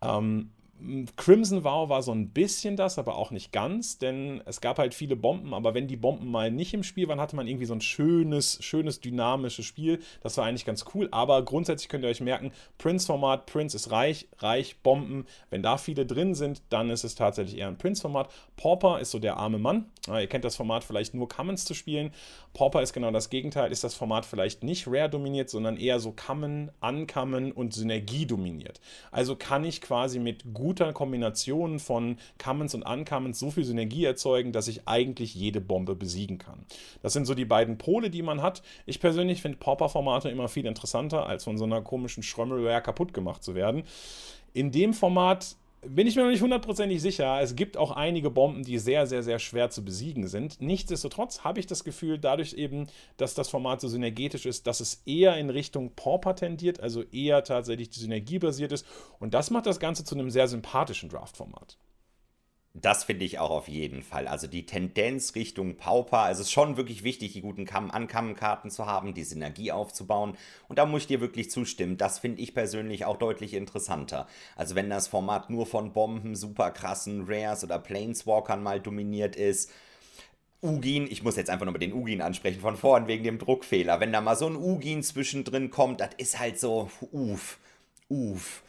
Ähm, 0.00 0.52
Crimson 1.16 1.64
Vow 1.64 1.88
war 1.88 2.02
so 2.02 2.12
ein 2.12 2.30
bisschen 2.30 2.76
das, 2.76 2.98
aber 2.98 3.16
auch 3.16 3.30
nicht 3.30 3.52
ganz, 3.52 3.98
denn 3.98 4.42
es 4.44 4.60
gab 4.60 4.78
halt 4.78 4.94
viele 4.94 5.16
Bomben, 5.16 5.52
aber 5.52 5.74
wenn 5.74 5.88
die 5.88 5.96
Bomben 5.96 6.30
mal 6.30 6.50
nicht 6.50 6.72
im 6.72 6.82
Spiel 6.82 7.08
waren, 7.08 7.20
hatte 7.20 7.36
man 7.36 7.48
irgendwie 7.48 7.66
so 7.66 7.74
ein 7.74 7.80
schönes, 7.80 8.62
schönes, 8.62 9.00
dynamisches 9.00 9.64
Spiel. 9.64 10.00
Das 10.22 10.36
war 10.36 10.46
eigentlich 10.46 10.64
ganz 10.64 10.84
cool, 10.94 11.08
aber 11.10 11.44
grundsätzlich 11.44 11.88
könnt 11.88 12.04
ihr 12.04 12.10
euch 12.10 12.20
merken, 12.20 12.52
Prince-Format, 12.78 13.46
Prince 13.46 13.76
ist 13.76 13.90
reich, 13.90 14.28
reich, 14.38 14.78
Bomben. 14.82 15.26
Wenn 15.50 15.62
da 15.62 15.78
viele 15.78 16.06
drin 16.06 16.34
sind, 16.34 16.62
dann 16.68 16.90
ist 16.90 17.04
es 17.04 17.14
tatsächlich 17.14 17.58
eher 17.58 17.68
ein 17.68 17.78
Prince-Format. 17.78 18.30
Pauper 18.58 19.00
ist 19.00 19.10
so 19.10 19.18
der 19.18 19.38
arme 19.38 19.58
Mann. 19.58 19.86
ihr 20.06 20.26
kennt 20.26 20.44
das 20.44 20.56
Format 20.56 20.84
vielleicht 20.84 21.14
nur 21.14 21.28
Commons 21.28 21.64
zu 21.64 21.74
spielen. 21.74 22.12
Pauper 22.54 22.82
ist 22.82 22.92
genau 22.92 23.10
das 23.10 23.30
Gegenteil, 23.30 23.72
ist 23.72 23.84
das 23.84 23.94
Format 23.94 24.26
vielleicht 24.26 24.62
nicht 24.62 24.86
Rare 24.86 25.08
dominiert, 25.08 25.50
sondern 25.50 25.76
eher 25.76 25.98
so 25.98 26.12
Common, 26.12 26.70
Uncommon 26.80 27.52
und 27.52 27.74
Synergie 27.74 28.26
dominiert. 28.26 28.80
Also 29.10 29.34
kann 29.34 29.64
ich 29.64 29.80
quasi 29.80 30.18
mit 30.18 30.54
gut 30.54 30.68
guter 30.68 30.92
Kombination 30.92 31.78
von 31.78 32.18
Commons 32.36 32.74
und 32.74 32.82
Uncommons 32.82 33.38
so 33.38 33.50
viel 33.50 33.64
Synergie 33.64 34.04
erzeugen, 34.04 34.52
dass 34.52 34.68
ich 34.68 34.86
eigentlich 34.86 35.34
jede 35.34 35.62
Bombe 35.62 35.96
besiegen 35.96 36.36
kann. 36.36 36.66
Das 37.00 37.14
sind 37.14 37.24
so 37.24 37.34
die 37.34 37.46
beiden 37.46 37.78
Pole, 37.78 38.10
die 38.10 38.20
man 38.20 38.42
hat. 38.42 38.62
Ich 38.84 39.00
persönlich 39.00 39.40
finde 39.40 39.56
Pauper-Formate 39.56 40.28
immer 40.28 40.48
viel 40.48 40.66
interessanter, 40.66 41.26
als 41.26 41.44
von 41.44 41.56
so 41.56 41.64
einer 41.64 41.80
komischen 41.80 42.22
Schrömmelware 42.22 42.82
kaputt 42.82 43.14
gemacht 43.14 43.42
zu 43.42 43.54
werden. 43.54 43.84
In 44.52 44.70
dem 44.70 44.92
Format 44.92 45.56
bin 45.82 46.06
ich 46.06 46.16
mir 46.16 46.22
noch 46.22 46.30
nicht 46.30 46.42
hundertprozentig 46.42 47.00
sicher. 47.00 47.40
Es 47.40 47.54
gibt 47.54 47.76
auch 47.76 47.92
einige 47.92 48.30
Bomben, 48.30 48.64
die 48.64 48.78
sehr, 48.78 49.06
sehr, 49.06 49.22
sehr 49.22 49.38
schwer 49.38 49.70
zu 49.70 49.84
besiegen 49.84 50.26
sind. 50.26 50.60
Nichtsdestotrotz 50.60 51.44
habe 51.44 51.60
ich 51.60 51.66
das 51.66 51.84
Gefühl, 51.84 52.18
dadurch 52.18 52.54
eben, 52.54 52.88
dass 53.16 53.34
das 53.34 53.48
Format 53.48 53.80
so 53.80 53.88
synergetisch 53.88 54.46
ist, 54.46 54.66
dass 54.66 54.80
es 54.80 55.02
eher 55.06 55.36
in 55.36 55.50
Richtung 55.50 55.92
Pauper 55.94 56.34
tendiert, 56.34 56.80
also 56.80 57.02
eher 57.02 57.44
tatsächlich 57.44 57.92
synergiebasiert 57.92 58.72
ist. 58.72 58.86
Und 59.20 59.34
das 59.34 59.50
macht 59.50 59.66
das 59.66 59.80
Ganze 59.80 60.04
zu 60.04 60.14
einem 60.14 60.30
sehr 60.30 60.48
sympathischen 60.48 61.08
Draft-Format. 61.08 61.78
Das 62.80 63.04
finde 63.04 63.24
ich 63.24 63.38
auch 63.38 63.50
auf 63.50 63.66
jeden 63.66 64.02
Fall. 64.02 64.28
Also 64.28 64.46
die 64.46 64.66
Tendenz 64.66 65.34
Richtung 65.34 65.76
Pauper. 65.76 66.18
Also 66.18 66.42
es 66.42 66.48
ist 66.48 66.52
schon 66.52 66.76
wirklich 66.76 67.02
wichtig, 67.02 67.32
die 67.32 67.40
guten 67.40 67.68
Ankammenkarten 67.68 68.70
zu 68.70 68.86
haben, 68.86 69.14
die 69.14 69.24
Synergie 69.24 69.72
aufzubauen. 69.72 70.36
Und 70.68 70.78
da 70.78 70.86
muss 70.86 71.02
ich 71.02 71.06
dir 71.08 71.20
wirklich 71.20 71.50
zustimmen. 71.50 71.96
Das 71.96 72.18
finde 72.18 72.42
ich 72.42 72.54
persönlich 72.54 73.04
auch 73.04 73.16
deutlich 73.16 73.54
interessanter. 73.54 74.28
Also 74.54 74.74
wenn 74.74 74.90
das 74.90 75.08
Format 75.08 75.50
nur 75.50 75.66
von 75.66 75.92
Bomben, 75.92 76.36
super 76.36 76.70
krassen 76.70 77.24
Rares 77.26 77.64
oder 77.64 77.78
Planeswalkern 77.78 78.62
mal 78.62 78.80
dominiert 78.80 79.34
ist. 79.34 79.70
Ugin, 80.62 81.06
ich 81.10 81.22
muss 81.22 81.36
jetzt 81.36 81.50
einfach 81.50 81.66
nur 81.66 81.72
mit 81.72 81.82
den 81.82 81.92
Ugin 81.92 82.20
ansprechen 82.20 82.60
von 82.60 82.76
vorn 82.76 83.06
wegen 83.06 83.24
dem 83.24 83.38
Druckfehler. 83.38 84.00
Wenn 84.00 84.12
da 84.12 84.20
mal 84.20 84.36
so 84.36 84.46
ein 84.46 84.56
Ugin 84.56 85.02
zwischendrin 85.02 85.70
kommt, 85.70 86.00
das 86.00 86.10
ist 86.16 86.38
halt 86.38 86.58
so, 86.60 86.90
uff, 87.12 87.58
uff 88.08 88.62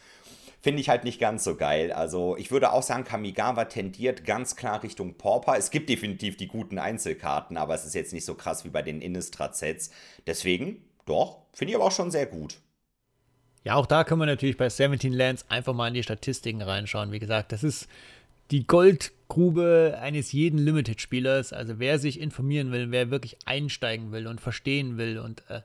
finde 0.60 0.80
ich 0.80 0.88
halt 0.88 1.04
nicht 1.04 1.18
ganz 1.18 1.44
so 1.44 1.56
geil. 1.56 1.92
Also 1.92 2.36
ich 2.36 2.50
würde 2.50 2.72
auch 2.72 2.82
sagen, 2.82 3.04
Kamigawa 3.04 3.64
tendiert 3.64 4.24
ganz 4.24 4.56
klar 4.56 4.82
Richtung 4.82 5.14
Pauper. 5.14 5.56
Es 5.56 5.70
gibt 5.70 5.88
definitiv 5.88 6.36
die 6.36 6.48
guten 6.48 6.78
Einzelkarten, 6.78 7.56
aber 7.56 7.74
es 7.74 7.84
ist 7.84 7.94
jetzt 7.94 8.12
nicht 8.12 8.24
so 8.24 8.34
krass 8.34 8.64
wie 8.64 8.70
bei 8.70 8.82
den 8.82 9.00
Innistrad-Sets. 9.00 9.90
Deswegen, 10.26 10.84
doch, 11.06 11.38
finde 11.52 11.72
ich 11.72 11.76
aber 11.76 11.86
auch 11.86 11.92
schon 11.92 12.10
sehr 12.10 12.26
gut. 12.26 12.58
Ja, 13.64 13.74
auch 13.74 13.86
da 13.86 14.04
können 14.04 14.20
wir 14.20 14.26
natürlich 14.26 14.56
bei 14.56 14.68
17 14.68 15.12
Lands 15.12 15.44
einfach 15.48 15.74
mal 15.74 15.88
in 15.88 15.94
die 15.94 16.02
Statistiken 16.02 16.62
reinschauen. 16.62 17.12
Wie 17.12 17.18
gesagt, 17.18 17.52
das 17.52 17.62
ist 17.62 17.88
die 18.50 18.66
Goldgrube 18.66 19.98
eines 20.00 20.32
jeden 20.32 20.58
Limited-Spielers. 20.58 21.52
Also 21.52 21.78
wer 21.78 21.98
sich 21.98 22.20
informieren 22.20 22.72
will, 22.72 22.90
wer 22.90 23.10
wirklich 23.10 23.36
einsteigen 23.44 24.12
will 24.12 24.26
und 24.26 24.40
verstehen 24.40 24.98
will 24.98 25.18
und 25.18 25.42
äh, 25.48 25.60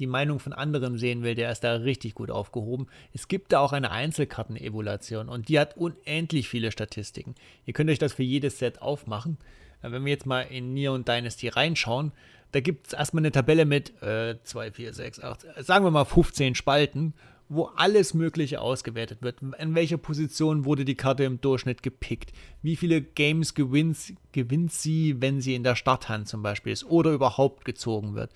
die 0.00 0.06
Meinung 0.06 0.40
von 0.40 0.52
anderen 0.52 0.98
sehen 0.98 1.22
will, 1.22 1.34
der 1.34 1.52
ist 1.52 1.60
da 1.60 1.74
richtig 1.74 2.14
gut 2.14 2.30
aufgehoben. 2.30 2.88
Es 3.12 3.28
gibt 3.28 3.52
da 3.52 3.60
auch 3.60 3.72
eine 3.72 3.90
Einzelkarten-Evaluation 3.90 5.28
und 5.28 5.48
die 5.48 5.60
hat 5.60 5.76
unendlich 5.76 6.48
viele 6.48 6.72
Statistiken. 6.72 7.34
Ihr 7.66 7.74
könnt 7.74 7.90
euch 7.90 7.98
das 7.98 8.14
für 8.14 8.22
jedes 8.22 8.58
Set 8.58 8.82
aufmachen. 8.82 9.38
Äh, 9.82 9.92
wenn 9.92 10.04
wir 10.04 10.12
jetzt 10.12 10.26
mal 10.26 10.42
in 10.42 10.72
Neon 10.72 11.04
Dynasty 11.04 11.48
reinschauen, 11.48 12.12
da 12.52 12.60
gibt 12.60 12.88
es 12.88 12.92
erstmal 12.94 13.20
eine 13.20 13.30
Tabelle 13.30 13.64
mit 13.64 14.02
äh, 14.02 14.36
2, 14.42 14.72
4, 14.72 14.94
6, 14.94 15.22
8, 15.22 15.46
sagen 15.60 15.84
wir 15.84 15.90
mal 15.90 16.04
15 16.04 16.54
Spalten, 16.54 17.14
wo 17.50 17.64
alles 17.64 18.14
Mögliche 18.14 18.60
ausgewertet 18.60 19.22
wird. 19.22 19.42
In 19.58 19.74
welcher 19.74 19.98
Position 19.98 20.64
wurde 20.64 20.84
die 20.84 20.94
Karte 20.94 21.24
im 21.24 21.40
Durchschnitt 21.40 21.82
gepickt? 21.82 22.32
Wie 22.62 22.76
viele 22.76 23.02
Games 23.02 23.54
gewinnt, 23.54 24.14
gewinnt 24.30 24.72
sie, 24.72 25.20
wenn 25.20 25.40
sie 25.40 25.56
in 25.56 25.64
der 25.64 25.74
Starthand 25.74 26.28
zum 26.28 26.42
Beispiel 26.42 26.72
ist 26.72 26.84
oder 26.84 27.10
überhaupt 27.10 27.64
gezogen 27.64 28.14
wird? 28.14 28.32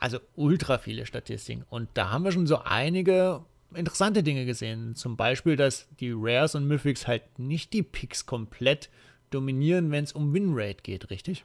Also 0.00 0.18
ultra 0.34 0.78
viele 0.78 1.06
Statistiken. 1.06 1.64
Und 1.70 1.88
da 1.94 2.10
haben 2.10 2.24
wir 2.24 2.32
schon 2.32 2.48
so 2.48 2.58
einige 2.58 3.44
interessante 3.72 4.24
Dinge 4.24 4.46
gesehen. 4.46 4.96
Zum 4.96 5.16
Beispiel, 5.16 5.54
dass 5.54 5.86
die 6.00 6.12
Rares 6.12 6.56
und 6.56 6.66
Mythics 6.66 7.06
halt 7.06 7.38
nicht 7.38 7.72
die 7.72 7.84
Picks 7.84 8.26
komplett 8.26 8.90
dominieren, 9.30 9.92
wenn 9.92 10.02
es 10.02 10.12
um 10.12 10.34
Winrate 10.34 10.82
geht, 10.82 11.10
richtig? 11.10 11.44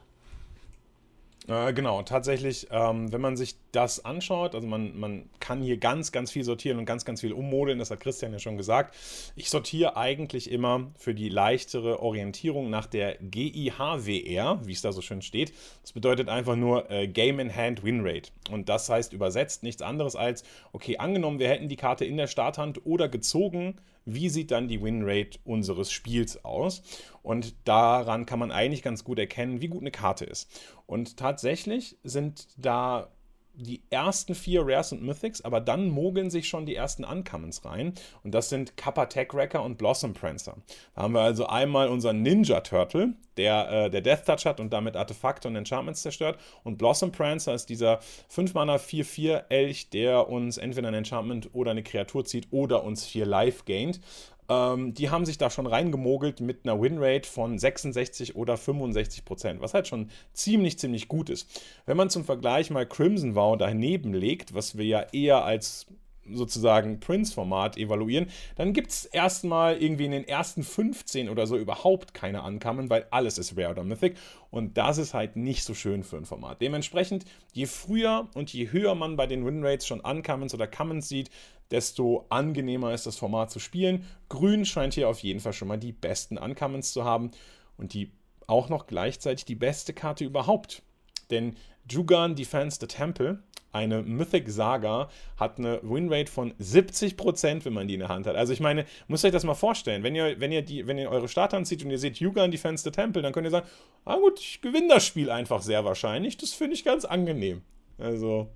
Äh, 1.48 1.72
genau, 1.72 2.02
tatsächlich, 2.02 2.68
ähm, 2.70 3.10
wenn 3.10 3.20
man 3.20 3.36
sich 3.36 3.56
das 3.72 4.04
anschaut, 4.04 4.54
also 4.54 4.66
man, 4.66 4.98
man 4.98 5.28
kann 5.40 5.60
hier 5.60 5.76
ganz, 5.76 6.12
ganz 6.12 6.30
viel 6.30 6.44
sortieren 6.44 6.78
und 6.78 6.84
ganz, 6.84 7.04
ganz 7.04 7.20
viel 7.20 7.32
ummodeln, 7.32 7.80
das 7.80 7.90
hat 7.90 7.98
Christian 7.98 8.32
ja 8.32 8.38
schon 8.38 8.56
gesagt. 8.56 8.94
Ich 9.34 9.50
sortiere 9.50 9.96
eigentlich 9.96 10.50
immer 10.50 10.92
für 10.96 11.14
die 11.14 11.28
leichtere 11.28 12.00
Orientierung 12.00 12.70
nach 12.70 12.86
der 12.86 13.16
GIHWR, 13.16 14.60
wie 14.64 14.72
es 14.72 14.82
da 14.82 14.92
so 14.92 15.00
schön 15.00 15.20
steht. 15.20 15.52
Das 15.82 15.92
bedeutet 15.92 16.28
einfach 16.28 16.54
nur 16.54 16.88
äh, 16.92 17.08
Game 17.08 17.40
in 17.40 17.54
Hand 17.54 17.82
Win 17.82 18.06
Rate. 18.06 18.30
Und 18.52 18.68
das 18.68 18.88
heißt 18.88 19.12
übersetzt 19.12 19.64
nichts 19.64 19.82
anderes 19.82 20.14
als, 20.14 20.44
okay, 20.72 20.98
angenommen, 20.98 21.40
wir 21.40 21.48
hätten 21.48 21.68
die 21.68 21.76
Karte 21.76 22.04
in 22.04 22.18
der 22.18 22.28
Starthand 22.28 22.86
oder 22.86 23.08
gezogen, 23.08 23.80
wie 24.04 24.28
sieht 24.28 24.50
dann 24.50 24.68
die 24.68 24.82
Winrate 24.82 25.38
unseres 25.44 25.92
Spiels 25.92 26.44
aus. 26.44 26.82
Und 27.22 27.54
daran 27.64 28.26
kann 28.26 28.38
man 28.38 28.50
eigentlich 28.50 28.82
ganz 28.82 29.04
gut 29.04 29.18
erkennen, 29.18 29.60
wie 29.60 29.68
gut 29.68 29.82
eine 29.82 29.90
Karte 29.90 30.24
ist. 30.24 30.50
Und 30.86 31.16
tatsächlich 31.16 31.96
sind 32.02 32.48
da 32.56 33.12
die 33.54 33.82
ersten 33.90 34.34
vier 34.34 34.62
Rares 34.64 34.92
und 34.92 35.02
Mythics, 35.02 35.42
aber 35.42 35.60
dann 35.60 35.88
mogeln 35.88 36.30
sich 36.30 36.48
schon 36.48 36.66
die 36.66 36.74
ersten 36.74 37.04
Uncommons 37.04 37.64
rein. 37.64 37.94
Und 38.24 38.34
das 38.34 38.48
sind 38.48 38.76
Kappa 38.76 39.06
Tech 39.06 39.28
Wrecker 39.32 39.62
und 39.62 39.78
Blossom 39.78 40.14
Prancer. 40.14 40.56
Da 40.94 41.02
haben 41.02 41.14
wir 41.14 41.20
also 41.20 41.46
einmal 41.46 41.88
unseren 41.88 42.22
Ninja 42.22 42.60
Turtle, 42.60 43.14
der, 43.36 43.70
äh, 43.70 43.90
der 43.90 44.00
Death 44.00 44.26
Touch 44.26 44.46
hat 44.46 44.60
und 44.60 44.72
damit 44.72 44.96
Artefakte 44.96 45.48
und 45.48 45.56
Enchantments 45.56 46.02
zerstört. 46.02 46.38
Und 46.64 46.78
Blossom 46.78 47.12
Prancer 47.12 47.54
ist 47.54 47.68
dieser 47.68 48.00
5-Mana 48.34 48.76
4-4 48.76 49.44
Elch, 49.48 49.90
der 49.90 50.28
uns 50.28 50.58
entweder 50.58 50.88
ein 50.88 50.94
Enchantment 50.94 51.50
oder 51.52 51.70
eine 51.70 51.82
Kreatur 51.82 52.24
zieht 52.24 52.48
oder 52.50 52.84
uns 52.84 53.04
4 53.06 53.26
Life 53.26 53.64
gaint. 53.64 54.00
Ähm, 54.48 54.94
die 54.94 55.10
haben 55.10 55.24
sich 55.24 55.38
da 55.38 55.50
schon 55.50 55.66
reingemogelt 55.66 56.40
mit 56.40 56.64
einer 56.64 56.80
Winrate 56.80 57.28
von 57.28 57.58
66 57.58 58.36
oder 58.36 58.56
65 58.56 59.24
Prozent, 59.24 59.60
was 59.60 59.74
halt 59.74 59.88
schon 59.88 60.10
ziemlich, 60.32 60.78
ziemlich 60.78 61.08
gut 61.08 61.30
ist. 61.30 61.62
Wenn 61.86 61.96
man 61.96 62.10
zum 62.10 62.24
Vergleich 62.24 62.70
mal 62.70 62.86
Crimson 62.86 63.34
Vow 63.34 63.56
daneben 63.56 64.14
legt, 64.14 64.54
was 64.54 64.76
wir 64.76 64.84
ja 64.84 65.06
eher 65.12 65.44
als 65.44 65.86
sozusagen 66.30 67.00
Prince-Format 67.00 67.76
evaluieren, 67.76 68.28
dann 68.56 68.72
gibt 68.72 68.90
es 68.90 69.04
erstmal 69.04 69.82
irgendwie 69.82 70.04
in 70.04 70.12
den 70.12 70.26
ersten 70.26 70.62
15 70.62 71.28
oder 71.28 71.46
so 71.46 71.56
überhaupt 71.56 72.14
keine 72.14 72.42
Ankamen, 72.42 72.90
weil 72.90 73.06
alles 73.10 73.38
ist 73.38 73.56
Rare 73.56 73.72
oder 73.72 73.84
Mythic. 73.84 74.16
Und 74.50 74.76
das 74.76 74.98
ist 74.98 75.14
halt 75.14 75.36
nicht 75.36 75.64
so 75.64 75.74
schön 75.74 76.04
für 76.04 76.16
ein 76.16 76.26
Format. 76.26 76.60
Dementsprechend, 76.60 77.24
je 77.52 77.66
früher 77.66 78.28
und 78.34 78.52
je 78.52 78.70
höher 78.70 78.94
man 78.94 79.16
bei 79.16 79.26
den 79.26 79.44
Winrates 79.44 79.86
schon 79.86 80.00
Uncommons 80.00 80.54
oder 80.54 80.66
Commons 80.66 81.08
sieht, 81.08 81.30
desto 81.70 82.26
angenehmer 82.28 82.92
ist 82.92 83.06
das 83.06 83.16
Format 83.16 83.50
zu 83.50 83.58
spielen. 83.58 84.06
Grün 84.28 84.64
scheint 84.64 84.94
hier 84.94 85.08
auf 85.08 85.20
jeden 85.20 85.40
Fall 85.40 85.54
schon 85.54 85.68
mal 85.68 85.78
die 85.78 85.92
besten 85.92 86.38
Uncommons 86.38 86.92
zu 86.92 87.04
haben 87.04 87.30
und 87.76 87.94
die 87.94 88.12
auch 88.46 88.68
noch 88.68 88.86
gleichzeitig 88.86 89.44
die 89.46 89.54
beste 89.54 89.94
Karte 89.94 90.24
überhaupt. 90.24 90.82
Denn 91.30 91.56
Jugan 91.88 92.36
Defense 92.36 92.78
the 92.80 92.86
Temple, 92.86 93.42
eine 93.72 94.02
Mythic 94.02 94.48
Saga, 94.48 95.08
hat 95.36 95.58
eine 95.58 95.80
Winrate 95.82 96.30
von 96.30 96.52
70%, 96.54 97.64
wenn 97.64 97.72
man 97.72 97.88
die 97.88 97.94
in 97.94 98.00
der 98.00 98.08
Hand 98.08 98.26
hat. 98.26 98.36
Also 98.36 98.52
ich 98.52 98.60
meine, 98.60 98.84
müsst 99.08 99.24
euch 99.24 99.32
das 99.32 99.44
mal 99.44 99.54
vorstellen. 99.54 100.02
Wenn 100.02 100.14
ihr, 100.14 100.38
wenn 100.40 100.52
ihr, 100.52 100.62
die, 100.62 100.86
wenn 100.86 100.98
ihr 100.98 101.10
eure 101.10 101.28
Start 101.28 101.54
anzieht 101.54 101.84
und 101.84 101.90
ihr 101.90 101.98
seht 101.98 102.18
Jugan 102.18 102.50
Defense 102.50 102.84
the 102.84 102.90
Temple, 102.90 103.22
dann 103.22 103.32
könnt 103.32 103.46
ihr 103.46 103.50
sagen, 103.50 103.66
ah 104.04 104.16
gut, 104.16 104.38
ich 104.38 104.60
gewinne 104.60 104.88
das 104.88 105.06
Spiel 105.06 105.30
einfach 105.30 105.62
sehr 105.62 105.84
wahrscheinlich. 105.84 106.36
Das 106.36 106.52
finde 106.52 106.74
ich 106.74 106.84
ganz 106.84 107.04
angenehm. 107.04 107.62
Also 107.98 108.48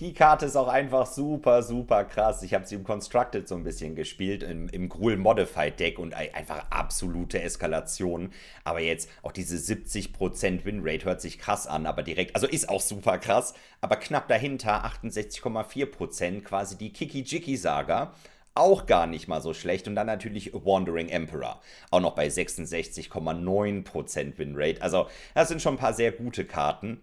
die 0.00 0.12
Karte 0.12 0.46
ist 0.46 0.56
auch 0.56 0.66
einfach 0.66 1.06
super, 1.06 1.62
super 1.62 2.04
krass. 2.04 2.42
Ich 2.42 2.52
habe 2.52 2.66
sie 2.66 2.74
im 2.74 2.82
Constructed 2.82 3.46
so 3.46 3.54
ein 3.54 3.62
bisschen 3.62 3.94
gespielt, 3.94 4.42
im, 4.42 4.68
im 4.68 4.88
Gruul 4.88 5.16
Modified 5.16 5.78
Deck 5.78 6.00
und 6.00 6.14
einfach 6.14 6.66
absolute 6.70 7.40
Eskalation. 7.40 8.32
Aber 8.64 8.80
jetzt 8.80 9.08
auch 9.22 9.30
diese 9.30 9.56
70% 9.56 10.64
Winrate 10.64 11.04
hört 11.04 11.20
sich 11.20 11.38
krass 11.38 11.68
an, 11.68 11.86
aber 11.86 12.02
direkt, 12.02 12.34
also 12.34 12.48
ist 12.48 12.68
auch 12.68 12.80
super 12.80 13.18
krass, 13.18 13.54
aber 13.80 13.94
knapp 13.96 14.26
dahinter 14.26 14.84
68,4%, 14.84 16.42
quasi 16.42 16.76
die 16.76 16.92
Kiki-Jiki-Saga 16.92 18.12
auch 18.56 18.86
gar 18.86 19.06
nicht 19.06 19.28
mal 19.28 19.40
so 19.40 19.54
schlecht. 19.54 19.86
Und 19.86 19.94
dann 19.94 20.08
natürlich 20.08 20.52
Wandering 20.54 21.08
Emperor, 21.08 21.60
auch 21.90 22.00
noch 22.00 22.16
bei 22.16 22.26
66,9% 22.26 24.38
Winrate. 24.38 24.82
Also 24.82 25.06
das 25.34 25.46
sind 25.48 25.62
schon 25.62 25.74
ein 25.74 25.78
paar 25.78 25.94
sehr 25.94 26.10
gute 26.12 26.44
Karten. 26.44 27.00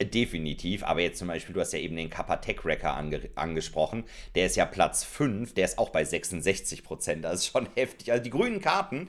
Definitiv, 0.00 0.84
aber 0.84 1.00
jetzt 1.00 1.18
zum 1.18 1.28
Beispiel, 1.28 1.54
du 1.54 1.60
hast 1.60 1.72
ja 1.72 1.78
eben 1.78 1.96
den 1.96 2.10
Kappa 2.10 2.36
Tech 2.36 2.64
Wrecker 2.64 2.94
ange 2.94 3.30
angesprochen, 3.34 4.04
der 4.34 4.46
ist 4.46 4.56
ja 4.56 4.66
Platz 4.66 5.04
5, 5.04 5.54
der 5.54 5.64
ist 5.64 5.78
auch 5.78 5.88
bei 5.88 6.04
66 6.04 6.84
Prozent, 6.84 7.24
das 7.24 7.40
ist 7.40 7.46
schon 7.46 7.66
heftig. 7.76 8.12
Also 8.12 8.22
die 8.22 8.30
grünen 8.30 8.60
Karten, 8.60 9.08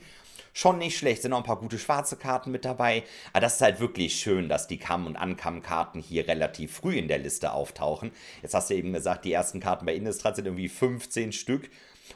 schon 0.53 0.77
nicht 0.77 0.97
schlecht, 0.97 1.21
sind 1.21 1.31
noch 1.31 1.39
ein 1.39 1.43
paar 1.43 1.59
gute 1.59 1.77
schwarze 1.77 2.15
Karten 2.15 2.51
mit 2.51 2.63
dabei, 2.63 3.03
aber 3.33 3.41
das 3.41 3.55
ist 3.55 3.61
halt 3.61 3.81
wirklich 3.81 4.15
schön, 4.15 4.47
dass 4.47 4.67
die 4.67 4.77
Kamm- 4.77 5.07
und 5.07 5.17
Ankam-Karten 5.17 5.99
hier 5.99 6.25
relativ 6.29 6.77
früh 6.77 6.95
in 6.95 7.09
der 7.09 7.19
Liste 7.19 7.51
auftauchen. 7.51 8.11
Jetzt 8.41 8.53
hast 8.53 8.69
du 8.69 8.75
eben 8.75 8.93
gesagt, 8.93 9.25
die 9.25 9.33
ersten 9.33 9.59
Karten 9.59 9.85
bei 9.85 9.93
Innistrad 9.93 10.37
sind 10.37 10.45
irgendwie 10.45 10.69
15 10.69 11.33
Stück. 11.33 11.69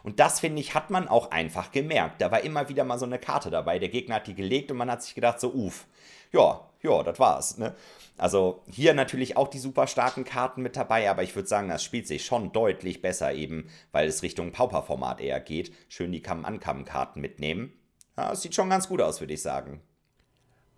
Und 0.04 0.22
das, 0.22 0.40
finde 0.40 0.62
ich, 0.62 0.74
hat 0.74 0.90
man 0.90 1.10
auch 1.10 1.32
einfach 1.32 1.74
gemerkt. 1.74 2.22
Da 2.22 2.32
war 2.32 2.42
immer 2.42 2.70
wieder 2.70 2.86
mal 2.86 2.98
so 2.98 3.06
eine 3.06 3.20
Karte 3.20 3.52
dabei. 3.52 3.78
Der 3.78 3.90
Gegner 3.90 4.16
hat 4.16 4.28
die 4.28 4.34
gelegt 4.34 4.72
und 4.72 4.78
man 4.78 4.90
hat 4.90 5.04
sich 5.04 5.14
gedacht, 5.14 5.42
so, 5.42 5.54
uff, 5.54 5.86
ja, 6.32 6.62
ja, 6.82 7.04
das 7.04 7.20
war's. 7.20 7.58
Ne? 7.58 7.76
Also 8.18 8.64
hier 8.68 8.94
natürlich 8.94 9.38
auch 9.38 9.48
die 9.48 9.60
super 9.60 9.88
starken 9.88 10.24
Karten 10.24 10.62
mit 10.62 10.76
dabei, 10.76 11.10
aber 11.10 11.24
ich 11.24 11.36
würde 11.36 11.48
sagen, 11.48 11.70
das 11.70 11.84
spielt 11.84 12.08
sich 12.08 12.26
schon 12.26 12.52
deutlich 12.52 13.02
besser 13.02 13.34
eben, 13.34 13.68
weil 13.92 14.08
es 14.08 14.24
Richtung 14.24 14.52
Pauper-Format 14.52 15.22
eher 15.22 15.40
geht. 15.40 15.72
Schön 15.90 16.12
die 16.12 16.22
Kamm-Ankam-Karten 16.22 17.22
mitnehmen. 17.22 17.74
Ja, 18.18 18.32
es 18.32 18.42
sieht 18.42 18.56
schon 18.56 18.70
ganz 18.70 18.88
gut 18.88 19.02
aus, 19.02 19.22
würde 19.22 19.34
ich 19.34 19.42
sagen. 19.42 19.82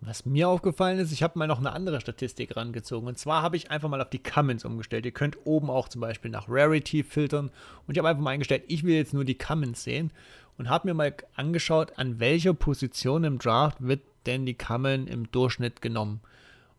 Was 0.00 0.26
mir 0.26 0.48
aufgefallen 0.48 0.98
ist, 0.98 1.12
ich 1.12 1.22
habe 1.22 1.38
mal 1.38 1.46
noch 1.46 1.58
eine 1.58 1.72
andere 1.72 2.00
Statistik 2.00 2.56
rangezogen. 2.56 3.08
Und 3.08 3.18
zwar 3.18 3.42
habe 3.42 3.56
ich 3.56 3.70
einfach 3.70 3.88
mal 3.88 4.02
auf 4.02 4.10
die 4.10 4.22
Commons 4.22 4.64
umgestellt. 4.64 5.06
Ihr 5.06 5.12
könnt 5.12 5.38
oben 5.44 5.70
auch 5.70 5.88
zum 5.88 6.02
Beispiel 6.02 6.30
nach 6.30 6.46
Rarity 6.46 7.02
filtern. 7.02 7.50
Und 7.86 7.94
ich 7.94 7.98
habe 7.98 8.08
einfach 8.08 8.22
mal 8.22 8.30
eingestellt, 8.30 8.64
ich 8.68 8.84
will 8.84 8.94
jetzt 8.94 9.14
nur 9.14 9.24
die 9.24 9.38
Commons 9.38 9.82
sehen. 9.82 10.12
Und 10.58 10.68
habe 10.68 10.88
mir 10.88 10.94
mal 10.94 11.14
angeschaut, 11.36 11.92
an 11.96 12.20
welcher 12.20 12.52
Position 12.52 13.24
im 13.24 13.38
Draft 13.38 13.78
wird 13.80 14.02
denn 14.26 14.46
die 14.46 14.54
Common 14.54 15.06
im 15.06 15.30
Durchschnitt 15.30 15.82
genommen. 15.82 16.20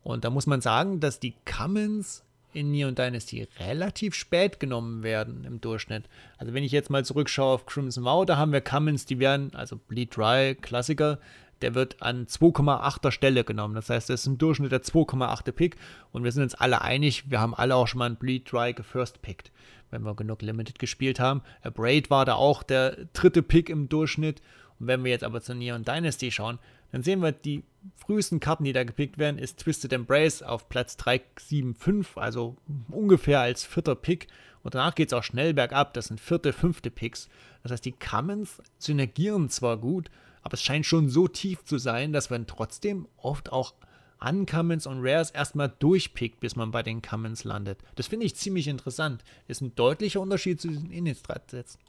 Und 0.02 0.24
da 0.24 0.30
muss 0.30 0.46
man 0.46 0.60
sagen, 0.60 1.00
dass 1.00 1.20
die 1.20 1.34
Commons 1.44 2.22
in 2.52 2.70
Neon 2.70 2.94
Dynasty 2.94 3.46
relativ 3.60 4.14
spät 4.14 4.58
genommen 4.60 5.02
werden 5.02 5.44
im 5.44 5.60
Durchschnitt. 5.60 6.04
Also 6.38 6.54
wenn 6.54 6.64
ich 6.64 6.72
jetzt 6.72 6.90
mal 6.90 7.04
zurückschaue 7.04 7.54
auf 7.54 7.66
Crimson 7.66 8.04
Vow, 8.04 8.24
da 8.24 8.36
haben 8.38 8.52
wir 8.52 8.62
Commons, 8.62 9.04
die 9.04 9.18
werden, 9.18 9.54
also 9.54 9.76
Bleed 9.76 10.16
Dry, 10.16 10.54
Klassiker, 10.54 11.18
der 11.60 11.74
wird 11.74 12.02
an 12.02 12.26
2,8er 12.26 13.10
Stelle 13.10 13.44
genommen. 13.44 13.74
Das 13.74 13.90
heißt, 13.90 14.08
das 14.08 14.22
ist 14.22 14.26
im 14.26 14.38
Durchschnitt 14.38 14.72
der 14.72 14.82
2,8er 14.82 15.52
Pick 15.52 15.76
und 16.12 16.24
wir 16.24 16.32
sind 16.32 16.42
uns 16.42 16.54
alle 16.54 16.82
einig, 16.82 17.30
wir 17.30 17.40
haben 17.40 17.54
alle 17.54 17.76
auch 17.76 17.88
schon 17.88 17.98
mal 17.98 18.06
einen 18.06 18.16
Bleed 18.16 18.50
Dry 18.50 18.72
gefirst 18.72 19.22
pickt, 19.22 19.52
wenn 19.90 20.02
wir 20.02 20.14
genug 20.14 20.42
Limited 20.42 20.78
gespielt 20.78 21.20
haben. 21.20 21.42
A 21.62 21.70
Braid 21.70 22.10
war 22.10 22.24
da 22.24 22.34
auch 22.34 22.62
der 22.62 23.06
dritte 23.12 23.42
Pick 23.42 23.68
im 23.68 23.88
Durchschnitt 23.88 24.40
und 24.78 24.86
wenn 24.86 25.04
wir 25.04 25.10
jetzt 25.10 25.24
aber 25.24 25.40
zur 25.40 25.54
Neon 25.54 25.84
Dynasty 25.84 26.30
schauen, 26.30 26.58
dann 26.92 27.02
sehen 27.02 27.20
wir, 27.20 27.32
die 27.32 27.64
frühesten 27.94 28.40
Karten, 28.40 28.64
die 28.64 28.72
da 28.72 28.84
gepickt 28.84 29.18
werden, 29.18 29.38
ist 29.38 29.60
Twisted 29.60 29.92
Embrace 29.92 30.42
auf 30.42 30.68
Platz 30.68 30.96
375, 30.96 32.16
also 32.16 32.56
ungefähr 32.90 33.40
als 33.40 33.64
vierter 33.64 33.94
Pick. 33.94 34.28
Und 34.62 34.74
danach 34.74 34.94
geht 34.94 35.08
es 35.08 35.12
auch 35.12 35.22
schnell 35.22 35.54
bergab, 35.54 35.94
das 35.94 36.06
sind 36.06 36.20
vierte, 36.20 36.52
fünfte 36.52 36.90
Picks. 36.90 37.28
Das 37.62 37.72
heißt, 37.72 37.84
die 37.84 37.92
Commons 37.92 38.60
synergieren 38.78 39.48
zwar 39.48 39.76
gut, 39.76 40.10
aber 40.42 40.54
es 40.54 40.62
scheint 40.62 40.86
schon 40.86 41.08
so 41.08 41.28
tief 41.28 41.64
zu 41.64 41.78
sein, 41.78 42.12
dass 42.12 42.30
man 42.30 42.46
trotzdem 42.46 43.06
oft 43.16 43.52
auch 43.52 43.74
Uncommons 44.18 44.86
und 44.86 45.00
Rares 45.00 45.30
erstmal 45.30 45.72
durchpickt, 45.78 46.40
bis 46.40 46.56
man 46.56 46.70
bei 46.70 46.82
den 46.82 47.02
Commons 47.02 47.44
landet. 47.44 47.78
Das 47.96 48.06
finde 48.06 48.26
ich 48.26 48.34
ziemlich 48.34 48.66
interessant. 48.68 49.22
Ist 49.46 49.60
ein 49.60 49.74
deutlicher 49.74 50.20
Unterschied 50.20 50.60
zu 50.60 50.68
diesen 50.68 50.90
Innistrad-Sätzen. 50.90 51.80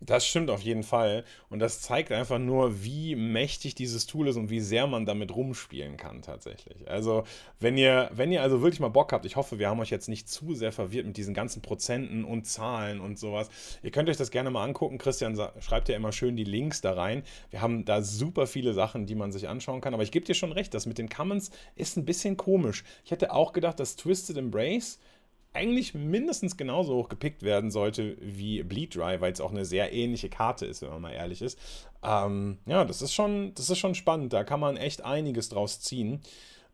Das 0.00 0.26
stimmt 0.26 0.50
auf 0.50 0.60
jeden 0.60 0.82
Fall. 0.82 1.24
Und 1.48 1.58
das 1.58 1.80
zeigt 1.80 2.12
einfach 2.12 2.38
nur, 2.38 2.84
wie 2.84 3.16
mächtig 3.16 3.74
dieses 3.74 4.06
Tool 4.06 4.28
ist 4.28 4.36
und 4.36 4.50
wie 4.50 4.60
sehr 4.60 4.86
man 4.86 5.06
damit 5.06 5.34
rumspielen 5.34 5.96
kann 5.96 6.20
tatsächlich. 6.20 6.90
Also, 6.90 7.24
wenn 7.60 7.78
ihr, 7.78 8.10
wenn 8.12 8.30
ihr 8.30 8.42
also 8.42 8.60
wirklich 8.60 8.78
mal 8.78 8.88
Bock 8.88 9.12
habt, 9.12 9.24
ich 9.24 9.36
hoffe, 9.36 9.58
wir 9.58 9.70
haben 9.70 9.80
euch 9.80 9.88
jetzt 9.88 10.08
nicht 10.10 10.28
zu 10.28 10.54
sehr 10.54 10.70
verwirrt 10.70 11.06
mit 11.06 11.16
diesen 11.16 11.32
ganzen 11.32 11.62
Prozenten 11.62 12.24
und 12.24 12.46
Zahlen 12.46 13.00
und 13.00 13.18
sowas. 13.18 13.48
Ihr 13.82 13.90
könnt 13.90 14.10
euch 14.10 14.18
das 14.18 14.30
gerne 14.30 14.50
mal 14.50 14.64
angucken. 14.64 14.98
Christian 14.98 15.40
schreibt 15.60 15.88
ja 15.88 15.96
immer 15.96 16.12
schön 16.12 16.36
die 16.36 16.44
Links 16.44 16.82
da 16.82 16.92
rein. 16.92 17.22
Wir 17.48 17.62
haben 17.62 17.86
da 17.86 18.02
super 18.02 18.46
viele 18.46 18.74
Sachen, 18.74 19.06
die 19.06 19.14
man 19.14 19.32
sich 19.32 19.48
anschauen 19.48 19.80
kann. 19.80 19.94
Aber 19.94 20.02
ich 20.02 20.12
gebe 20.12 20.26
dir 20.26 20.34
schon 20.34 20.52
recht, 20.52 20.74
das 20.74 20.84
mit 20.84 20.98
den 20.98 21.08
Commons 21.08 21.50
ist 21.74 21.96
ein 21.96 22.04
bisschen 22.04 22.36
komisch. 22.36 22.84
Ich 23.06 23.12
hätte 23.12 23.32
auch 23.32 23.54
gedacht, 23.54 23.80
dass 23.80 23.96
Twisted 23.96 24.36
Embrace 24.36 24.98
eigentlich 25.56 25.94
mindestens 25.94 26.56
genauso 26.56 26.94
hoch 26.94 27.08
gepickt 27.08 27.42
werden 27.42 27.70
sollte 27.70 28.16
wie 28.20 28.62
Bleed 28.62 28.94
Dry, 28.94 29.20
weil 29.20 29.32
es 29.32 29.40
auch 29.40 29.50
eine 29.50 29.64
sehr 29.64 29.92
ähnliche 29.92 30.28
Karte 30.28 30.66
ist, 30.66 30.82
wenn 30.82 30.90
man 30.90 31.02
mal 31.02 31.12
ehrlich 31.12 31.42
ist. 31.42 31.58
Ähm, 32.02 32.58
ja, 32.66 32.84
das 32.84 33.02
ist, 33.02 33.14
schon, 33.14 33.54
das 33.54 33.70
ist 33.70 33.78
schon 33.78 33.94
spannend. 33.94 34.32
Da 34.32 34.44
kann 34.44 34.60
man 34.60 34.76
echt 34.76 35.04
einiges 35.04 35.48
draus 35.48 35.80
ziehen. 35.80 36.20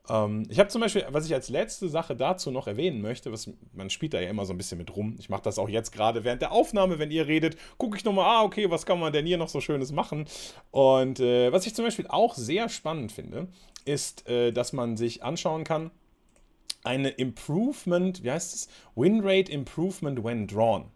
Ähm, 0.08 0.44
ich 0.48 0.58
habe 0.58 0.68
zum 0.68 0.80
Beispiel, 0.80 1.06
was 1.10 1.26
ich 1.26 1.34
als 1.34 1.48
letzte 1.48 1.88
Sache 1.88 2.16
dazu 2.16 2.50
noch 2.50 2.66
erwähnen 2.66 3.00
möchte, 3.00 3.32
was, 3.32 3.50
man 3.72 3.90
spielt 3.90 4.14
da 4.14 4.20
ja 4.20 4.30
immer 4.30 4.44
so 4.44 4.52
ein 4.52 4.56
bisschen 4.56 4.78
mit 4.78 4.94
rum. 4.96 5.16
Ich 5.18 5.28
mache 5.28 5.42
das 5.42 5.58
auch 5.58 5.68
jetzt 5.68 5.92
gerade 5.92 6.24
während 6.24 6.42
der 6.42 6.52
Aufnahme, 6.52 6.98
wenn 6.98 7.10
ihr 7.10 7.26
redet, 7.26 7.56
gucke 7.78 7.96
ich 7.96 8.04
nochmal, 8.04 8.26
ah, 8.26 8.42
okay, 8.42 8.70
was 8.70 8.86
kann 8.86 8.98
man 8.98 9.12
denn 9.12 9.26
hier 9.26 9.38
noch 9.38 9.48
so 9.48 9.60
Schönes 9.60 9.92
machen? 9.92 10.26
Und 10.70 11.20
äh, 11.20 11.52
was 11.52 11.66
ich 11.66 11.74
zum 11.74 11.84
Beispiel 11.84 12.06
auch 12.08 12.34
sehr 12.34 12.68
spannend 12.68 13.12
finde, 13.12 13.48
ist, 13.84 14.28
äh, 14.28 14.52
dass 14.52 14.72
man 14.72 14.96
sich 14.96 15.22
anschauen 15.22 15.64
kann, 15.64 15.90
eine 16.84 17.10
Improvement, 17.10 18.22
wie 18.22 18.30
heißt 18.30 18.54
es? 18.54 18.68
Winrate 18.94 19.50
Improvement 19.50 20.22
when 20.22 20.46
drawn. 20.46 20.90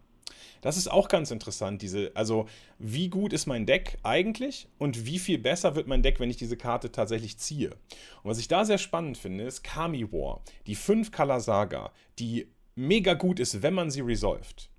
Das 0.60 0.76
ist 0.76 0.88
auch 0.88 1.08
ganz 1.08 1.30
interessant, 1.30 1.82
diese, 1.82 2.10
also 2.14 2.46
wie 2.78 3.08
gut 3.08 3.32
ist 3.32 3.46
mein 3.46 3.66
Deck 3.66 3.98
eigentlich 4.02 4.68
und 4.78 5.06
wie 5.06 5.18
viel 5.18 5.38
besser 5.38 5.76
wird 5.76 5.86
mein 5.86 6.02
Deck, 6.02 6.18
wenn 6.18 6.30
ich 6.30 6.38
diese 6.38 6.56
Karte 6.56 6.90
tatsächlich 6.90 7.38
ziehe. 7.38 7.70
Und 7.70 8.30
was 8.30 8.38
ich 8.38 8.48
da 8.48 8.64
sehr 8.64 8.78
spannend 8.78 9.18
finde, 9.18 9.44
ist 9.44 9.62
Kami 9.62 10.10
War, 10.12 10.42
die 10.66 10.74
5 10.74 11.12
Color 11.12 11.40
Saga, 11.40 11.92
die 12.18 12.48
mega 12.74 13.14
gut 13.14 13.38
ist, 13.38 13.62
wenn 13.62 13.74
man 13.74 13.90
sie 13.90 14.00
resolved. 14.00 14.70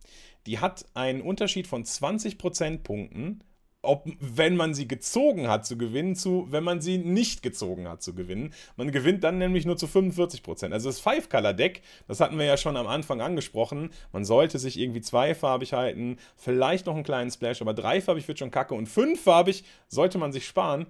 Die 0.46 0.60
hat 0.60 0.86
einen 0.94 1.22
Unterschied 1.22 1.68
von 1.68 1.86
20 1.86 2.38
Prozentpunkten 2.38 3.44
ob, 3.82 4.08
wenn 4.20 4.56
man 4.56 4.74
sie 4.74 4.88
gezogen 4.88 5.48
hat 5.48 5.66
zu 5.66 5.78
gewinnen, 5.78 6.16
zu, 6.16 6.48
wenn 6.50 6.64
man 6.64 6.82
sie 6.82 6.98
nicht 6.98 7.42
gezogen 7.42 7.88
hat 7.88 8.02
zu 8.02 8.14
gewinnen. 8.14 8.54
Man 8.76 8.92
gewinnt 8.92 9.24
dann 9.24 9.38
nämlich 9.38 9.66
nur 9.66 9.78
zu 9.78 9.86
45%. 9.86 10.72
Also 10.72 10.90
das 10.90 11.00
Five-Color-Deck, 11.00 11.82
das 12.08 12.20
hatten 12.20 12.38
wir 12.38 12.46
ja 12.46 12.58
schon 12.58 12.76
am 12.76 12.88
Anfang 12.88 13.22
angesprochen, 13.22 13.92
man 14.12 14.26
sollte 14.26 14.60
sich 14.60 14.80
irgendwie 14.80 15.02
zweifarbig 15.02 15.74
halten, 15.74 16.18
vielleicht 16.36 16.86
noch 16.86 16.96
einen 16.96 17.04
kleinen 17.04 17.32
Splash, 17.32 17.62
aber 17.62 17.74
dreifarbig 17.74 18.28
wird 18.28 18.40
schon 18.40 18.52
kacke 18.52 18.74
und 18.74 18.88
fünffarbig 18.88 19.64
sollte 19.88 20.18
man 20.18 20.32
sich 20.32 20.46
sparen. 20.46 20.88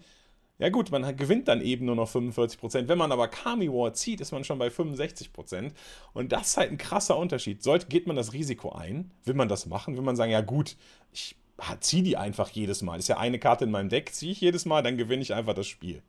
Ja 0.60 0.70
gut, 0.70 0.90
man 0.90 1.16
gewinnt 1.16 1.48
dann 1.48 1.62
eben 1.62 1.86
nur 1.86 1.96
noch 1.96 2.10
45%. 2.10 2.88
Wenn 2.88 2.98
man 2.98 3.12
aber 3.12 3.28
Kami 3.28 3.70
War 3.70 3.94
zieht, 3.94 4.22
ist 4.22 4.32
man 4.32 4.44
schon 4.44 4.58
bei 4.58 4.70
65%. 4.70 5.72
Und 6.14 6.32
das 6.32 6.48
ist 6.48 6.58
halt 6.58 6.72
ein 6.72 6.80
krasser 6.80 7.16
Unterschied. 7.16 7.62
Sollte, 7.62 7.86
geht 7.86 8.08
man 8.08 8.16
das 8.16 8.34
Risiko 8.34 8.72
ein? 8.72 9.12
Will 9.24 9.36
man 9.36 9.50
das 9.50 9.68
machen? 9.68 9.96
Will 9.96 10.04
man 10.04 10.16
sagen, 10.16 10.32
ja 10.32 10.42
gut, 10.42 10.76
ich 11.14 11.36
zieh 11.80 12.04
die 12.04 12.18
einfach 12.18 12.50
jedes 12.50 12.82
Mal. 12.82 13.00
Ist 13.00 13.10
ja 13.10 13.18
eine 13.18 13.40
Karte 13.40 13.66
in 13.66 13.72
meinem 13.72 13.90
Deck, 13.90 14.14
ziehe 14.14 14.32
ich 14.32 14.42
jedes 14.42 14.66
Mal, 14.66 14.84
dann 14.84 14.98
gewinne 14.98 15.22
ich 15.22 15.34
einfach 15.34 15.54
das 15.54 15.68
Spiel. 15.68 16.02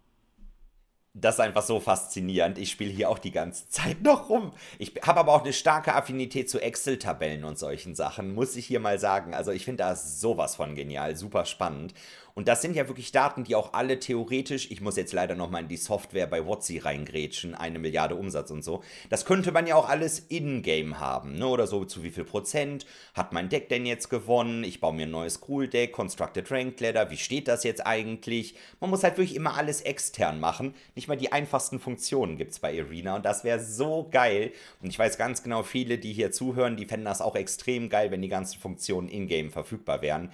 das 1.15 1.37
ist 1.37 1.41
einfach 1.41 1.63
so 1.63 1.81
faszinierend. 1.81 2.59
Ich 2.59 2.71
spiele 2.71 2.91
hier 2.93 3.11
auch 3.11 3.19
die 3.19 3.33
ganze 3.33 3.69
Zeit 3.71 4.03
noch 4.03 4.29
rum. 4.29 4.53
Ich 4.79 4.95
habe 5.03 5.21
aber 5.21 5.33
auch 5.33 5.43
eine 5.43 5.53
starke 5.53 5.95
Affinität 5.95 6.49
zu 6.49 6.61
Excel-Tabellen 6.61 7.45
und 7.45 7.59
solchen 7.59 7.95
Sachen, 7.95 8.35
muss 8.35 8.57
ich 8.57 8.67
hier 8.67 8.81
mal 8.81 8.99
sagen. 8.99 9.35
Also 9.35 9.51
ich 9.51 9.65
finde 9.65 9.85
das 9.85 10.21
sowas 10.21 10.57
von 10.57 10.75
genial, 10.75 11.17
super 11.17 11.45
spannend. 11.45 11.95
Und 12.39 12.47
das 12.47 12.63
sind 12.63 12.77
ja 12.77 12.87
wirklich 12.87 13.11
Daten, 13.11 13.43
die 13.43 13.57
auch 13.57 13.73
alle 13.73 13.99
theoretisch, 13.99 14.71
ich 14.71 14.81
muss 14.81 14.95
jetzt 14.95 15.13
leider 15.13 15.35
nochmal 15.35 15.63
in 15.63 15.69
die 15.69 15.77
Software 15.77 16.29
bei 16.29 16.47
WotC 16.47 16.85
reingrätschen, 16.85 17.57
eine 17.57 17.81
Milliarde 17.81 18.15
Umsatz 18.15 18.53
und 18.53 18.63
so. 18.63 18.85
Das 19.11 19.25
könnte 19.25 19.51
man 19.51 19.67
ja 19.67 19.75
auch 19.75 19.89
alles 19.89 20.21
in-game 20.21 21.01
haben, 21.01 21.35
ne? 21.35 21.49
Oder 21.49 21.67
so, 21.67 21.85
zu 21.85 22.05
wie 22.05 22.13
viel 22.13 22.23
Prozent 22.23 22.87
hat 23.15 23.33
mein 23.33 23.49
Deck 23.49 23.69
denn 23.71 23.87
jetzt 23.87 24.09
gewonnen? 24.09 24.63
Ich 24.63 24.79
baue 24.79 24.95
mir 24.95 25.07
ein 25.07 25.11
neues 25.11 25.41
Cool-Deck, 25.49 25.91
Constructed 25.91 26.49
Ranked 26.53 26.81
Ladder, 26.81 27.11
wie 27.11 27.17
steht 27.17 27.49
das 27.49 27.65
jetzt 27.65 27.85
eigentlich? 27.85 28.55
Man 28.79 28.91
muss 28.91 29.03
halt 29.03 29.19
wirklich 29.19 29.35
immer 29.35 29.57
alles 29.57 29.81
extern 29.81 30.39
machen. 30.39 30.77
Nicht 30.95 31.09
mal 31.09 31.17
die 31.17 31.33
einfachsten 31.33 31.81
Funktionen 31.81 32.37
gibt 32.37 32.53
es 32.53 32.61
bei 32.61 32.81
Arena 32.81 33.17
und 33.17 33.25
das 33.25 33.43
wäre 33.43 33.59
so 33.59 34.07
geil. 34.13 34.53
Und 34.81 34.91
ich 34.91 34.99
weiß 35.01 35.19
ganz 35.19 35.43
genau, 35.43 35.65
viele, 35.65 35.99
die 35.99 36.13
hier 36.13 36.31
zuhören, 36.31 36.77
die 36.77 36.87
fänden 36.87 37.07
das 37.07 37.21
auch 37.21 37.35
extrem 37.35 37.89
geil, 37.89 38.13
wenn 38.13 38.23
die 38.23 38.29
ganzen 38.29 38.61
Funktionen 38.61 39.09
in-game 39.09 39.51
verfügbar 39.51 40.03
wären. 40.03 40.31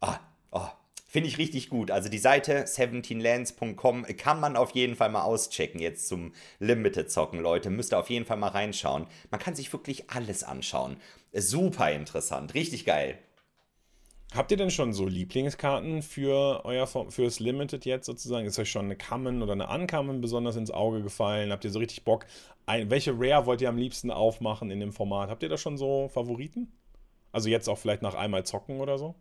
Ah, 0.00 0.18
oh, 0.50 0.66
Finde 1.08 1.28
ich 1.28 1.38
richtig 1.38 1.70
gut. 1.70 1.92
Also 1.92 2.08
die 2.08 2.18
Seite 2.18 2.64
17lands.com 2.64 4.04
kann 4.16 4.40
man 4.40 4.56
auf 4.56 4.72
jeden 4.72 4.96
Fall 4.96 5.08
mal 5.08 5.22
auschecken 5.22 5.80
jetzt 5.80 6.08
zum 6.08 6.32
Limited 6.58 7.10
Zocken, 7.10 7.40
Leute. 7.40 7.70
Müsst 7.70 7.92
ihr 7.92 7.98
auf 7.98 8.10
jeden 8.10 8.26
Fall 8.26 8.36
mal 8.36 8.48
reinschauen. 8.48 9.06
Man 9.30 9.40
kann 9.40 9.54
sich 9.54 9.72
wirklich 9.72 10.10
alles 10.10 10.42
anschauen. 10.42 10.96
Super 11.32 11.92
interessant, 11.92 12.54
richtig 12.54 12.84
geil. 12.84 13.18
Habt 14.34 14.50
ihr 14.50 14.56
denn 14.56 14.72
schon 14.72 14.92
so 14.92 15.06
Lieblingskarten 15.06 16.02
für 16.02 16.64
euer 16.64 16.86
fürs 16.86 17.38
Limited 17.38 17.84
jetzt 17.84 18.06
sozusagen? 18.06 18.44
Ist 18.46 18.58
euch 18.58 18.70
schon 18.70 18.86
eine 18.86 18.96
Common 18.96 19.42
oder 19.42 19.52
eine 19.52 19.68
Uncommon 19.68 20.20
besonders 20.20 20.56
ins 20.56 20.72
Auge 20.72 21.02
gefallen? 21.02 21.52
Habt 21.52 21.64
ihr 21.64 21.70
so 21.70 21.78
richtig 21.78 22.04
Bock? 22.04 22.26
Ein, 22.66 22.90
welche 22.90 23.12
Rare 23.16 23.46
wollt 23.46 23.60
ihr 23.60 23.68
am 23.68 23.78
liebsten 23.78 24.10
aufmachen 24.10 24.70
in 24.72 24.80
dem 24.80 24.92
Format? 24.92 25.30
Habt 25.30 25.44
ihr 25.44 25.48
da 25.48 25.56
schon 25.56 25.78
so 25.78 26.08
Favoriten? 26.08 26.72
Also 27.30 27.48
jetzt 27.48 27.68
auch 27.68 27.78
vielleicht 27.78 28.02
nach 28.02 28.14
einmal 28.14 28.44
zocken 28.44 28.80
oder 28.80 28.98
so? 28.98 29.14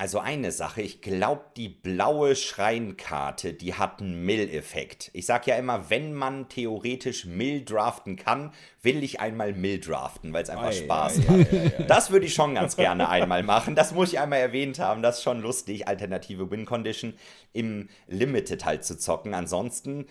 Also 0.00 0.18
eine 0.18 0.50
Sache, 0.50 0.80
ich 0.80 1.02
glaube, 1.02 1.42
die 1.58 1.68
blaue 1.68 2.34
Schreinkarte, 2.34 3.52
die 3.52 3.74
hat 3.74 4.00
einen 4.00 4.24
Mill-Effekt. 4.24 5.10
Ich 5.12 5.26
sage 5.26 5.50
ja 5.50 5.56
immer, 5.58 5.90
wenn 5.90 6.14
man 6.14 6.48
theoretisch 6.48 7.26
Mill 7.26 7.66
draften 7.66 8.16
kann, 8.16 8.54
will 8.80 9.02
ich 9.02 9.20
einmal 9.20 9.52
Mill 9.52 9.78
draften, 9.78 10.32
weil 10.32 10.42
es 10.42 10.48
einfach 10.48 10.68
ei, 10.68 10.72
Spaß 10.72 11.18
ei, 11.18 11.20
macht. 11.30 11.52
Ei, 11.52 11.84
das 11.86 12.10
würde 12.10 12.24
ich 12.24 12.32
schon 12.32 12.54
ganz 12.54 12.76
gerne 12.76 13.10
einmal 13.10 13.42
machen. 13.42 13.74
Das 13.74 13.92
muss 13.92 14.14
ich 14.14 14.18
einmal 14.18 14.38
erwähnt 14.38 14.78
haben. 14.78 15.02
Das 15.02 15.18
ist 15.18 15.22
schon 15.22 15.42
lustig, 15.42 15.86
alternative 15.86 16.50
Win-Condition 16.50 17.12
im 17.52 17.90
Limited 18.06 18.64
halt 18.64 18.84
zu 18.84 18.96
zocken. 18.96 19.34
Ansonsten 19.34 20.06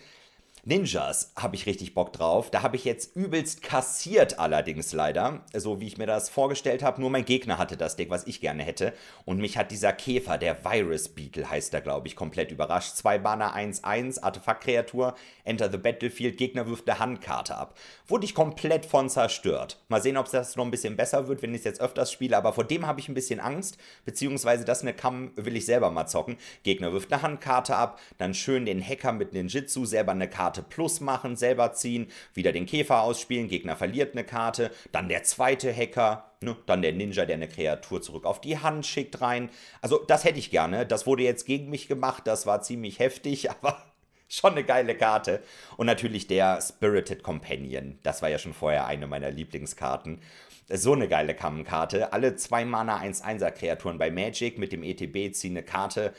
Ninjas 0.64 1.32
habe 1.36 1.56
ich 1.56 1.64
richtig 1.64 1.94
Bock 1.94 2.12
drauf. 2.12 2.50
Da 2.50 2.62
habe 2.62 2.76
ich 2.76 2.84
jetzt 2.84 3.16
übelst 3.16 3.62
kassiert 3.62 4.38
allerdings 4.38 4.92
leider, 4.92 5.42
so 5.54 5.80
wie 5.80 5.86
ich 5.86 5.96
mir 5.96 6.06
das 6.06 6.28
vorgestellt 6.28 6.82
habe. 6.82 7.00
Nur 7.00 7.08
mein 7.08 7.24
Gegner 7.24 7.56
hatte 7.56 7.78
das 7.78 7.96
Deck, 7.96 8.10
was 8.10 8.26
ich 8.26 8.42
gerne 8.42 8.62
hätte. 8.62 8.92
Und 9.24 9.38
mich 9.38 9.56
hat 9.56 9.70
dieser 9.70 9.94
Käfer, 9.94 10.36
der 10.36 10.62
Virus 10.62 11.08
Beetle 11.08 11.48
heißt 11.48 11.72
er, 11.72 11.80
glaube 11.80 12.08
ich, 12.08 12.16
komplett 12.16 12.50
überrascht. 12.50 12.94
Zwei 12.96 13.18
Banner 13.18 13.56
1-1, 13.56 14.22
Artefaktkreatur, 14.22 15.14
Enter 15.44 15.70
the 15.70 15.78
Battlefield, 15.78 16.36
Gegner 16.36 16.66
wirft 16.66 16.88
eine 16.90 16.98
Handkarte 16.98 17.56
ab. 17.56 17.78
Wurde 18.06 18.26
ich 18.26 18.34
komplett 18.34 18.84
von 18.84 19.08
zerstört. 19.08 19.80
Mal 19.88 20.02
sehen, 20.02 20.18
ob 20.18 20.30
das 20.30 20.56
noch 20.56 20.64
ein 20.66 20.70
bisschen 20.70 20.96
besser 20.96 21.26
wird, 21.26 21.40
wenn 21.40 21.54
ich 21.54 21.60
es 21.60 21.64
jetzt 21.64 21.80
öfters 21.80 22.12
spiele. 22.12 22.36
Aber 22.36 22.52
vor 22.52 22.64
dem 22.64 22.86
habe 22.86 23.00
ich 23.00 23.08
ein 23.08 23.14
bisschen 23.14 23.40
Angst. 23.40 23.78
Beziehungsweise 24.04 24.66
das 24.66 24.82
eine 24.82 24.92
Kamm 24.92 25.32
will 25.36 25.56
ich 25.56 25.64
selber 25.64 25.90
mal 25.90 26.06
zocken. 26.06 26.36
Gegner 26.64 26.92
wirft 26.92 27.10
eine 27.10 27.22
Handkarte 27.22 27.76
ab, 27.76 27.98
dann 28.18 28.34
schön 28.34 28.66
den 28.66 28.86
Hacker 28.86 29.12
mit 29.12 29.32
Ninjitsu 29.32 29.86
selber 29.86 30.12
eine 30.12 30.28
Karte 30.28 30.49
Karte 30.50 30.62
plus 30.64 30.98
machen, 31.00 31.36
selber 31.36 31.74
ziehen, 31.74 32.10
wieder 32.34 32.50
den 32.50 32.66
Käfer 32.66 33.02
ausspielen, 33.02 33.46
Gegner 33.46 33.76
verliert 33.76 34.16
eine 34.16 34.24
Karte, 34.24 34.72
dann 34.90 35.08
der 35.08 35.22
zweite 35.22 35.72
Hacker, 35.72 36.32
ne, 36.40 36.56
dann 36.66 36.82
der 36.82 36.92
Ninja, 36.92 37.24
der 37.24 37.36
eine 37.36 37.46
Kreatur 37.46 38.02
zurück 38.02 38.24
auf 38.24 38.40
die 38.40 38.58
Hand 38.58 38.84
schickt 38.84 39.20
rein. 39.20 39.48
Also 39.80 39.98
das 39.98 40.24
hätte 40.24 40.40
ich 40.40 40.50
gerne. 40.50 40.86
Das 40.86 41.06
wurde 41.06 41.22
jetzt 41.22 41.46
gegen 41.46 41.70
mich 41.70 41.86
gemacht, 41.86 42.26
das 42.26 42.46
war 42.46 42.62
ziemlich 42.62 42.98
heftig, 42.98 43.48
aber 43.62 43.80
schon 44.28 44.52
eine 44.52 44.64
geile 44.64 44.96
Karte. 44.96 45.40
Und 45.76 45.86
natürlich 45.86 46.26
der 46.26 46.60
Spirited 46.60 47.22
Companion. 47.22 48.00
Das 48.02 48.20
war 48.20 48.28
ja 48.28 48.38
schon 48.38 48.52
vorher 48.52 48.88
eine 48.88 49.06
meiner 49.06 49.30
Lieblingskarten. 49.30 50.20
So 50.68 50.94
eine 50.94 51.06
geile 51.06 51.34
Kammenkarte. 51.34 52.12
Alle 52.12 52.34
zwei 52.34 52.64
Mana 52.64 53.00
1-1er 53.00 53.52
Kreaturen 53.52 53.98
bei 53.98 54.10
Magic 54.10 54.58
mit 54.58 54.72
dem 54.72 54.82
ETB 54.82 55.32
ziehen 55.32 55.52
eine 55.52 55.62
Karte 55.62 56.12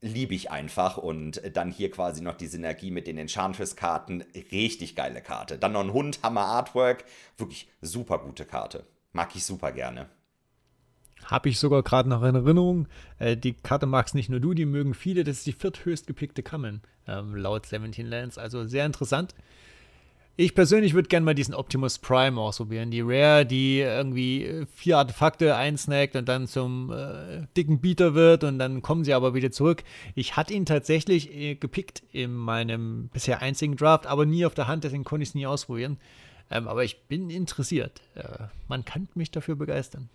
liebe 0.00 0.34
ich 0.34 0.50
einfach. 0.50 0.96
Und 0.96 1.40
dann 1.54 1.70
hier 1.70 1.90
quasi 1.90 2.22
noch 2.22 2.34
die 2.34 2.46
Synergie 2.46 2.90
mit 2.90 3.06
den 3.06 3.18
Enchantress-Karten. 3.18 4.24
Richtig 4.52 4.96
geile 4.96 5.20
Karte. 5.20 5.58
Dann 5.58 5.72
noch 5.72 5.80
ein 5.80 5.92
Hund, 5.92 6.20
Hammer 6.22 6.44
Artwork. 6.44 7.04
Wirklich 7.36 7.68
super 7.80 8.18
gute 8.18 8.44
Karte. 8.44 8.84
Mag 9.12 9.34
ich 9.34 9.44
super 9.44 9.72
gerne. 9.72 10.08
Habe 11.24 11.48
ich 11.48 11.58
sogar 11.58 11.82
gerade 11.82 12.08
noch 12.08 12.22
in 12.22 12.34
Erinnerung. 12.34 12.88
Äh, 13.18 13.36
die 13.36 13.52
Karte 13.54 13.86
magst 13.86 14.14
nicht 14.14 14.30
nur 14.30 14.40
du, 14.40 14.54
die 14.54 14.66
mögen 14.66 14.94
viele. 14.94 15.24
Das 15.24 15.38
ist 15.38 15.46
die 15.46 15.52
vierthöchst 15.52 16.06
gepickte 16.06 16.42
Kammern 16.42 16.80
ähm, 17.06 17.34
laut 17.34 17.66
17 17.66 18.06
Lands. 18.06 18.38
Also 18.38 18.64
sehr 18.66 18.86
interessant. 18.86 19.34
Ich 20.40 20.54
persönlich 20.54 20.94
würde 20.94 21.08
gerne 21.08 21.24
mal 21.24 21.34
diesen 21.34 21.52
Optimus 21.52 21.98
Prime 21.98 22.40
ausprobieren. 22.40 22.92
Die 22.92 23.00
Rare, 23.00 23.44
die 23.44 23.80
irgendwie 23.80 24.44
äh, 24.44 24.66
vier 24.72 24.98
Artefakte 24.98 25.56
einsnackt 25.56 26.14
und 26.14 26.28
dann 26.28 26.46
zum 26.46 26.92
äh, 26.92 27.48
dicken 27.56 27.80
Beater 27.80 28.14
wird 28.14 28.44
und 28.44 28.60
dann 28.60 28.80
kommen 28.80 29.02
sie 29.02 29.14
aber 29.14 29.34
wieder 29.34 29.50
zurück. 29.50 29.82
Ich 30.14 30.36
hatte 30.36 30.54
ihn 30.54 30.64
tatsächlich 30.64 31.34
äh, 31.34 31.56
gepickt 31.56 32.04
in 32.12 32.34
meinem 32.34 33.08
bisher 33.12 33.42
einzigen 33.42 33.74
Draft, 33.74 34.06
aber 34.06 34.26
nie 34.26 34.46
auf 34.46 34.54
der 34.54 34.68
Hand, 34.68 34.84
deswegen 34.84 35.02
konnte 35.02 35.24
ich 35.24 35.30
es 35.30 35.34
nie 35.34 35.48
ausprobieren. 35.48 35.98
Ähm, 36.52 36.68
aber 36.68 36.84
ich 36.84 37.08
bin 37.08 37.30
interessiert. 37.30 38.00
Äh, 38.14 38.44
man 38.68 38.84
kann 38.84 39.08
mich 39.16 39.32
dafür 39.32 39.56
begeistern. 39.56 40.08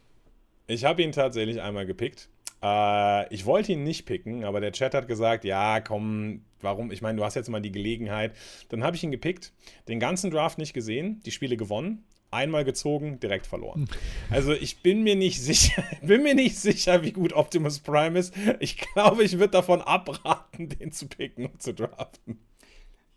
Ich 0.68 0.86
habe 0.86 1.04
ihn 1.04 1.12
tatsächlich 1.12 1.62
einmal 1.62 1.86
gepickt. 1.86 2.30
Äh, 2.64 3.34
ich 3.34 3.45
wollte 3.45 3.74
ihn 3.74 3.84
nicht 3.84 4.05
picken, 4.05 4.45
aber 4.45 4.61
der 4.61 4.72
Chat 4.72 4.93
hat 4.93 5.07
gesagt, 5.07 5.43
ja, 5.43 5.82
komm, 5.82 6.45
warum? 6.61 6.91
Ich 6.91 7.01
meine, 7.01 7.18
du 7.18 7.26
hast 7.26 7.36
jetzt 7.36 7.49
mal 7.49 7.61
die 7.61 7.72
Gelegenheit. 7.72 8.34
Dann 8.70 8.84
habe 8.84 8.95
ich 8.95 9.03
ihn 9.03 9.11
gepickt, 9.11 9.51
den 9.88 9.99
ganzen 9.99 10.32
Draft 10.32 10.57
nicht 10.57 10.74
gesehen, 10.74 11.22
die 11.26 11.32
Spiele 11.32 11.57
gewonnen, 11.57 12.05
einmal 12.32 12.64
gezogen, 12.64 13.20
direkt 13.20 13.45
verloren. 13.45 13.88
Also 14.30 14.53
ich 14.53 14.82
bin 14.82 15.03
mir 15.03 15.16
nicht 15.16 15.41
sicher, 15.41 15.84
bin 16.01 16.24
mir 16.24 16.34
nicht 16.34 16.57
sicher, 16.57 17.03
wie 17.03 17.11
gut 17.11 17.34
Optimus 17.34 17.80
Prime 17.80 18.18
ist. 18.18 18.34
Ich 18.59 18.78
glaube, 18.78 19.24
ich 19.24 19.34
würde 19.34 19.51
davon 19.51 19.82
abraten, 19.82 20.70
den 20.80 20.91
zu 20.91 21.07
picken 21.07 21.47
und 21.47 21.61
zu 21.61 21.74
draften. 21.74 22.39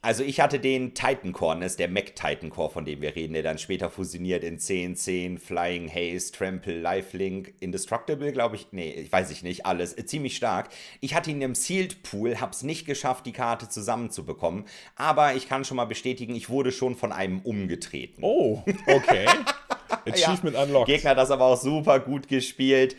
Also 0.06 0.22
ich 0.22 0.38
hatte 0.38 0.60
den 0.60 0.94
Titan 0.94 1.32
Core, 1.32 1.58
das 1.58 1.72
ist 1.72 1.80
der 1.80 1.88
Mac 1.88 2.14
Titan 2.14 2.48
Core, 2.48 2.70
von 2.70 2.84
dem 2.84 3.02
wir 3.02 3.16
reden, 3.16 3.32
der 3.32 3.42
dann 3.42 3.58
später 3.58 3.90
fusioniert 3.90 4.44
in 4.44 4.60
10, 4.60 4.94
10, 4.94 5.36
Flying 5.36 5.92
Haze, 5.92 6.30
Trample, 6.30 6.78
Lifelink, 6.78 7.54
Indestructible, 7.58 8.30
glaube 8.30 8.54
ich. 8.54 8.68
Nee, 8.70 8.92
ich 8.92 9.10
weiß 9.10 9.32
ich 9.32 9.42
nicht, 9.42 9.66
alles. 9.66 9.98
Äh, 9.98 10.06
ziemlich 10.06 10.36
stark. 10.36 10.68
Ich 11.00 11.16
hatte 11.16 11.32
ihn 11.32 11.42
im 11.42 11.56
Sealed 11.56 12.04
Pool, 12.04 12.40
hab's 12.40 12.62
nicht 12.62 12.86
geschafft, 12.86 13.26
die 13.26 13.32
Karte 13.32 13.68
zusammenzubekommen. 13.68 14.66
Aber 14.94 15.34
ich 15.34 15.48
kann 15.48 15.64
schon 15.64 15.76
mal 15.76 15.86
bestätigen, 15.86 16.36
ich 16.36 16.50
wurde 16.50 16.70
schon 16.70 16.94
von 16.94 17.10
einem 17.10 17.40
umgetreten. 17.40 18.22
Oh, 18.22 18.62
okay. 18.86 19.26
Achievement 20.06 20.54
ja. 20.54 20.62
unlocked. 20.62 20.86
Gegner 20.86 21.10
hat 21.10 21.18
das 21.18 21.32
aber 21.32 21.46
auch 21.46 21.60
super 21.60 21.98
gut 21.98 22.28
gespielt 22.28 22.94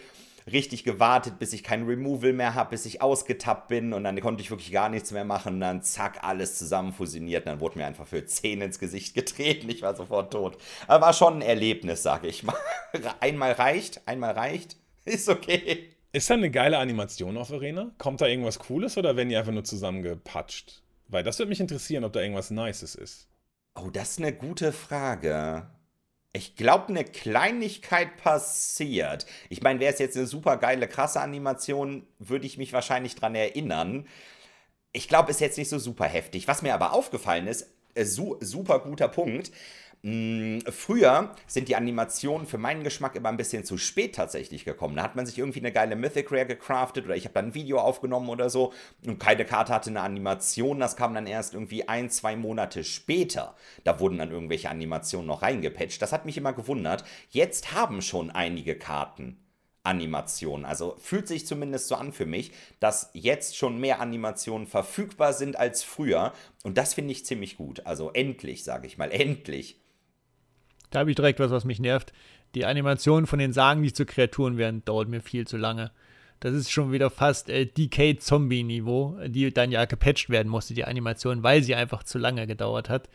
richtig 0.51 0.83
gewartet, 0.83 1.39
bis 1.39 1.53
ich 1.53 1.63
kein 1.63 1.85
Removal 1.85 2.33
mehr 2.33 2.55
habe, 2.55 2.71
bis 2.71 2.85
ich 2.85 3.01
ausgetappt 3.01 3.67
bin 3.67 3.93
und 3.93 4.03
dann 4.03 4.19
konnte 4.21 4.41
ich 4.41 4.49
wirklich 4.49 4.71
gar 4.71 4.89
nichts 4.89 5.11
mehr 5.11 5.25
machen 5.25 5.55
und 5.55 5.59
dann 5.61 5.81
zack, 5.81 6.23
alles 6.23 6.57
zusammen 6.57 6.93
fusioniert 6.93 7.45
und 7.45 7.51
dann 7.51 7.59
wurde 7.59 7.79
mir 7.79 7.85
einfach 7.85 8.07
für 8.07 8.25
10 8.25 8.61
ins 8.61 8.79
Gesicht 8.79 9.13
getreten. 9.13 9.69
Ich 9.69 9.81
war 9.81 9.95
sofort 9.95 10.31
tot. 10.31 10.57
Aber 10.87 11.07
war 11.07 11.13
schon 11.13 11.35
ein 11.35 11.41
Erlebnis, 11.41 12.03
sage 12.03 12.27
ich 12.27 12.43
mal. 12.43 12.55
Einmal 13.19 13.53
reicht, 13.53 14.01
einmal 14.07 14.31
reicht, 14.31 14.77
ist 15.05 15.29
okay. 15.29 15.89
Ist 16.13 16.29
da 16.29 16.35
eine 16.35 16.49
geile 16.49 16.77
Animation 16.77 17.37
auf 17.37 17.51
Arena? 17.51 17.91
Kommt 17.97 18.21
da 18.21 18.27
irgendwas 18.27 18.59
Cooles 18.59 18.97
oder 18.97 19.15
werden 19.15 19.29
die 19.29 19.35
einfach 19.35 19.51
nur 19.51 19.65
zusammengepatscht? 19.65 20.81
Weil 21.09 21.23
das 21.23 21.37
würde 21.37 21.49
mich 21.49 21.59
interessieren, 21.59 22.03
ob 22.03 22.13
da 22.13 22.21
irgendwas 22.21 22.49
Nices 22.49 22.95
ist. 22.95 23.27
Oh, 23.75 23.89
das 23.91 24.11
ist 24.11 24.19
eine 24.19 24.33
gute 24.33 24.71
Frage. 24.71 25.67
Ich 26.33 26.55
glaube, 26.55 26.89
eine 26.89 27.03
Kleinigkeit 27.03 28.17
passiert. 28.17 29.25
Ich 29.49 29.61
meine, 29.61 29.79
wäre 29.79 29.93
es 29.93 29.99
jetzt 29.99 30.17
eine 30.17 30.27
super 30.27 30.57
geile, 30.57 30.87
krasse 30.87 31.21
Animation, 31.21 32.05
würde 32.19 32.45
ich 32.45 32.57
mich 32.57 32.73
wahrscheinlich 32.73 33.15
dran 33.15 33.33
erinnern. 33.33 34.07
Ich 34.91 35.07
glaube, 35.07 35.31
ist 35.31 35.41
jetzt 35.41 35.57
nicht 35.57 35.69
so 35.69 35.79
super 35.79 36.05
heftig. 36.05 36.47
Was 36.47 36.61
mir 36.61 36.73
aber 36.73 36.93
aufgefallen 36.93 37.47
ist, 37.47 37.67
äh, 37.95 38.05
su 38.05 38.37
super 38.39 38.79
guter 38.79 39.07
Punkt. 39.07 39.51
Hm, 40.03 40.61
früher 40.69 41.35
sind 41.47 41.67
die 41.67 41.75
Animationen 41.75 42.45
für 42.45 42.57
meinen 42.57 42.83
Geschmack 42.83 43.15
immer 43.15 43.29
ein 43.29 43.37
bisschen 43.37 43.65
zu 43.65 43.77
spät 43.77 44.15
tatsächlich 44.15 44.63
gekommen. 44.63 44.95
Da 44.95 45.03
hat 45.03 45.15
man 45.15 45.25
sich 45.25 45.37
irgendwie 45.39 45.59
eine 45.59 45.71
geile 45.71 45.95
Mythic 45.95 46.31
Rare 46.31 46.45
gecraftet 46.45 47.05
oder 47.05 47.15
ich 47.15 47.25
habe 47.25 47.33
dann 47.33 47.47
ein 47.47 47.53
Video 47.55 47.79
aufgenommen 47.79 48.29
oder 48.29 48.49
so 48.49 48.73
und 49.05 49.19
keine 49.19 49.43
Karte 49.43 49.73
hatte 49.73 49.89
eine 49.89 50.01
Animation. 50.01 50.79
Das 50.79 50.95
kam 50.95 51.13
dann 51.15 51.25
erst 51.27 51.55
irgendwie 51.55 51.87
ein, 51.87 52.09
zwei 52.09 52.35
Monate 52.35 52.83
später. 52.83 53.55
Da 53.83 53.99
wurden 53.99 54.19
dann 54.19 54.31
irgendwelche 54.31 54.69
Animationen 54.69 55.27
noch 55.27 55.41
reingepatcht. 55.41 56.01
Das 56.01 56.13
hat 56.13 56.25
mich 56.25 56.37
immer 56.37 56.53
gewundert. 56.53 57.03
Jetzt 57.29 57.73
haben 57.73 58.01
schon 58.01 58.29
einige 58.29 58.77
Karten 58.77 59.39
Animationen. 59.87 60.65
Also 60.65 60.95
fühlt 60.99 61.27
sich 61.27 61.47
zumindest 61.47 61.87
so 61.87 61.95
an 61.95 62.11
für 62.11 62.25
mich, 62.25 62.51
dass 62.79 63.09
jetzt 63.13 63.57
schon 63.57 63.79
mehr 63.79 63.99
Animationen 64.01 64.67
verfügbar 64.67 65.33
sind 65.33 65.55
als 65.57 65.83
früher. 65.83 66.33
Und 66.63 66.77
das 66.77 66.93
finde 66.93 67.13
ich 67.13 67.25
ziemlich 67.25 67.57
gut. 67.57 67.85
Also 67.85 68.11
endlich, 68.11 68.63
sage 68.63 68.85
ich 68.85 68.97
mal, 68.97 69.11
endlich. 69.11 69.79
Da 70.97 71.01
habe 71.01 71.11
ich 71.11 71.15
direkt 71.15 71.39
was, 71.39 71.51
was 71.51 71.63
mich 71.63 71.79
nervt. 71.79 72.11
Die 72.55 72.65
Animation 72.65 73.27
von 73.27 73.37
den 73.37 73.53
Sagen, 73.53 73.83
die 73.83 73.93
zu 73.93 74.03
Kreaturen 74.03 74.57
werden, 74.57 74.83
dauert 74.83 75.09
mir 75.09 75.21
viel 75.21 75.45
zu 75.45 75.55
lange. 75.55 75.91
Das 76.39 76.55
ist 76.55 76.71
schon 76.71 76.91
wieder 76.91 77.11
fast 77.11 77.49
äh, 77.49 77.67
DK-Zombie-Niveau, 77.67 79.19
die 79.27 79.53
dann 79.53 79.71
ja 79.71 79.85
gepatcht 79.85 80.31
werden 80.31 80.49
musste, 80.49 80.73
die 80.73 80.85
Animation, 80.85 81.43
weil 81.43 81.61
sie 81.61 81.75
einfach 81.75 82.01
zu 82.01 82.17
lange 82.17 82.47
gedauert 82.47 82.89
hat 82.89 83.09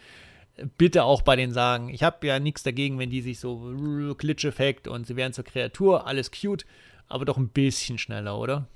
bitte 0.78 1.02
auch 1.02 1.22
bei 1.22 1.34
den 1.34 1.50
sagen, 1.50 1.88
ich 1.88 2.04
habe 2.04 2.24
ja 2.26 2.38
nichts 2.38 2.62
dagegen, 2.62 3.00
wenn 3.00 3.10
die 3.10 3.22
sich 3.22 3.40
so 3.40 4.14
Glitch-Effekt 4.16 4.86
und 4.86 5.06
sie 5.06 5.16
werden 5.16 5.32
zur 5.32 5.44
Kreatur, 5.44 6.06
alles 6.06 6.30
cute, 6.30 6.66
aber 7.08 7.24
doch 7.24 7.38
ein 7.38 7.48
bisschen 7.48 7.98
schneller, 7.98 8.38
oder? 8.38 8.68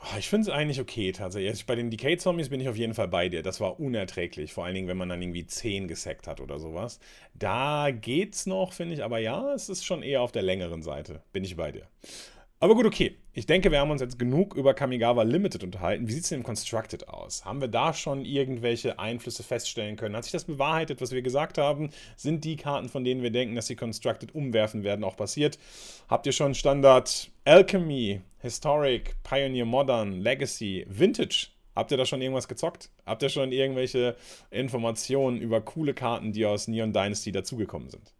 Oh, 0.00 0.18
ich 0.18 0.28
finde 0.28 0.48
es 0.50 0.54
eigentlich 0.54 0.80
okay 0.80 1.12
tatsächlich. 1.12 1.64
Bei 1.64 1.76
den 1.76 1.90
Decay-Zombies 1.90 2.48
bin 2.48 2.60
ich 2.60 2.68
auf 2.68 2.76
jeden 2.76 2.94
Fall 2.94 3.08
bei 3.08 3.28
dir. 3.28 3.42
Das 3.42 3.60
war 3.60 3.78
unerträglich. 3.78 4.52
Vor 4.52 4.64
allen 4.64 4.74
Dingen, 4.74 4.88
wenn 4.88 4.96
man 4.96 5.08
dann 5.08 5.22
irgendwie 5.22 5.46
10 5.46 5.86
gesackt 5.86 6.26
hat 6.26 6.40
oder 6.40 6.58
sowas. 6.58 6.98
Da 7.34 7.90
geht's 7.92 8.46
noch, 8.46 8.72
finde 8.72 8.94
ich. 8.94 9.04
Aber 9.04 9.18
ja, 9.18 9.54
es 9.54 9.68
ist 9.68 9.84
schon 9.84 10.02
eher 10.02 10.22
auf 10.22 10.32
der 10.32 10.42
längeren 10.42 10.82
Seite. 10.82 11.22
Bin 11.32 11.44
ich 11.44 11.56
bei 11.56 11.70
dir. 11.70 11.86
Aber 12.62 12.76
gut, 12.76 12.86
okay. 12.86 13.16
Ich 13.32 13.46
denke, 13.46 13.72
wir 13.72 13.80
haben 13.80 13.90
uns 13.90 14.02
jetzt 14.02 14.20
genug 14.20 14.54
über 14.54 14.72
Kamigawa 14.72 15.24
Limited 15.24 15.64
unterhalten. 15.64 16.06
Wie 16.06 16.12
sieht 16.12 16.22
es 16.22 16.28
denn 16.28 16.38
im 16.38 16.44
Constructed 16.44 17.08
aus? 17.08 17.44
Haben 17.44 17.60
wir 17.60 17.66
da 17.66 17.92
schon 17.92 18.24
irgendwelche 18.24 19.00
Einflüsse 19.00 19.42
feststellen 19.42 19.96
können? 19.96 20.14
Hat 20.14 20.22
sich 20.22 20.32
das 20.32 20.44
bewahrheitet, 20.44 21.00
was 21.00 21.10
wir 21.10 21.22
gesagt 21.22 21.58
haben? 21.58 21.90
Sind 22.16 22.44
die 22.44 22.54
Karten, 22.54 22.88
von 22.88 23.02
denen 23.02 23.20
wir 23.20 23.32
denken, 23.32 23.56
dass 23.56 23.66
sie 23.66 23.74
Constructed 23.74 24.32
umwerfen 24.32 24.84
werden, 24.84 25.02
auch 25.02 25.16
passiert? 25.16 25.58
Habt 26.08 26.24
ihr 26.24 26.30
schon 26.30 26.54
Standard 26.54 27.32
Alchemy, 27.44 28.20
Historic, 28.38 29.16
Pioneer 29.24 29.64
Modern, 29.64 30.20
Legacy, 30.20 30.86
Vintage? 30.88 31.48
Habt 31.74 31.90
ihr 31.90 31.96
da 31.96 32.06
schon 32.06 32.22
irgendwas 32.22 32.46
gezockt? 32.46 32.90
Habt 33.04 33.24
ihr 33.24 33.28
schon 33.28 33.50
irgendwelche 33.50 34.14
Informationen 34.52 35.40
über 35.40 35.62
coole 35.62 35.94
Karten, 35.94 36.30
die 36.30 36.46
aus 36.46 36.68
Neon 36.68 36.92
Dynasty 36.92 37.32
dazugekommen 37.32 37.90
sind? 37.90 38.14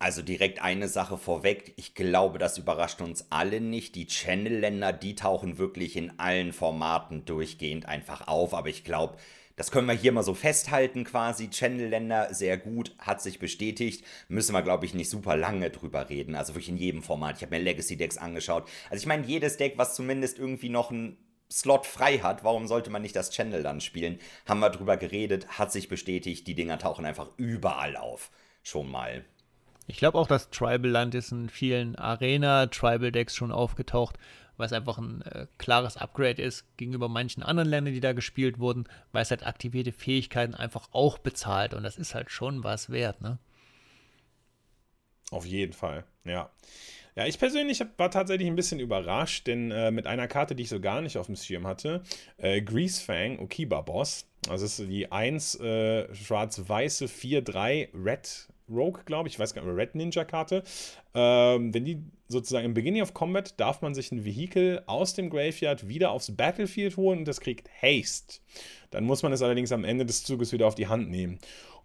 Also 0.00 0.22
direkt 0.22 0.62
eine 0.62 0.86
Sache 0.86 1.18
vorweg. 1.18 1.72
Ich 1.76 1.94
glaube, 1.94 2.38
das 2.38 2.56
überrascht 2.56 3.00
uns 3.00 3.26
alle 3.30 3.60
nicht. 3.60 3.96
Die 3.96 4.06
Channel-Länder, 4.06 4.92
die 4.92 5.16
tauchen 5.16 5.58
wirklich 5.58 5.96
in 5.96 6.20
allen 6.20 6.52
Formaten 6.52 7.24
durchgehend 7.24 7.86
einfach 7.86 8.28
auf. 8.28 8.54
Aber 8.54 8.68
ich 8.68 8.84
glaube, 8.84 9.16
das 9.56 9.72
können 9.72 9.88
wir 9.88 9.94
hier 9.94 10.12
mal 10.12 10.22
so 10.22 10.34
festhalten 10.34 11.02
quasi. 11.02 11.50
Channel-Länder 11.50 12.32
sehr 12.32 12.58
gut, 12.58 12.94
hat 12.98 13.20
sich 13.20 13.40
bestätigt. 13.40 14.04
Müssen 14.28 14.52
wir, 14.52 14.62
glaube 14.62 14.86
ich, 14.86 14.94
nicht 14.94 15.10
super 15.10 15.36
lange 15.36 15.70
drüber 15.70 16.08
reden. 16.08 16.36
Also 16.36 16.54
wirklich 16.54 16.68
in 16.68 16.76
jedem 16.76 17.02
Format. 17.02 17.36
Ich 17.36 17.42
habe 17.42 17.56
mir 17.56 17.64
Legacy-Decks 17.64 18.18
angeschaut. 18.18 18.68
Also 18.90 19.02
ich 19.02 19.06
meine, 19.06 19.26
jedes 19.26 19.56
Deck, 19.56 19.78
was 19.78 19.96
zumindest 19.96 20.38
irgendwie 20.38 20.68
noch 20.68 20.92
ein 20.92 21.18
Slot 21.50 21.86
frei 21.86 22.18
hat, 22.18 22.44
warum 22.44 22.68
sollte 22.68 22.90
man 22.90 23.02
nicht 23.02 23.16
das 23.16 23.30
Channel 23.30 23.64
dann 23.64 23.80
spielen? 23.80 24.20
Haben 24.46 24.60
wir 24.60 24.70
drüber 24.70 24.96
geredet, 24.96 25.58
hat 25.58 25.72
sich 25.72 25.88
bestätigt. 25.88 26.46
Die 26.46 26.54
Dinger 26.54 26.78
tauchen 26.78 27.04
einfach 27.04 27.30
überall 27.36 27.96
auf. 27.96 28.30
Schon 28.62 28.88
mal. 28.88 29.24
Ich 29.88 29.96
glaube 29.96 30.18
auch, 30.18 30.26
dass 30.26 30.50
Tribal 30.50 30.90
Land 30.90 31.14
ist 31.14 31.32
in 31.32 31.48
vielen 31.48 31.96
Arena-Tribal-Decks 31.96 33.34
schon 33.34 33.50
aufgetaucht, 33.50 34.18
was 34.58 34.74
einfach 34.74 34.98
ein 34.98 35.22
äh, 35.22 35.46
klares 35.56 35.96
Upgrade 35.96 36.42
ist 36.42 36.64
gegenüber 36.76 37.08
manchen 37.08 37.42
anderen 37.42 37.70
Ländern, 37.70 37.94
die 37.94 38.00
da 38.00 38.12
gespielt 38.12 38.58
wurden, 38.58 38.84
weil 39.12 39.22
es 39.22 39.30
halt 39.30 39.46
aktivierte 39.46 39.92
Fähigkeiten 39.92 40.54
einfach 40.54 40.90
auch 40.92 41.16
bezahlt 41.16 41.72
und 41.72 41.84
das 41.84 41.96
ist 41.96 42.14
halt 42.14 42.30
schon 42.30 42.64
was 42.64 42.90
wert, 42.90 43.22
ne? 43.22 43.38
Auf 45.30 45.46
jeden 45.46 45.72
Fall, 45.72 46.04
ja. 46.24 46.50
Ja, 47.14 47.26
ich 47.26 47.38
persönlich 47.38 47.82
war 47.96 48.10
tatsächlich 48.10 48.46
ein 48.46 48.56
bisschen 48.56 48.80
überrascht, 48.80 49.46
denn 49.46 49.70
äh, 49.70 49.90
mit 49.90 50.06
einer 50.06 50.28
Karte, 50.28 50.54
die 50.54 50.64
ich 50.64 50.68
so 50.68 50.80
gar 50.80 51.00
nicht 51.00 51.16
auf 51.16 51.26
dem 51.26 51.36
Schirm 51.36 51.66
hatte, 51.66 52.02
äh, 52.36 52.60
Greasefang, 52.60 53.38
Okiba 53.38 53.80
Boss, 53.80 54.26
also 54.48 54.66
ist 54.66 54.78
die 54.78 55.10
1 55.10 55.60
äh, 55.60 56.14
schwarz-weiße 56.14 57.06
4-3 57.06 57.88
Red 58.04 58.48
Rogue, 58.70 59.02
glaube 59.04 59.28
ich, 59.28 59.34
ich 59.34 59.40
weiß 59.40 59.54
gar 59.54 59.64
nicht, 59.64 59.76
Red 59.76 59.94
Ninja-Karte. 59.94 60.62
Ähm, 61.14 61.72
wenn 61.74 61.84
die 61.84 62.02
sozusagen 62.28 62.66
im 62.66 62.74
Beginning 62.74 63.02
of 63.02 63.14
Combat 63.14 63.58
darf 63.58 63.80
man 63.80 63.94
sich 63.94 64.12
ein 64.12 64.24
Vehikel 64.24 64.82
aus 64.86 65.14
dem 65.14 65.30
Graveyard 65.30 65.88
wieder 65.88 66.10
aufs 66.10 66.34
Battlefield 66.36 66.96
holen 66.96 67.20
und 67.20 67.28
das 67.28 67.40
kriegt 67.40 67.68
Haste. 67.82 68.40
Dann 68.90 69.04
muss 69.04 69.22
man 69.22 69.32
es 69.32 69.42
allerdings 69.42 69.72
am 69.72 69.84
Ende 69.84 70.04
des 70.04 70.24
Zuges 70.24 70.52
wieder 70.52 70.66
auf 70.66 70.74
die 70.74 70.88
Hand 70.88 71.10
nehmen. 71.10 71.38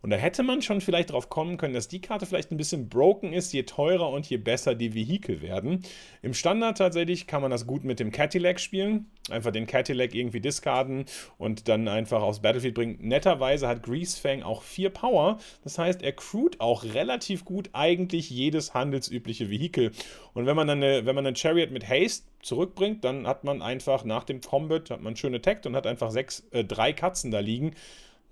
Und 0.04 0.10
da 0.10 0.18
hätte 0.18 0.44
man 0.44 0.62
schon 0.62 0.82
vielleicht 0.82 1.12
drauf 1.12 1.30
kommen 1.30 1.56
können, 1.56 1.74
dass 1.74 1.88
die 1.88 2.02
Karte 2.02 2.26
vielleicht 2.26 2.52
ein 2.52 2.58
bisschen 2.58 2.90
broken 2.90 3.32
ist, 3.32 3.54
je 3.54 3.64
teurer 3.64 4.10
und 4.10 4.30
je 4.30 4.36
besser 4.36 4.76
die 4.76 4.94
Vehikel 4.94 5.42
werden. 5.42 5.82
Im 6.22 6.34
Standard 6.34 6.78
tatsächlich 6.78 7.26
kann 7.26 7.42
man 7.42 7.52
das 7.52 7.66
gut 7.66 7.86
mit 7.86 8.02
dem 8.02 8.12
Cadillac 8.12 8.60
spielen. 8.60 9.10
Einfach 9.30 9.52
den 9.52 9.66
Cadillac 9.66 10.14
irgendwie 10.14 10.42
discarden 10.42 11.06
und 11.38 11.70
dann 11.70 11.88
einfach 11.88 12.22
aufs 12.22 12.42
Battlefield 12.42 12.76
bringen. 12.76 12.98
Netterweise 13.00 13.66
hat 13.70 13.82
Greasefang 13.82 14.44
auch 14.44 14.62
4 14.62 14.90
Power. 14.90 15.38
Das 15.64 15.78
heißt, 15.78 16.02
er 16.02 16.12
crewt 16.12 16.60
auch 16.60 16.84
relativ 16.84 17.46
gut 17.46 17.70
eigentlich 17.72 18.30
jedes 18.30 18.74
handelsübliche 18.74 19.50
Vehikel. 19.50 19.94
Und 20.34 20.46
wenn 20.46 20.58
man 20.58 20.68
dann 20.68 20.84
eine, 20.84 21.06
wenn 21.06 21.16
man 21.16 21.26
eine 21.26 21.38
Chariot 21.38 21.72
mit 21.72 21.88
Haste 21.88 22.28
zurückbringt, 22.42 23.06
dann 23.06 23.26
hat 23.26 23.46
man 23.46 23.62
einfach 23.62 24.04
nach 24.04 24.26
dem 24.26 24.42
Combat 24.42 24.90
hat 24.90 25.02
man 25.02 25.16
schöne 25.16 25.42
Takt 25.42 25.66
und 25.66 25.78
hat 25.78 25.88
einfach 25.88 26.12
sechs, 26.12 26.46
äh, 26.52 26.66
drei 26.66 26.92
Katzen 26.92 27.32
da 27.32 27.40
liegen. 27.40 27.74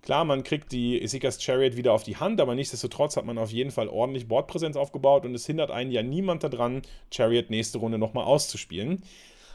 Klar, 0.02 0.26
man 0.26 0.44
kriegt 0.44 0.72
die 0.72 1.06
Seekers 1.06 1.42
Chariot 1.42 1.76
wieder 1.76 1.94
auf 1.94 2.04
die 2.04 2.18
Hand, 2.18 2.42
aber 2.42 2.56
nichtsdestotrotz 2.56 3.18
hat 3.18 3.26
man 3.26 3.38
auf 3.38 3.52
jeden 3.52 3.70
Fall 3.70 3.88
ordentlich 3.88 4.28
Bordpräsenz 4.28 4.76
aufgebaut 4.76 5.26
und 5.26 5.36
es 5.36 5.46
hindert 5.46 5.70
einen 5.70 5.92
ja 5.92 6.02
niemand 6.02 6.44
daran, 6.44 6.82
Chariot 7.12 7.52
nächste 7.52 7.78
Runde 7.78 8.00
nochmal 8.00 8.26
auszuspielen. 8.26 9.04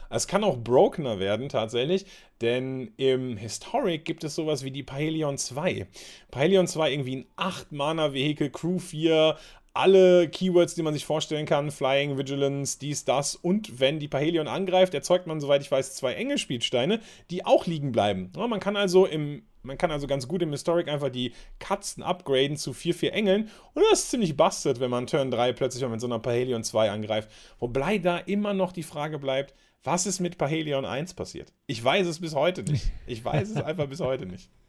Es 0.09 0.27
kann 0.27 0.45
auch 0.45 0.57
brokener 0.57 1.19
werden 1.19 1.49
tatsächlich, 1.49 2.05
denn 2.39 2.93
im 2.95 3.35
Historic 3.35 4.05
gibt 4.05 4.23
es 4.23 4.35
sowas 4.35 4.63
wie 4.63 4.71
die 4.71 4.83
Pahelion 4.83 5.37
2. 5.37 5.85
Pahelion 6.31 6.67
2 6.67 6.91
irgendwie 6.93 7.17
ein 7.17 7.25
8-Mana-Vehikel, 7.35 8.49
Crew 8.49 8.79
4, 8.79 9.37
alle 9.77 10.27
Keywords, 10.29 10.75
die 10.75 10.83
man 10.83 10.93
sich 10.93 11.05
vorstellen 11.05 11.45
kann, 11.45 11.71
Flying, 11.71 12.17
Vigilance, 12.17 12.79
dies, 12.79 13.05
das. 13.05 13.35
Und 13.35 13.79
wenn 13.79 13.99
die 13.99 14.07
Pahelion 14.07 14.47
angreift, 14.47 14.93
erzeugt 14.93 15.27
man, 15.27 15.39
soweit 15.39 15.61
ich 15.61 15.71
weiß, 15.71 15.95
zwei 15.95 16.13
Engelspielsteine, 16.13 16.99
die 17.29 17.45
auch 17.45 17.65
liegen 17.65 17.91
bleiben. 17.91 18.31
Ja, 18.35 18.47
man 18.47 18.59
kann 18.59 18.75
also 18.75 19.05
im 19.05 19.43
man 19.63 19.77
kann 19.77 19.91
also 19.91 20.07
ganz 20.07 20.29
gut 20.29 20.41
im 20.41 20.51
Historic 20.51 20.87
einfach 20.87 21.09
die 21.09 21.33
Katzen 21.59 22.01
upgraden 22.01 22.55
zu 22.55 22.71
4-4 22.71 23.09
Engeln. 23.09 23.49
Und 23.73 23.83
das 23.91 24.03
ist 24.03 24.11
ziemlich 24.11 24.37
busted, 24.37 24.79
wenn 24.79 24.89
man 24.89 25.07
Turn 25.07 25.29
3 25.29 25.51
plötzlich 25.51 25.85
mit 25.89 25.99
so 25.99 26.07
einer 26.07 26.19
Pahelion 26.19 26.63
2 26.63 26.89
angreift. 26.89 27.29
Wobei 27.59 27.97
da 27.97 28.17
immer 28.17 28.53
noch 28.53 28.71
die 28.71 28.83
Frage 28.83 29.19
bleibt, 29.19 29.53
was 29.83 30.05
ist 30.05 30.19
mit 30.19 30.37
Pahelion 30.37 30.85
1 30.85 31.13
passiert? 31.13 31.53
Ich 31.67 31.83
weiß 31.83 32.07
es 32.07 32.19
bis 32.19 32.33
heute 32.33 32.63
nicht. 32.63 32.91
Ich 33.05 33.23
weiß 33.23 33.49
es 33.49 33.61
einfach 33.61 33.87
bis 33.87 33.99
heute 33.99 34.25
nicht. 34.25 34.49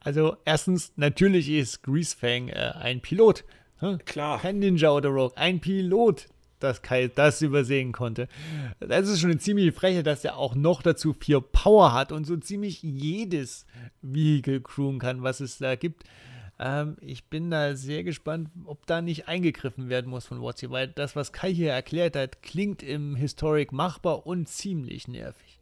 Also, 0.00 0.36
erstens, 0.44 0.92
natürlich 0.96 1.48
ist 1.48 1.82
Greasefang 1.82 2.48
äh, 2.48 2.72
ein 2.78 3.00
Pilot. 3.00 3.44
Hm? 3.78 3.98
Klar. 4.04 4.40
Kein 4.40 4.58
Ninja 4.58 4.90
oder 4.90 5.10
Rogue, 5.10 5.36
ein 5.36 5.60
Pilot 5.60 6.28
dass 6.58 6.82
Kai 6.82 7.08
das 7.08 7.42
übersehen 7.42 7.92
konnte. 7.92 8.28
Das 8.80 9.08
ist 9.08 9.20
schon 9.20 9.30
eine 9.30 9.38
ziemliche 9.38 9.72
Freche, 9.72 10.02
dass 10.02 10.24
er 10.24 10.36
auch 10.36 10.54
noch 10.54 10.82
dazu 10.82 11.12
vier 11.12 11.40
Power 11.40 11.92
hat 11.92 12.12
und 12.12 12.24
so 12.24 12.36
ziemlich 12.36 12.82
jedes 12.82 13.66
Vehicle 14.02 14.60
crewen 14.60 14.98
kann, 14.98 15.22
was 15.22 15.40
es 15.40 15.58
da 15.58 15.76
gibt. 15.76 16.04
Ähm, 16.58 16.96
ich 17.00 17.28
bin 17.28 17.50
da 17.50 17.76
sehr 17.76 18.02
gespannt, 18.04 18.48
ob 18.64 18.86
da 18.86 19.02
nicht 19.02 19.28
eingegriffen 19.28 19.88
werden 19.88 20.10
muss 20.10 20.26
von 20.26 20.40
Watsi, 20.40 20.70
weil 20.70 20.88
das, 20.88 21.14
was 21.14 21.32
Kai 21.32 21.52
hier 21.52 21.72
erklärt 21.72 22.16
hat, 22.16 22.42
klingt 22.42 22.82
im 22.82 23.14
Historic 23.16 23.72
machbar 23.72 24.26
und 24.26 24.48
ziemlich 24.48 25.08
nervig 25.08 25.55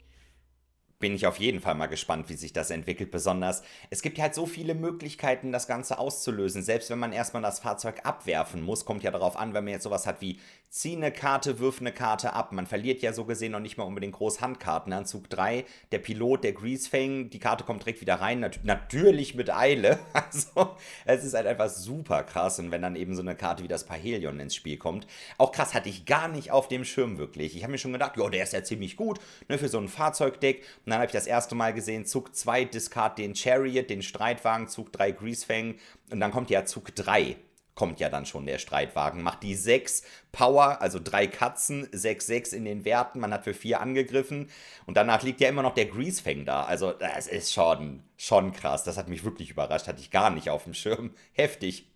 bin 0.98 1.14
ich 1.14 1.26
auf 1.26 1.38
jeden 1.38 1.60
Fall 1.60 1.74
mal 1.74 1.86
gespannt, 1.86 2.28
wie 2.28 2.34
sich 2.34 2.52
das 2.52 2.70
entwickelt. 2.70 3.10
Besonders, 3.10 3.62
es 3.90 4.02
gibt 4.02 4.18
halt 4.18 4.34
so 4.34 4.46
viele 4.46 4.74
Möglichkeiten, 4.74 5.52
das 5.52 5.66
Ganze 5.66 5.98
auszulösen. 5.98 6.62
Selbst 6.62 6.90
wenn 6.90 6.98
man 6.98 7.12
erstmal 7.12 7.42
das 7.42 7.58
Fahrzeug 7.58 8.00
abwerfen 8.04 8.62
muss, 8.62 8.84
kommt 8.84 9.02
ja 9.02 9.10
darauf 9.10 9.36
an, 9.36 9.54
wenn 9.54 9.64
man 9.64 9.72
jetzt 9.72 9.84
sowas 9.84 10.06
hat 10.06 10.20
wie 10.20 10.40
zieh 10.74 10.96
eine 10.96 11.12
Karte, 11.12 11.60
wirf 11.60 11.80
eine 11.80 11.92
Karte 11.92 12.32
ab. 12.32 12.50
Man 12.50 12.66
verliert 12.66 13.00
ja 13.00 13.12
so 13.12 13.24
gesehen 13.24 13.52
noch 13.52 13.60
nicht 13.60 13.78
mal 13.78 13.84
unbedingt 13.84 14.14
groß 14.14 14.40
Handkarten. 14.40 14.92
An 14.92 15.06
Zug 15.06 15.30
3, 15.30 15.64
der 15.92 16.00
Pilot, 16.00 16.42
der 16.42 16.52
Greasefang, 16.52 17.30
die 17.30 17.38
Karte 17.38 17.62
kommt 17.62 17.82
direkt 17.82 18.00
wieder 18.00 18.16
rein. 18.16 18.40
Nat 18.40 18.58
natürlich 18.64 19.36
mit 19.36 19.54
Eile. 19.54 20.00
Also, 20.34 20.74
es 21.04 21.22
ist 21.22 21.34
halt 21.34 21.46
einfach 21.46 21.68
super 21.68 22.24
krass. 22.24 22.58
Und 22.58 22.72
wenn 22.72 22.82
dann 22.82 22.96
eben 22.96 23.14
so 23.14 23.22
eine 23.22 23.36
Karte 23.36 23.62
wie 23.62 23.68
das 23.68 23.84
Pahelion 23.84 24.40
ins 24.40 24.56
Spiel 24.56 24.76
kommt. 24.76 25.06
Auch 25.38 25.52
krass, 25.52 25.74
hatte 25.74 25.88
ich 25.88 26.06
gar 26.06 26.26
nicht 26.26 26.50
auf 26.50 26.66
dem 26.66 26.84
Schirm 26.84 27.18
wirklich. 27.18 27.54
Ich 27.56 27.62
habe 27.62 27.70
mir 27.70 27.78
schon 27.78 27.92
gedacht, 27.92 28.16
ja, 28.16 28.28
der 28.28 28.42
ist 28.42 28.52
ja 28.52 28.64
ziemlich 28.64 28.96
gut, 28.96 29.20
ne, 29.48 29.58
für 29.58 29.68
so 29.68 29.78
ein 29.78 29.86
Fahrzeugdeck. 29.86 30.62
Und 30.84 30.90
dann 30.90 30.94
habe 30.94 31.06
ich 31.06 31.12
das 31.12 31.28
erste 31.28 31.54
Mal 31.54 31.72
gesehen, 31.72 32.04
Zug 32.04 32.34
2, 32.34 32.64
Discard 32.64 33.18
den 33.18 33.36
Chariot, 33.36 33.90
den 33.90 34.02
Streitwagen, 34.02 34.66
Zug 34.66 34.92
3 34.92 35.12
Greasefang. 35.12 35.76
Und 36.10 36.18
dann 36.18 36.32
kommt 36.32 36.50
ja 36.50 36.64
Zug 36.64 36.94
3 36.96 37.36
kommt 37.74 38.00
ja 38.00 38.08
dann 38.08 38.26
schon 38.26 38.46
der 38.46 38.58
Streitwagen, 38.58 39.22
macht 39.22 39.42
die 39.42 39.54
6 39.54 40.02
Power, 40.32 40.80
also 40.80 41.00
drei 41.02 41.26
Katzen, 41.26 41.86
6-6 41.88 42.54
in 42.54 42.64
den 42.64 42.84
Werten, 42.84 43.20
man 43.20 43.32
hat 43.32 43.44
für 43.44 43.54
4 43.54 43.80
angegriffen 43.80 44.48
und 44.86 44.96
danach 44.96 45.22
liegt 45.22 45.40
ja 45.40 45.48
immer 45.48 45.62
noch 45.62 45.74
der 45.74 45.86
Greasefang 45.86 46.44
da. 46.44 46.64
Also 46.64 46.92
das 46.92 47.26
ist 47.26 47.52
schon, 47.52 48.02
schon 48.16 48.52
krass, 48.52 48.84
das 48.84 48.96
hat 48.96 49.08
mich 49.08 49.24
wirklich 49.24 49.50
überrascht, 49.50 49.88
hatte 49.88 50.00
ich 50.00 50.10
gar 50.10 50.30
nicht 50.30 50.50
auf 50.50 50.64
dem 50.64 50.74
Schirm. 50.74 51.10
Heftig. 51.32 51.90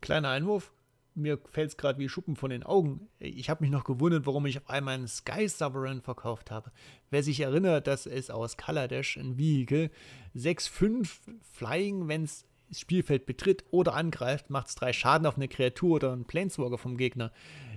Kleiner 0.00 0.30
Einwurf, 0.30 0.72
mir 1.14 1.38
fällt 1.50 1.70
es 1.70 1.76
gerade 1.76 1.98
wie 1.98 2.08
Schuppen 2.08 2.36
von 2.36 2.50
den 2.50 2.62
Augen. 2.64 3.08
Ich 3.18 3.48
habe 3.48 3.62
mich 3.62 3.70
noch 3.70 3.84
gewundert, 3.84 4.26
warum 4.26 4.46
ich 4.46 4.58
auf 4.58 4.68
einmal 4.68 4.94
einen 4.94 5.08
Sky 5.08 5.48
Sovereign 5.48 6.02
verkauft 6.02 6.50
habe. 6.50 6.72
Wer 7.10 7.22
sich 7.22 7.40
erinnert, 7.40 7.86
das 7.86 8.06
ist 8.06 8.30
aus 8.30 8.56
Kaladesh 8.56 9.16
ein 9.16 9.38
Vehicle. 9.38 9.90
6-5 10.34 11.08
Flying, 11.52 12.08
wenn 12.08 12.24
es 12.24 12.44
das 12.74 12.80
Spielfeld 12.80 13.24
betritt 13.26 13.64
oder 13.70 13.94
angreift, 13.94 14.50
macht 14.50 14.68
es 14.68 14.74
drei 14.74 14.92
Schaden 14.92 15.26
auf 15.26 15.36
eine 15.36 15.48
Kreatur 15.48 15.96
oder 15.96 16.12
einen 16.12 16.24
Planeswalker 16.24 16.78
vom 16.78 16.96
Gegner. 16.96 17.32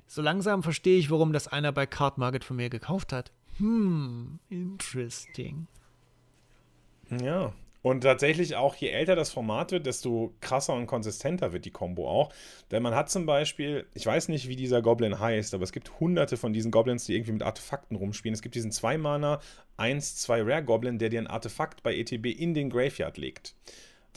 So 0.07 0.21
langsam 0.21 0.63
verstehe 0.63 0.97
ich, 0.97 1.11
warum 1.11 1.33
das 1.33 1.47
einer 1.47 1.71
bei 1.71 1.85
Card 1.85 2.17
Market 2.17 2.43
von 2.43 2.55
mir 2.57 2.69
gekauft 2.69 3.13
hat. 3.13 3.31
Hm, 3.57 4.39
interesting. 4.49 5.67
Ja, 7.21 7.53
und 7.87 8.01
tatsächlich 8.01 8.55
auch, 8.55 8.75
je 8.75 8.89
älter 8.89 9.15
das 9.15 9.31
Format 9.31 9.71
wird, 9.71 9.85
desto 9.85 10.33
krasser 10.41 10.73
und 10.73 10.87
konsistenter 10.87 11.53
wird 11.53 11.63
die 11.63 11.71
Combo 11.71 12.09
auch. 12.09 12.33
Denn 12.71 12.83
man 12.83 12.95
hat 12.95 13.09
zum 13.09 13.25
Beispiel, 13.25 13.85
ich 13.93 14.05
weiß 14.05 14.27
nicht, 14.27 14.49
wie 14.49 14.57
dieser 14.57 14.81
Goblin 14.81 15.19
heißt, 15.19 15.53
aber 15.53 15.63
es 15.63 15.71
gibt 15.71 15.99
hunderte 15.99 16.35
von 16.37 16.51
diesen 16.51 16.71
Goblins, 16.71 17.05
die 17.05 17.13
irgendwie 17.13 17.31
mit 17.31 17.43
Artefakten 17.43 17.95
rumspielen. 17.95 18.33
Es 18.33 18.41
gibt 18.41 18.55
diesen 18.55 18.71
2-Mana 18.71 19.39
1-2 19.77 20.45
Rare 20.45 20.63
Goblin, 20.63 20.97
der 20.97 21.09
dir 21.09 21.21
ein 21.21 21.27
Artefakt 21.27 21.81
bei 21.81 21.95
ETB 21.95 22.25
in 22.25 22.53
den 22.53 22.69
Graveyard 22.69 23.17
legt. 23.17 23.55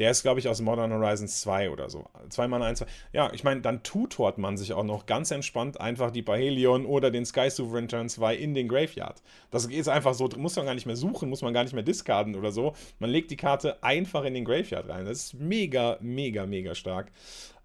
Der 0.01 0.11
ist, 0.11 0.23
glaube 0.23 0.41
ich, 0.41 0.49
aus 0.49 0.63
Modern 0.63 0.93
Horizons 0.95 1.43
2 1.43 1.71
oder 1.71 1.91
so. 1.91 2.07
Zwei 2.31 2.49
Mana, 2.49 2.65
ein, 2.65 2.75
zwei. 2.75 2.87
Ja, 3.13 3.31
ich 3.35 3.45
meine, 3.45 3.61
dann 3.61 3.83
tutort 3.83 4.39
man 4.39 4.57
sich 4.57 4.73
auch 4.73 4.83
noch 4.83 5.05
ganz 5.05 5.31
entspannt 5.31 5.79
einfach 5.79 6.11
die 6.11 6.23
Parhelion 6.23 6.87
oder 6.87 7.11
den 7.11 7.27
Sky 7.27 7.51
Sovereign 7.51 7.87
Turn 7.87 8.09
2 8.09 8.35
in 8.35 8.55
den 8.55 8.67
Graveyard. 8.67 9.23
Das 9.51 9.67
ist 9.67 9.89
einfach 9.89 10.15
so, 10.15 10.27
muss 10.39 10.57
man 10.57 10.65
gar 10.65 10.75
nicht 10.75 10.87
mehr 10.87 10.97
suchen, 10.97 11.29
muss 11.29 11.43
man 11.43 11.53
gar 11.53 11.65
nicht 11.65 11.75
mehr 11.75 11.83
discarden 11.83 12.35
oder 12.35 12.51
so. 12.51 12.73
Man 12.99 13.11
legt 13.11 13.31
die 13.31 13.37
Karte 13.37 13.83
einfach 13.83 14.25
in 14.25 14.33
den 14.33 14.47
Graveyard 14.47 14.89
rein. 14.89 15.05
Das 15.05 15.19
ist 15.19 15.35
mega, 15.35 15.99
mega, 16.01 16.47
mega 16.47 16.75
stark. 16.75 17.13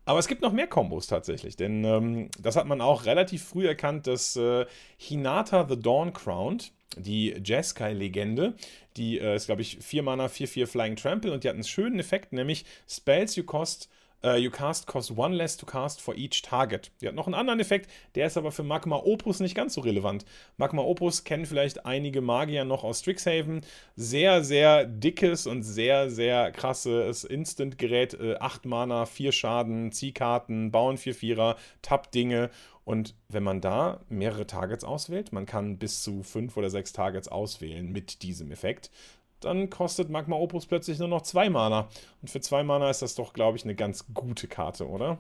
Aber 0.04 0.20
es 0.20 0.28
gibt 0.28 0.42
noch 0.42 0.52
mehr 0.52 0.68
Kombos 0.68 1.08
tatsächlich, 1.08 1.56
denn 1.56 1.84
ähm, 1.84 2.30
das 2.40 2.58
hat 2.58 2.68
man 2.68 2.82
auch 2.82 3.06
relativ 3.06 3.44
früh 3.44 3.66
erkannt, 3.66 4.08
dass 4.08 4.36
äh, 4.36 4.66
Hinata 4.98 5.66
the 5.68 5.80
Dawn 5.80 6.12
Crowned 6.12 6.72
die 6.98 7.36
Jeskai-Legende. 7.44 8.54
Die 8.98 9.20
äh, 9.20 9.36
ist, 9.36 9.48
glaube 9.48 9.62
ich, 9.62 9.78
4 9.82 10.04
Mana, 10.04 10.28
4-4 10.28 10.68
Flying 10.68 10.96
Trample 10.96 11.32
und 11.32 11.44
die 11.44 11.50
hat 11.50 11.56
einen 11.56 11.64
schönen 11.64 12.00
Effekt, 12.00 12.34
nämlich 12.34 12.66
Spells 12.88 13.36
you 13.36 13.44
cost 13.44 13.90
Uh, 14.26 14.38
you 14.38 14.50
cast 14.50 14.88
cost 14.88 15.16
one 15.16 15.36
less 15.36 15.56
to 15.56 15.68
cast 15.68 16.02
for 16.02 16.16
each 16.16 16.42
target. 16.42 16.90
Die 17.00 17.08
hat 17.08 17.14
noch 17.14 17.28
einen 17.28 17.36
anderen 17.36 17.60
Effekt, 17.60 17.92
der 18.16 18.26
ist 18.26 18.38
aber 18.38 18.52
für 18.52 18.64
Magma 18.64 18.96
Opus 18.96 19.40
nicht 19.40 19.54
ganz 19.54 19.76
so 19.76 19.82
relevant. 19.82 20.26
Magma 20.58 20.82
Opus 20.82 21.26
kennen 21.26 21.46
vielleicht 21.46 21.86
einige 21.86 22.22
Magier 22.22 22.66
noch 22.66 22.84
aus 22.84 23.02
Strixhaven. 23.02 23.62
Sehr, 23.96 24.44
sehr 24.44 24.86
dickes 24.86 25.46
und 25.46 25.62
sehr, 25.62 26.10
sehr 26.10 26.52
krasses 26.52 27.24
Instant-Gerät. 27.24 28.16
Äh, 28.16 28.38
8 28.40 28.66
Mana, 28.66 29.06
4 29.06 29.32
Schaden, 29.32 29.92
Ziehkarten, 29.92 30.72
bauen 30.72 30.98
4-4er, 30.98 31.56
Tap-Dinge 31.84 32.50
und 32.86 33.16
wenn 33.28 33.44
man 33.44 33.62
da 33.62 34.00
mehrere 34.10 34.48
Targets 34.48 34.84
auswählt, 34.84 35.34
man 35.34 35.46
kann 35.46 35.78
bis 35.78 36.04
zu 36.04 36.24
fünf 36.24 36.56
oder 36.56 36.70
sechs 36.70 36.94
Targets 36.94 37.28
auswählen 37.28 37.92
mit 37.92 38.22
diesem 38.22 38.52
Effekt, 38.52 38.92
dann 39.40 39.70
kostet 39.70 40.10
Magma 40.10 40.36
Opus 40.38 40.68
plötzlich 40.68 41.00
nur 41.00 41.08
noch 41.08 41.24
zwei 41.24 41.50
Mana. 41.50 41.90
Und 42.22 42.30
für 42.30 42.40
zwei 42.42 42.64
Mana 42.64 42.90
ist 42.90 43.02
das 43.02 43.16
doch, 43.16 43.34
glaube 43.34 43.58
ich, 43.58 43.64
eine 43.64 43.76
ganz 43.76 44.14
gute 44.14 44.48
Karte, 44.48 44.88
oder? 44.88 45.18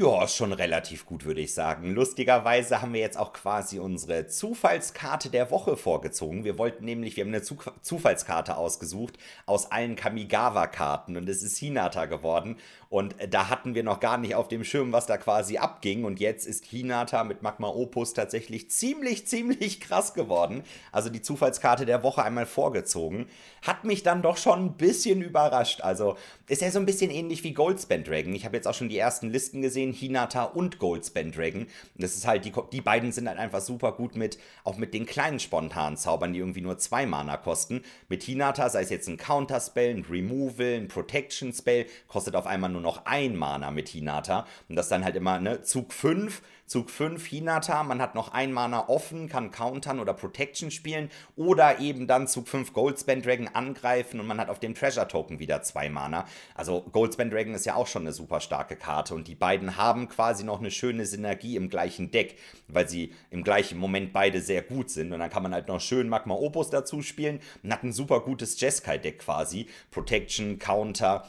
Ja, 0.00 0.28
schon 0.28 0.52
relativ 0.52 1.06
gut, 1.06 1.24
würde 1.24 1.40
ich 1.40 1.52
sagen. 1.52 1.92
Lustigerweise 1.92 2.80
haben 2.80 2.92
wir 2.92 3.00
jetzt 3.00 3.18
auch 3.18 3.32
quasi 3.32 3.80
unsere 3.80 4.28
Zufallskarte 4.28 5.28
der 5.28 5.50
Woche 5.50 5.76
vorgezogen. 5.76 6.44
Wir 6.44 6.56
wollten 6.56 6.84
nämlich, 6.84 7.16
wir 7.16 7.24
haben 7.24 7.34
eine 7.34 7.42
Zufallskarte 7.42 8.56
ausgesucht 8.56 9.18
aus 9.44 9.72
allen 9.72 9.96
Kamigawa-Karten 9.96 11.16
und 11.16 11.28
es 11.28 11.42
ist 11.42 11.58
Hinata 11.58 12.06
geworden. 12.06 12.58
Und 12.90 13.16
da 13.28 13.50
hatten 13.50 13.74
wir 13.74 13.82
noch 13.82 13.98
gar 14.00 14.16
nicht 14.18 14.34
auf 14.36 14.48
dem 14.48 14.64
Schirm, 14.64 14.92
was 14.92 15.06
da 15.06 15.18
quasi 15.18 15.58
abging. 15.58 16.04
Und 16.04 16.20
jetzt 16.20 16.46
ist 16.46 16.64
Hinata 16.64 17.24
mit 17.24 17.42
Magma 17.42 17.68
Opus 17.68 18.14
tatsächlich 18.14 18.70
ziemlich, 18.70 19.26
ziemlich 19.26 19.80
krass 19.80 20.14
geworden. 20.14 20.62
Also 20.92 21.10
die 21.10 21.20
Zufallskarte 21.20 21.86
der 21.86 22.04
Woche 22.04 22.22
einmal 22.22 22.46
vorgezogen. 22.46 23.26
Hat 23.62 23.84
mich 23.84 24.04
dann 24.04 24.22
doch 24.22 24.36
schon 24.36 24.64
ein 24.64 24.76
bisschen 24.76 25.22
überrascht. 25.22 25.80
Also 25.82 26.16
ist 26.46 26.62
ja 26.62 26.70
so 26.70 26.78
ein 26.78 26.86
bisschen 26.86 27.10
ähnlich 27.10 27.42
wie 27.42 27.52
Goldspan 27.52 28.04
Dragon. 28.04 28.34
Ich 28.34 28.46
habe 28.46 28.56
jetzt 28.56 28.66
auch 28.66 28.74
schon 28.74 28.88
die 28.88 28.96
ersten 28.96 29.28
Listen 29.28 29.60
gesehen, 29.60 29.87
Hinata 29.92 30.44
und 30.44 30.78
Goldspan 30.78 31.30
Dragon. 31.30 31.62
Und 31.62 31.70
das 31.96 32.16
ist 32.16 32.26
halt, 32.26 32.46
die, 32.46 32.52
die 32.72 32.80
beiden 32.80 33.12
sind 33.12 33.28
halt 33.28 33.38
einfach 33.38 33.60
super 33.60 33.92
gut 33.92 34.16
mit, 34.16 34.38
auch 34.64 34.78
mit 34.78 34.94
den 34.94 35.04
kleinen 35.04 35.40
spontanen 35.40 35.98
Zaubern, 35.98 36.32
die 36.32 36.38
irgendwie 36.38 36.62
nur 36.62 36.78
zwei 36.78 37.04
Mana 37.04 37.36
kosten. 37.36 37.82
Mit 38.08 38.22
Hinata, 38.22 38.70
sei 38.70 38.80
es 38.80 38.90
jetzt 38.90 39.08
ein 39.08 39.18
Counterspell, 39.18 39.94
ein 39.94 40.06
Removal, 40.08 40.74
ein 40.74 40.88
Protection 40.88 41.52
Spell, 41.52 41.84
kostet 42.06 42.34
auf 42.34 42.46
einmal 42.46 42.70
nur 42.70 42.78
nur 42.78 42.92
noch 42.92 43.06
ein 43.06 43.36
Mana 43.36 43.70
mit 43.70 43.88
Hinata. 43.88 44.46
Und 44.68 44.76
das 44.76 44.88
dann 44.88 45.04
halt 45.04 45.16
immer, 45.16 45.38
ne, 45.40 45.62
Zug 45.62 45.92
5, 45.92 46.42
Zug 46.68 46.90
5 46.90 47.26
Hinata, 47.26 47.82
man 47.82 48.02
hat 48.02 48.14
noch 48.14 48.32
ein 48.32 48.52
Mana 48.52 48.88
offen, 48.88 49.28
kann 49.28 49.50
countern 49.50 50.00
oder 50.00 50.12
Protection 50.12 50.70
spielen 50.70 51.10
oder 51.34 51.80
eben 51.80 52.06
dann 52.06 52.28
Zug 52.28 52.46
5 52.46 52.74
Goldspan 52.74 53.22
Dragon 53.22 53.48
angreifen 53.48 54.20
und 54.20 54.26
man 54.26 54.38
hat 54.38 54.50
auf 54.50 54.60
dem 54.60 54.74
Treasure 54.74 55.08
Token 55.08 55.38
wieder 55.38 55.62
zwei 55.62 55.88
Mana. 55.88 56.26
Also 56.54 56.82
Goldspan 56.92 57.30
Dragon 57.30 57.54
ist 57.54 57.64
ja 57.64 57.74
auch 57.74 57.86
schon 57.86 58.02
eine 58.02 58.12
super 58.12 58.40
starke 58.40 58.76
Karte 58.76 59.14
und 59.14 59.28
die 59.28 59.34
beiden 59.34 59.78
haben 59.78 60.08
quasi 60.08 60.44
noch 60.44 60.58
eine 60.58 60.70
schöne 60.70 61.06
Synergie 61.06 61.56
im 61.56 61.70
gleichen 61.70 62.10
Deck, 62.10 62.36
weil 62.68 62.86
sie 62.86 63.14
im 63.30 63.42
gleichen 63.42 63.78
Moment 63.78 64.12
beide 64.12 64.42
sehr 64.42 64.60
gut 64.60 64.90
sind 64.90 65.12
und 65.12 65.20
dann 65.20 65.30
kann 65.30 65.42
man 65.42 65.54
halt 65.54 65.68
noch 65.68 65.80
schön 65.80 66.10
Magma 66.10 66.34
Opus 66.34 66.68
dazu 66.68 67.00
spielen 67.00 67.40
und 67.62 67.72
hat 67.72 67.82
ein 67.82 67.92
super 67.92 68.20
gutes 68.20 68.60
Jeskai 68.60 68.98
Deck 68.98 69.20
quasi. 69.20 69.68
Protection, 69.90 70.58
Counter, 70.58 71.24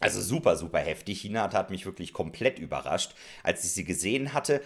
also 0.00 0.20
super, 0.20 0.56
super 0.56 0.78
heftig. 0.78 1.20
China 1.20 1.52
hat 1.52 1.70
mich 1.70 1.84
wirklich 1.84 2.12
komplett 2.12 2.58
überrascht, 2.58 3.14
als 3.42 3.64
ich 3.64 3.72
sie 3.72 3.84
gesehen 3.84 4.32
hatte. 4.32 4.62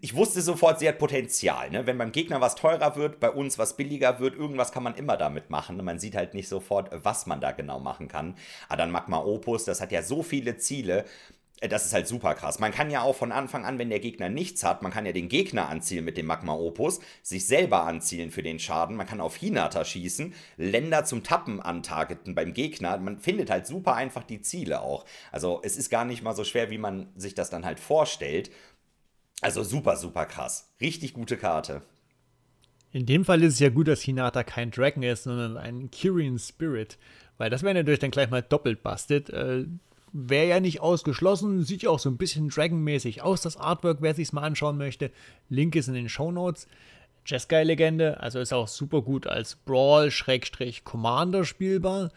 Ich 0.00 0.16
wusste 0.16 0.42
sofort, 0.42 0.80
sie 0.80 0.88
hat 0.88 0.98
Potenzial. 0.98 1.70
Ne? 1.70 1.86
Wenn 1.86 1.96
beim 1.96 2.10
Gegner 2.10 2.40
was 2.40 2.56
teurer 2.56 2.96
wird, 2.96 3.20
bei 3.20 3.30
uns 3.30 3.56
was 3.56 3.76
billiger 3.76 4.18
wird, 4.18 4.34
irgendwas 4.34 4.72
kann 4.72 4.82
man 4.82 4.96
immer 4.96 5.16
damit 5.16 5.48
machen. 5.48 5.76
Man 5.84 6.00
sieht 6.00 6.16
halt 6.16 6.34
nicht 6.34 6.48
sofort, 6.48 6.90
was 6.92 7.26
man 7.26 7.40
da 7.40 7.52
genau 7.52 7.78
machen 7.78 8.08
kann. 8.08 8.34
Aber 8.68 8.78
dann 8.78 8.90
Magma 8.90 9.18
Opus, 9.18 9.64
das 9.64 9.80
hat 9.80 9.92
ja 9.92 10.02
so 10.02 10.24
viele 10.24 10.56
Ziele. 10.56 11.04
Äh, 11.60 11.68
das 11.68 11.86
ist 11.86 11.92
halt 11.92 12.06
super 12.06 12.34
krass. 12.34 12.58
Man 12.58 12.72
kann 12.72 12.90
ja 12.90 13.02
auch 13.02 13.16
von 13.16 13.32
Anfang 13.32 13.64
an, 13.64 13.78
wenn 13.78 13.90
der 13.90 14.00
Gegner 14.00 14.28
nichts 14.28 14.64
hat, 14.64 14.82
man 14.82 14.92
kann 14.92 15.06
ja 15.06 15.12
den 15.12 15.28
Gegner 15.28 15.68
anzielen 15.68 16.04
mit 16.04 16.16
dem 16.16 16.26
Magma 16.26 16.54
Opus, 16.54 17.00
sich 17.22 17.46
selber 17.46 17.84
anzielen 17.84 18.30
für 18.30 18.42
den 18.42 18.58
Schaden, 18.58 18.96
man 18.96 19.06
kann 19.06 19.20
auf 19.20 19.36
Hinata 19.36 19.84
schießen, 19.84 20.34
Länder 20.56 21.04
zum 21.04 21.22
Tappen 21.22 21.60
antargeten 21.60 22.34
beim 22.34 22.52
Gegner. 22.52 22.96
Man 22.98 23.18
findet 23.18 23.50
halt 23.50 23.66
super 23.66 23.94
einfach 23.94 24.24
die 24.24 24.40
Ziele 24.40 24.80
auch. 24.80 25.04
Also 25.32 25.60
es 25.62 25.76
ist 25.76 25.90
gar 25.90 26.04
nicht 26.04 26.22
mal 26.22 26.34
so 26.34 26.44
schwer, 26.44 26.70
wie 26.70 26.78
man 26.78 27.08
sich 27.16 27.34
das 27.34 27.50
dann 27.50 27.64
halt 27.64 27.80
vorstellt. 27.80 28.50
Also 29.42 29.62
super, 29.62 29.96
super 29.96 30.24
krass. 30.26 30.72
Richtig 30.80 31.12
gute 31.12 31.36
Karte. 31.36 31.82
In 32.92 33.04
dem 33.04 33.26
Fall 33.26 33.42
ist 33.42 33.54
es 33.54 33.58
ja 33.58 33.68
gut, 33.68 33.88
dass 33.88 34.00
Hinata 34.00 34.42
kein 34.42 34.70
Dragon 34.70 35.02
ist, 35.02 35.24
sondern 35.24 35.58
ein 35.58 35.90
Kyrian 35.90 36.38
Spirit. 36.38 36.96
Weil 37.36 37.50
das 37.50 37.62
wäre 37.62 37.74
natürlich 37.74 38.00
dann 38.00 38.10
gleich 38.10 38.30
mal 38.30 38.40
doppelt 38.40 38.82
busted. 38.82 39.28
Äh, 39.28 39.66
wäre 40.16 40.48
ja 40.48 40.60
nicht 40.60 40.80
ausgeschlossen. 40.80 41.64
Sieht 41.64 41.82
ja 41.82 41.90
auch 41.90 41.98
so 41.98 42.08
ein 42.08 42.16
bisschen 42.16 42.48
Dragon-mäßig 42.48 43.22
aus, 43.22 43.42
das 43.42 43.56
Artwork, 43.56 43.98
wer 44.00 44.14
sich 44.14 44.32
mal 44.32 44.42
anschauen 44.42 44.78
möchte. 44.78 45.10
Link 45.48 45.76
ist 45.76 45.88
in 45.88 45.94
den 45.94 46.08
Show 46.08 46.32
Notes. 46.32 46.68
Jeskai-Legende, 47.26 48.20
also 48.20 48.38
ist 48.38 48.52
auch 48.52 48.68
super 48.68 49.02
gut 49.02 49.26
als 49.26 49.56
Brawl-Commander 49.56 51.44
spielbar. 51.44 52.10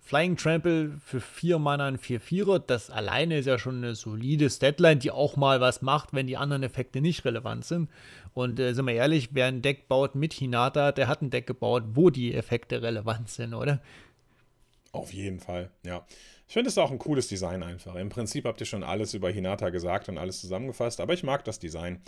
Flying 0.00 0.36
Trample 0.36 0.98
für 1.02 1.20
4 1.20 1.58
Mana 1.58 1.88
und 1.88 1.98
4 1.98 2.20
Vierer, 2.20 2.58
das 2.58 2.90
alleine 2.90 3.38
ist 3.38 3.46
ja 3.46 3.58
schon 3.58 3.78
eine 3.78 3.94
solide 3.94 4.50
Statline, 4.50 4.98
die 4.98 5.10
auch 5.10 5.36
mal 5.36 5.62
was 5.62 5.80
macht, 5.80 6.12
wenn 6.12 6.26
die 6.26 6.36
anderen 6.36 6.62
Effekte 6.62 7.00
nicht 7.00 7.24
relevant 7.24 7.64
sind. 7.64 7.88
Und 8.34 8.60
äh, 8.60 8.74
sind 8.74 8.86
wir 8.86 8.94
ehrlich, 8.94 9.30
wer 9.32 9.46
ein 9.46 9.62
Deck 9.62 9.88
baut 9.88 10.14
mit 10.14 10.34
Hinata, 10.34 10.92
der 10.92 11.08
hat 11.08 11.22
ein 11.22 11.30
Deck 11.30 11.46
gebaut, 11.46 11.84
wo 11.94 12.10
die 12.10 12.34
Effekte 12.34 12.82
relevant 12.82 13.30
sind, 13.30 13.54
oder? 13.54 13.80
Auf 14.92 15.12
jeden 15.14 15.40
Fall, 15.40 15.70
ja. 15.84 16.06
Ich 16.46 16.52
finde 16.52 16.68
es 16.68 16.78
auch 16.78 16.90
ein 16.90 16.98
cooles 16.98 17.28
Design 17.28 17.62
einfach. 17.62 17.94
Im 17.94 18.10
Prinzip 18.10 18.44
habt 18.44 18.60
ihr 18.60 18.66
schon 18.66 18.82
alles 18.82 19.14
über 19.14 19.30
Hinata 19.30 19.70
gesagt 19.70 20.08
und 20.08 20.18
alles 20.18 20.40
zusammengefasst, 20.40 21.00
aber 21.00 21.14
ich 21.14 21.22
mag 21.22 21.44
das 21.44 21.58
Design. 21.58 22.02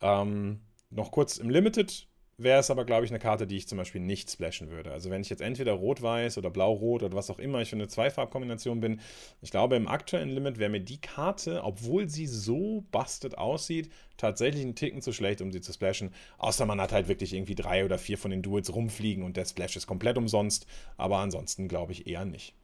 Ähm, 0.00 0.60
noch 0.90 1.10
kurz 1.10 1.36
im 1.36 1.50
Limited 1.50 2.08
wäre 2.38 2.60
es 2.60 2.70
aber, 2.70 2.84
glaube 2.84 3.04
ich, 3.04 3.10
eine 3.10 3.18
Karte, 3.18 3.46
die 3.46 3.56
ich 3.56 3.68
zum 3.68 3.78
Beispiel 3.78 4.00
nicht 4.00 4.30
splashen 4.30 4.70
würde. 4.70 4.92
Also 4.92 5.10
wenn 5.10 5.22
ich 5.22 5.30
jetzt 5.30 5.40
entweder 5.40 5.72
rot-weiß 5.72 6.36
oder 6.36 6.50
blau-rot 6.50 7.02
oder 7.02 7.16
was 7.16 7.30
auch 7.30 7.38
immer 7.38 7.62
ich 7.62 7.70
für 7.70 7.76
eine 7.76 7.88
Zweifarbkombination 7.88 8.80
bin, 8.80 9.00
ich 9.40 9.50
glaube, 9.50 9.76
im 9.76 9.88
aktuellen 9.88 10.28
Limit 10.28 10.58
wäre 10.58 10.70
mir 10.70 10.80
die 10.80 11.00
Karte, 11.00 11.64
obwohl 11.64 12.08
sie 12.08 12.26
so 12.26 12.84
busted 12.90 13.38
aussieht, 13.38 13.90
tatsächlich 14.18 14.62
einen 14.62 14.74
Ticken 14.74 15.00
zu 15.00 15.12
schlecht, 15.12 15.40
um 15.40 15.50
sie 15.50 15.62
zu 15.62 15.72
splashen. 15.72 16.12
Außer 16.38 16.66
man 16.66 16.80
hat 16.80 16.92
halt 16.92 17.08
wirklich 17.08 17.32
irgendwie 17.32 17.54
drei 17.54 17.84
oder 17.84 17.98
vier 17.98 18.18
von 18.18 18.30
den 18.30 18.42
Duels 18.42 18.74
rumfliegen 18.74 19.24
und 19.24 19.36
der 19.36 19.46
Splash 19.46 19.76
ist 19.76 19.86
komplett 19.86 20.18
umsonst. 20.18 20.66
Aber 20.98 21.18
ansonsten 21.18 21.68
glaube 21.68 21.92
ich 21.92 22.06
eher 22.06 22.26
nicht. 22.26 22.54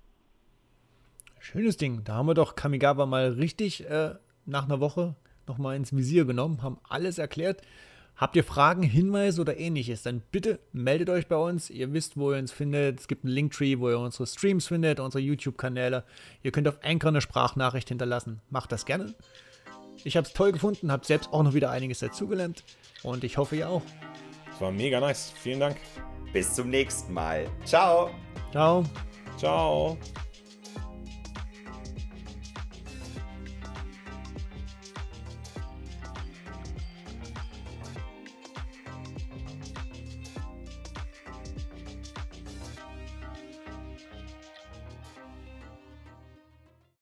Schönes 1.43 1.77
Ding. 1.77 2.05
Da 2.05 2.15
haben 2.15 2.27
wir 2.27 2.35
doch 2.35 2.55
Kamigawa 2.55 3.05
mal 3.05 3.33
richtig 3.33 3.85
äh, 3.91 4.15
nach 4.47 4.65
einer 4.65 4.79
Woche 4.79 5.17
nochmal 5.49 5.75
ins 5.75 5.95
Visier 5.95 6.25
genommen, 6.25 6.63
haben 6.63 6.79
alles 6.89 7.19
erklärt. 7.19 7.63
Habt 8.17 8.37
ihr 8.37 8.45
Fragen, 8.45 8.85
Hinweise 8.85 9.41
oder 9.41 9.59
ähnliches, 9.59 10.05
dann 10.05 10.23
bitte 10.31 10.61
meldet 10.73 11.11
euch 11.11 11.27
bei 11.27 11.35
uns. 11.35 11.69
Ihr 11.69 11.93
wisst, 11.93 12.17
wo 12.17 12.33
ihr 12.33 12.39
uns 12.39 12.53
findet. 12.53 13.01
Es 13.01 13.09
gibt 13.09 13.25
einen 13.25 13.35
Linktree, 13.35 13.81
wo 13.81 13.91
ihr 13.91 13.99
unsere 13.99 14.29
Streams 14.29 14.69
findet, 14.69 15.01
unsere 15.01 15.21
YouTube-Kanäle. 15.21 16.05
Ihr 16.45 16.53
könnt 16.53 16.69
auf 16.69 16.79
Anchor 16.85 17.09
eine 17.09 17.21
Sprachnachricht 17.21 17.89
hinterlassen. 17.89 18.41
Macht 18.49 18.71
das 18.71 18.87
gerne. 18.87 19.13
Ich 20.05 20.17
habe 20.17 20.29
es 20.29 20.33
toll 20.33 20.53
gefunden, 20.53 20.93
habe 20.93 21.05
selbst 21.05 21.33
auch 21.33 21.43
noch 21.43 21.55
wieder 21.55 21.73
einiges 21.73 21.99
dazugelernt 21.99 22.63
und 23.03 23.25
ich 23.25 23.37
hoffe, 23.37 23.57
ihr 23.57 23.69
auch. 23.69 23.83
Es 24.55 24.61
war 24.61 24.71
mega 24.71 25.01
nice. 25.01 25.33
Vielen 25.43 25.59
Dank. 25.59 25.77
Bis 26.33 26.55
zum 26.55 26.71
nächsten 26.71 27.13
Mal. 27.13 27.49
Ciao. 27.65 28.11
Ciao. 28.53 28.85
Ciao. 29.37 29.99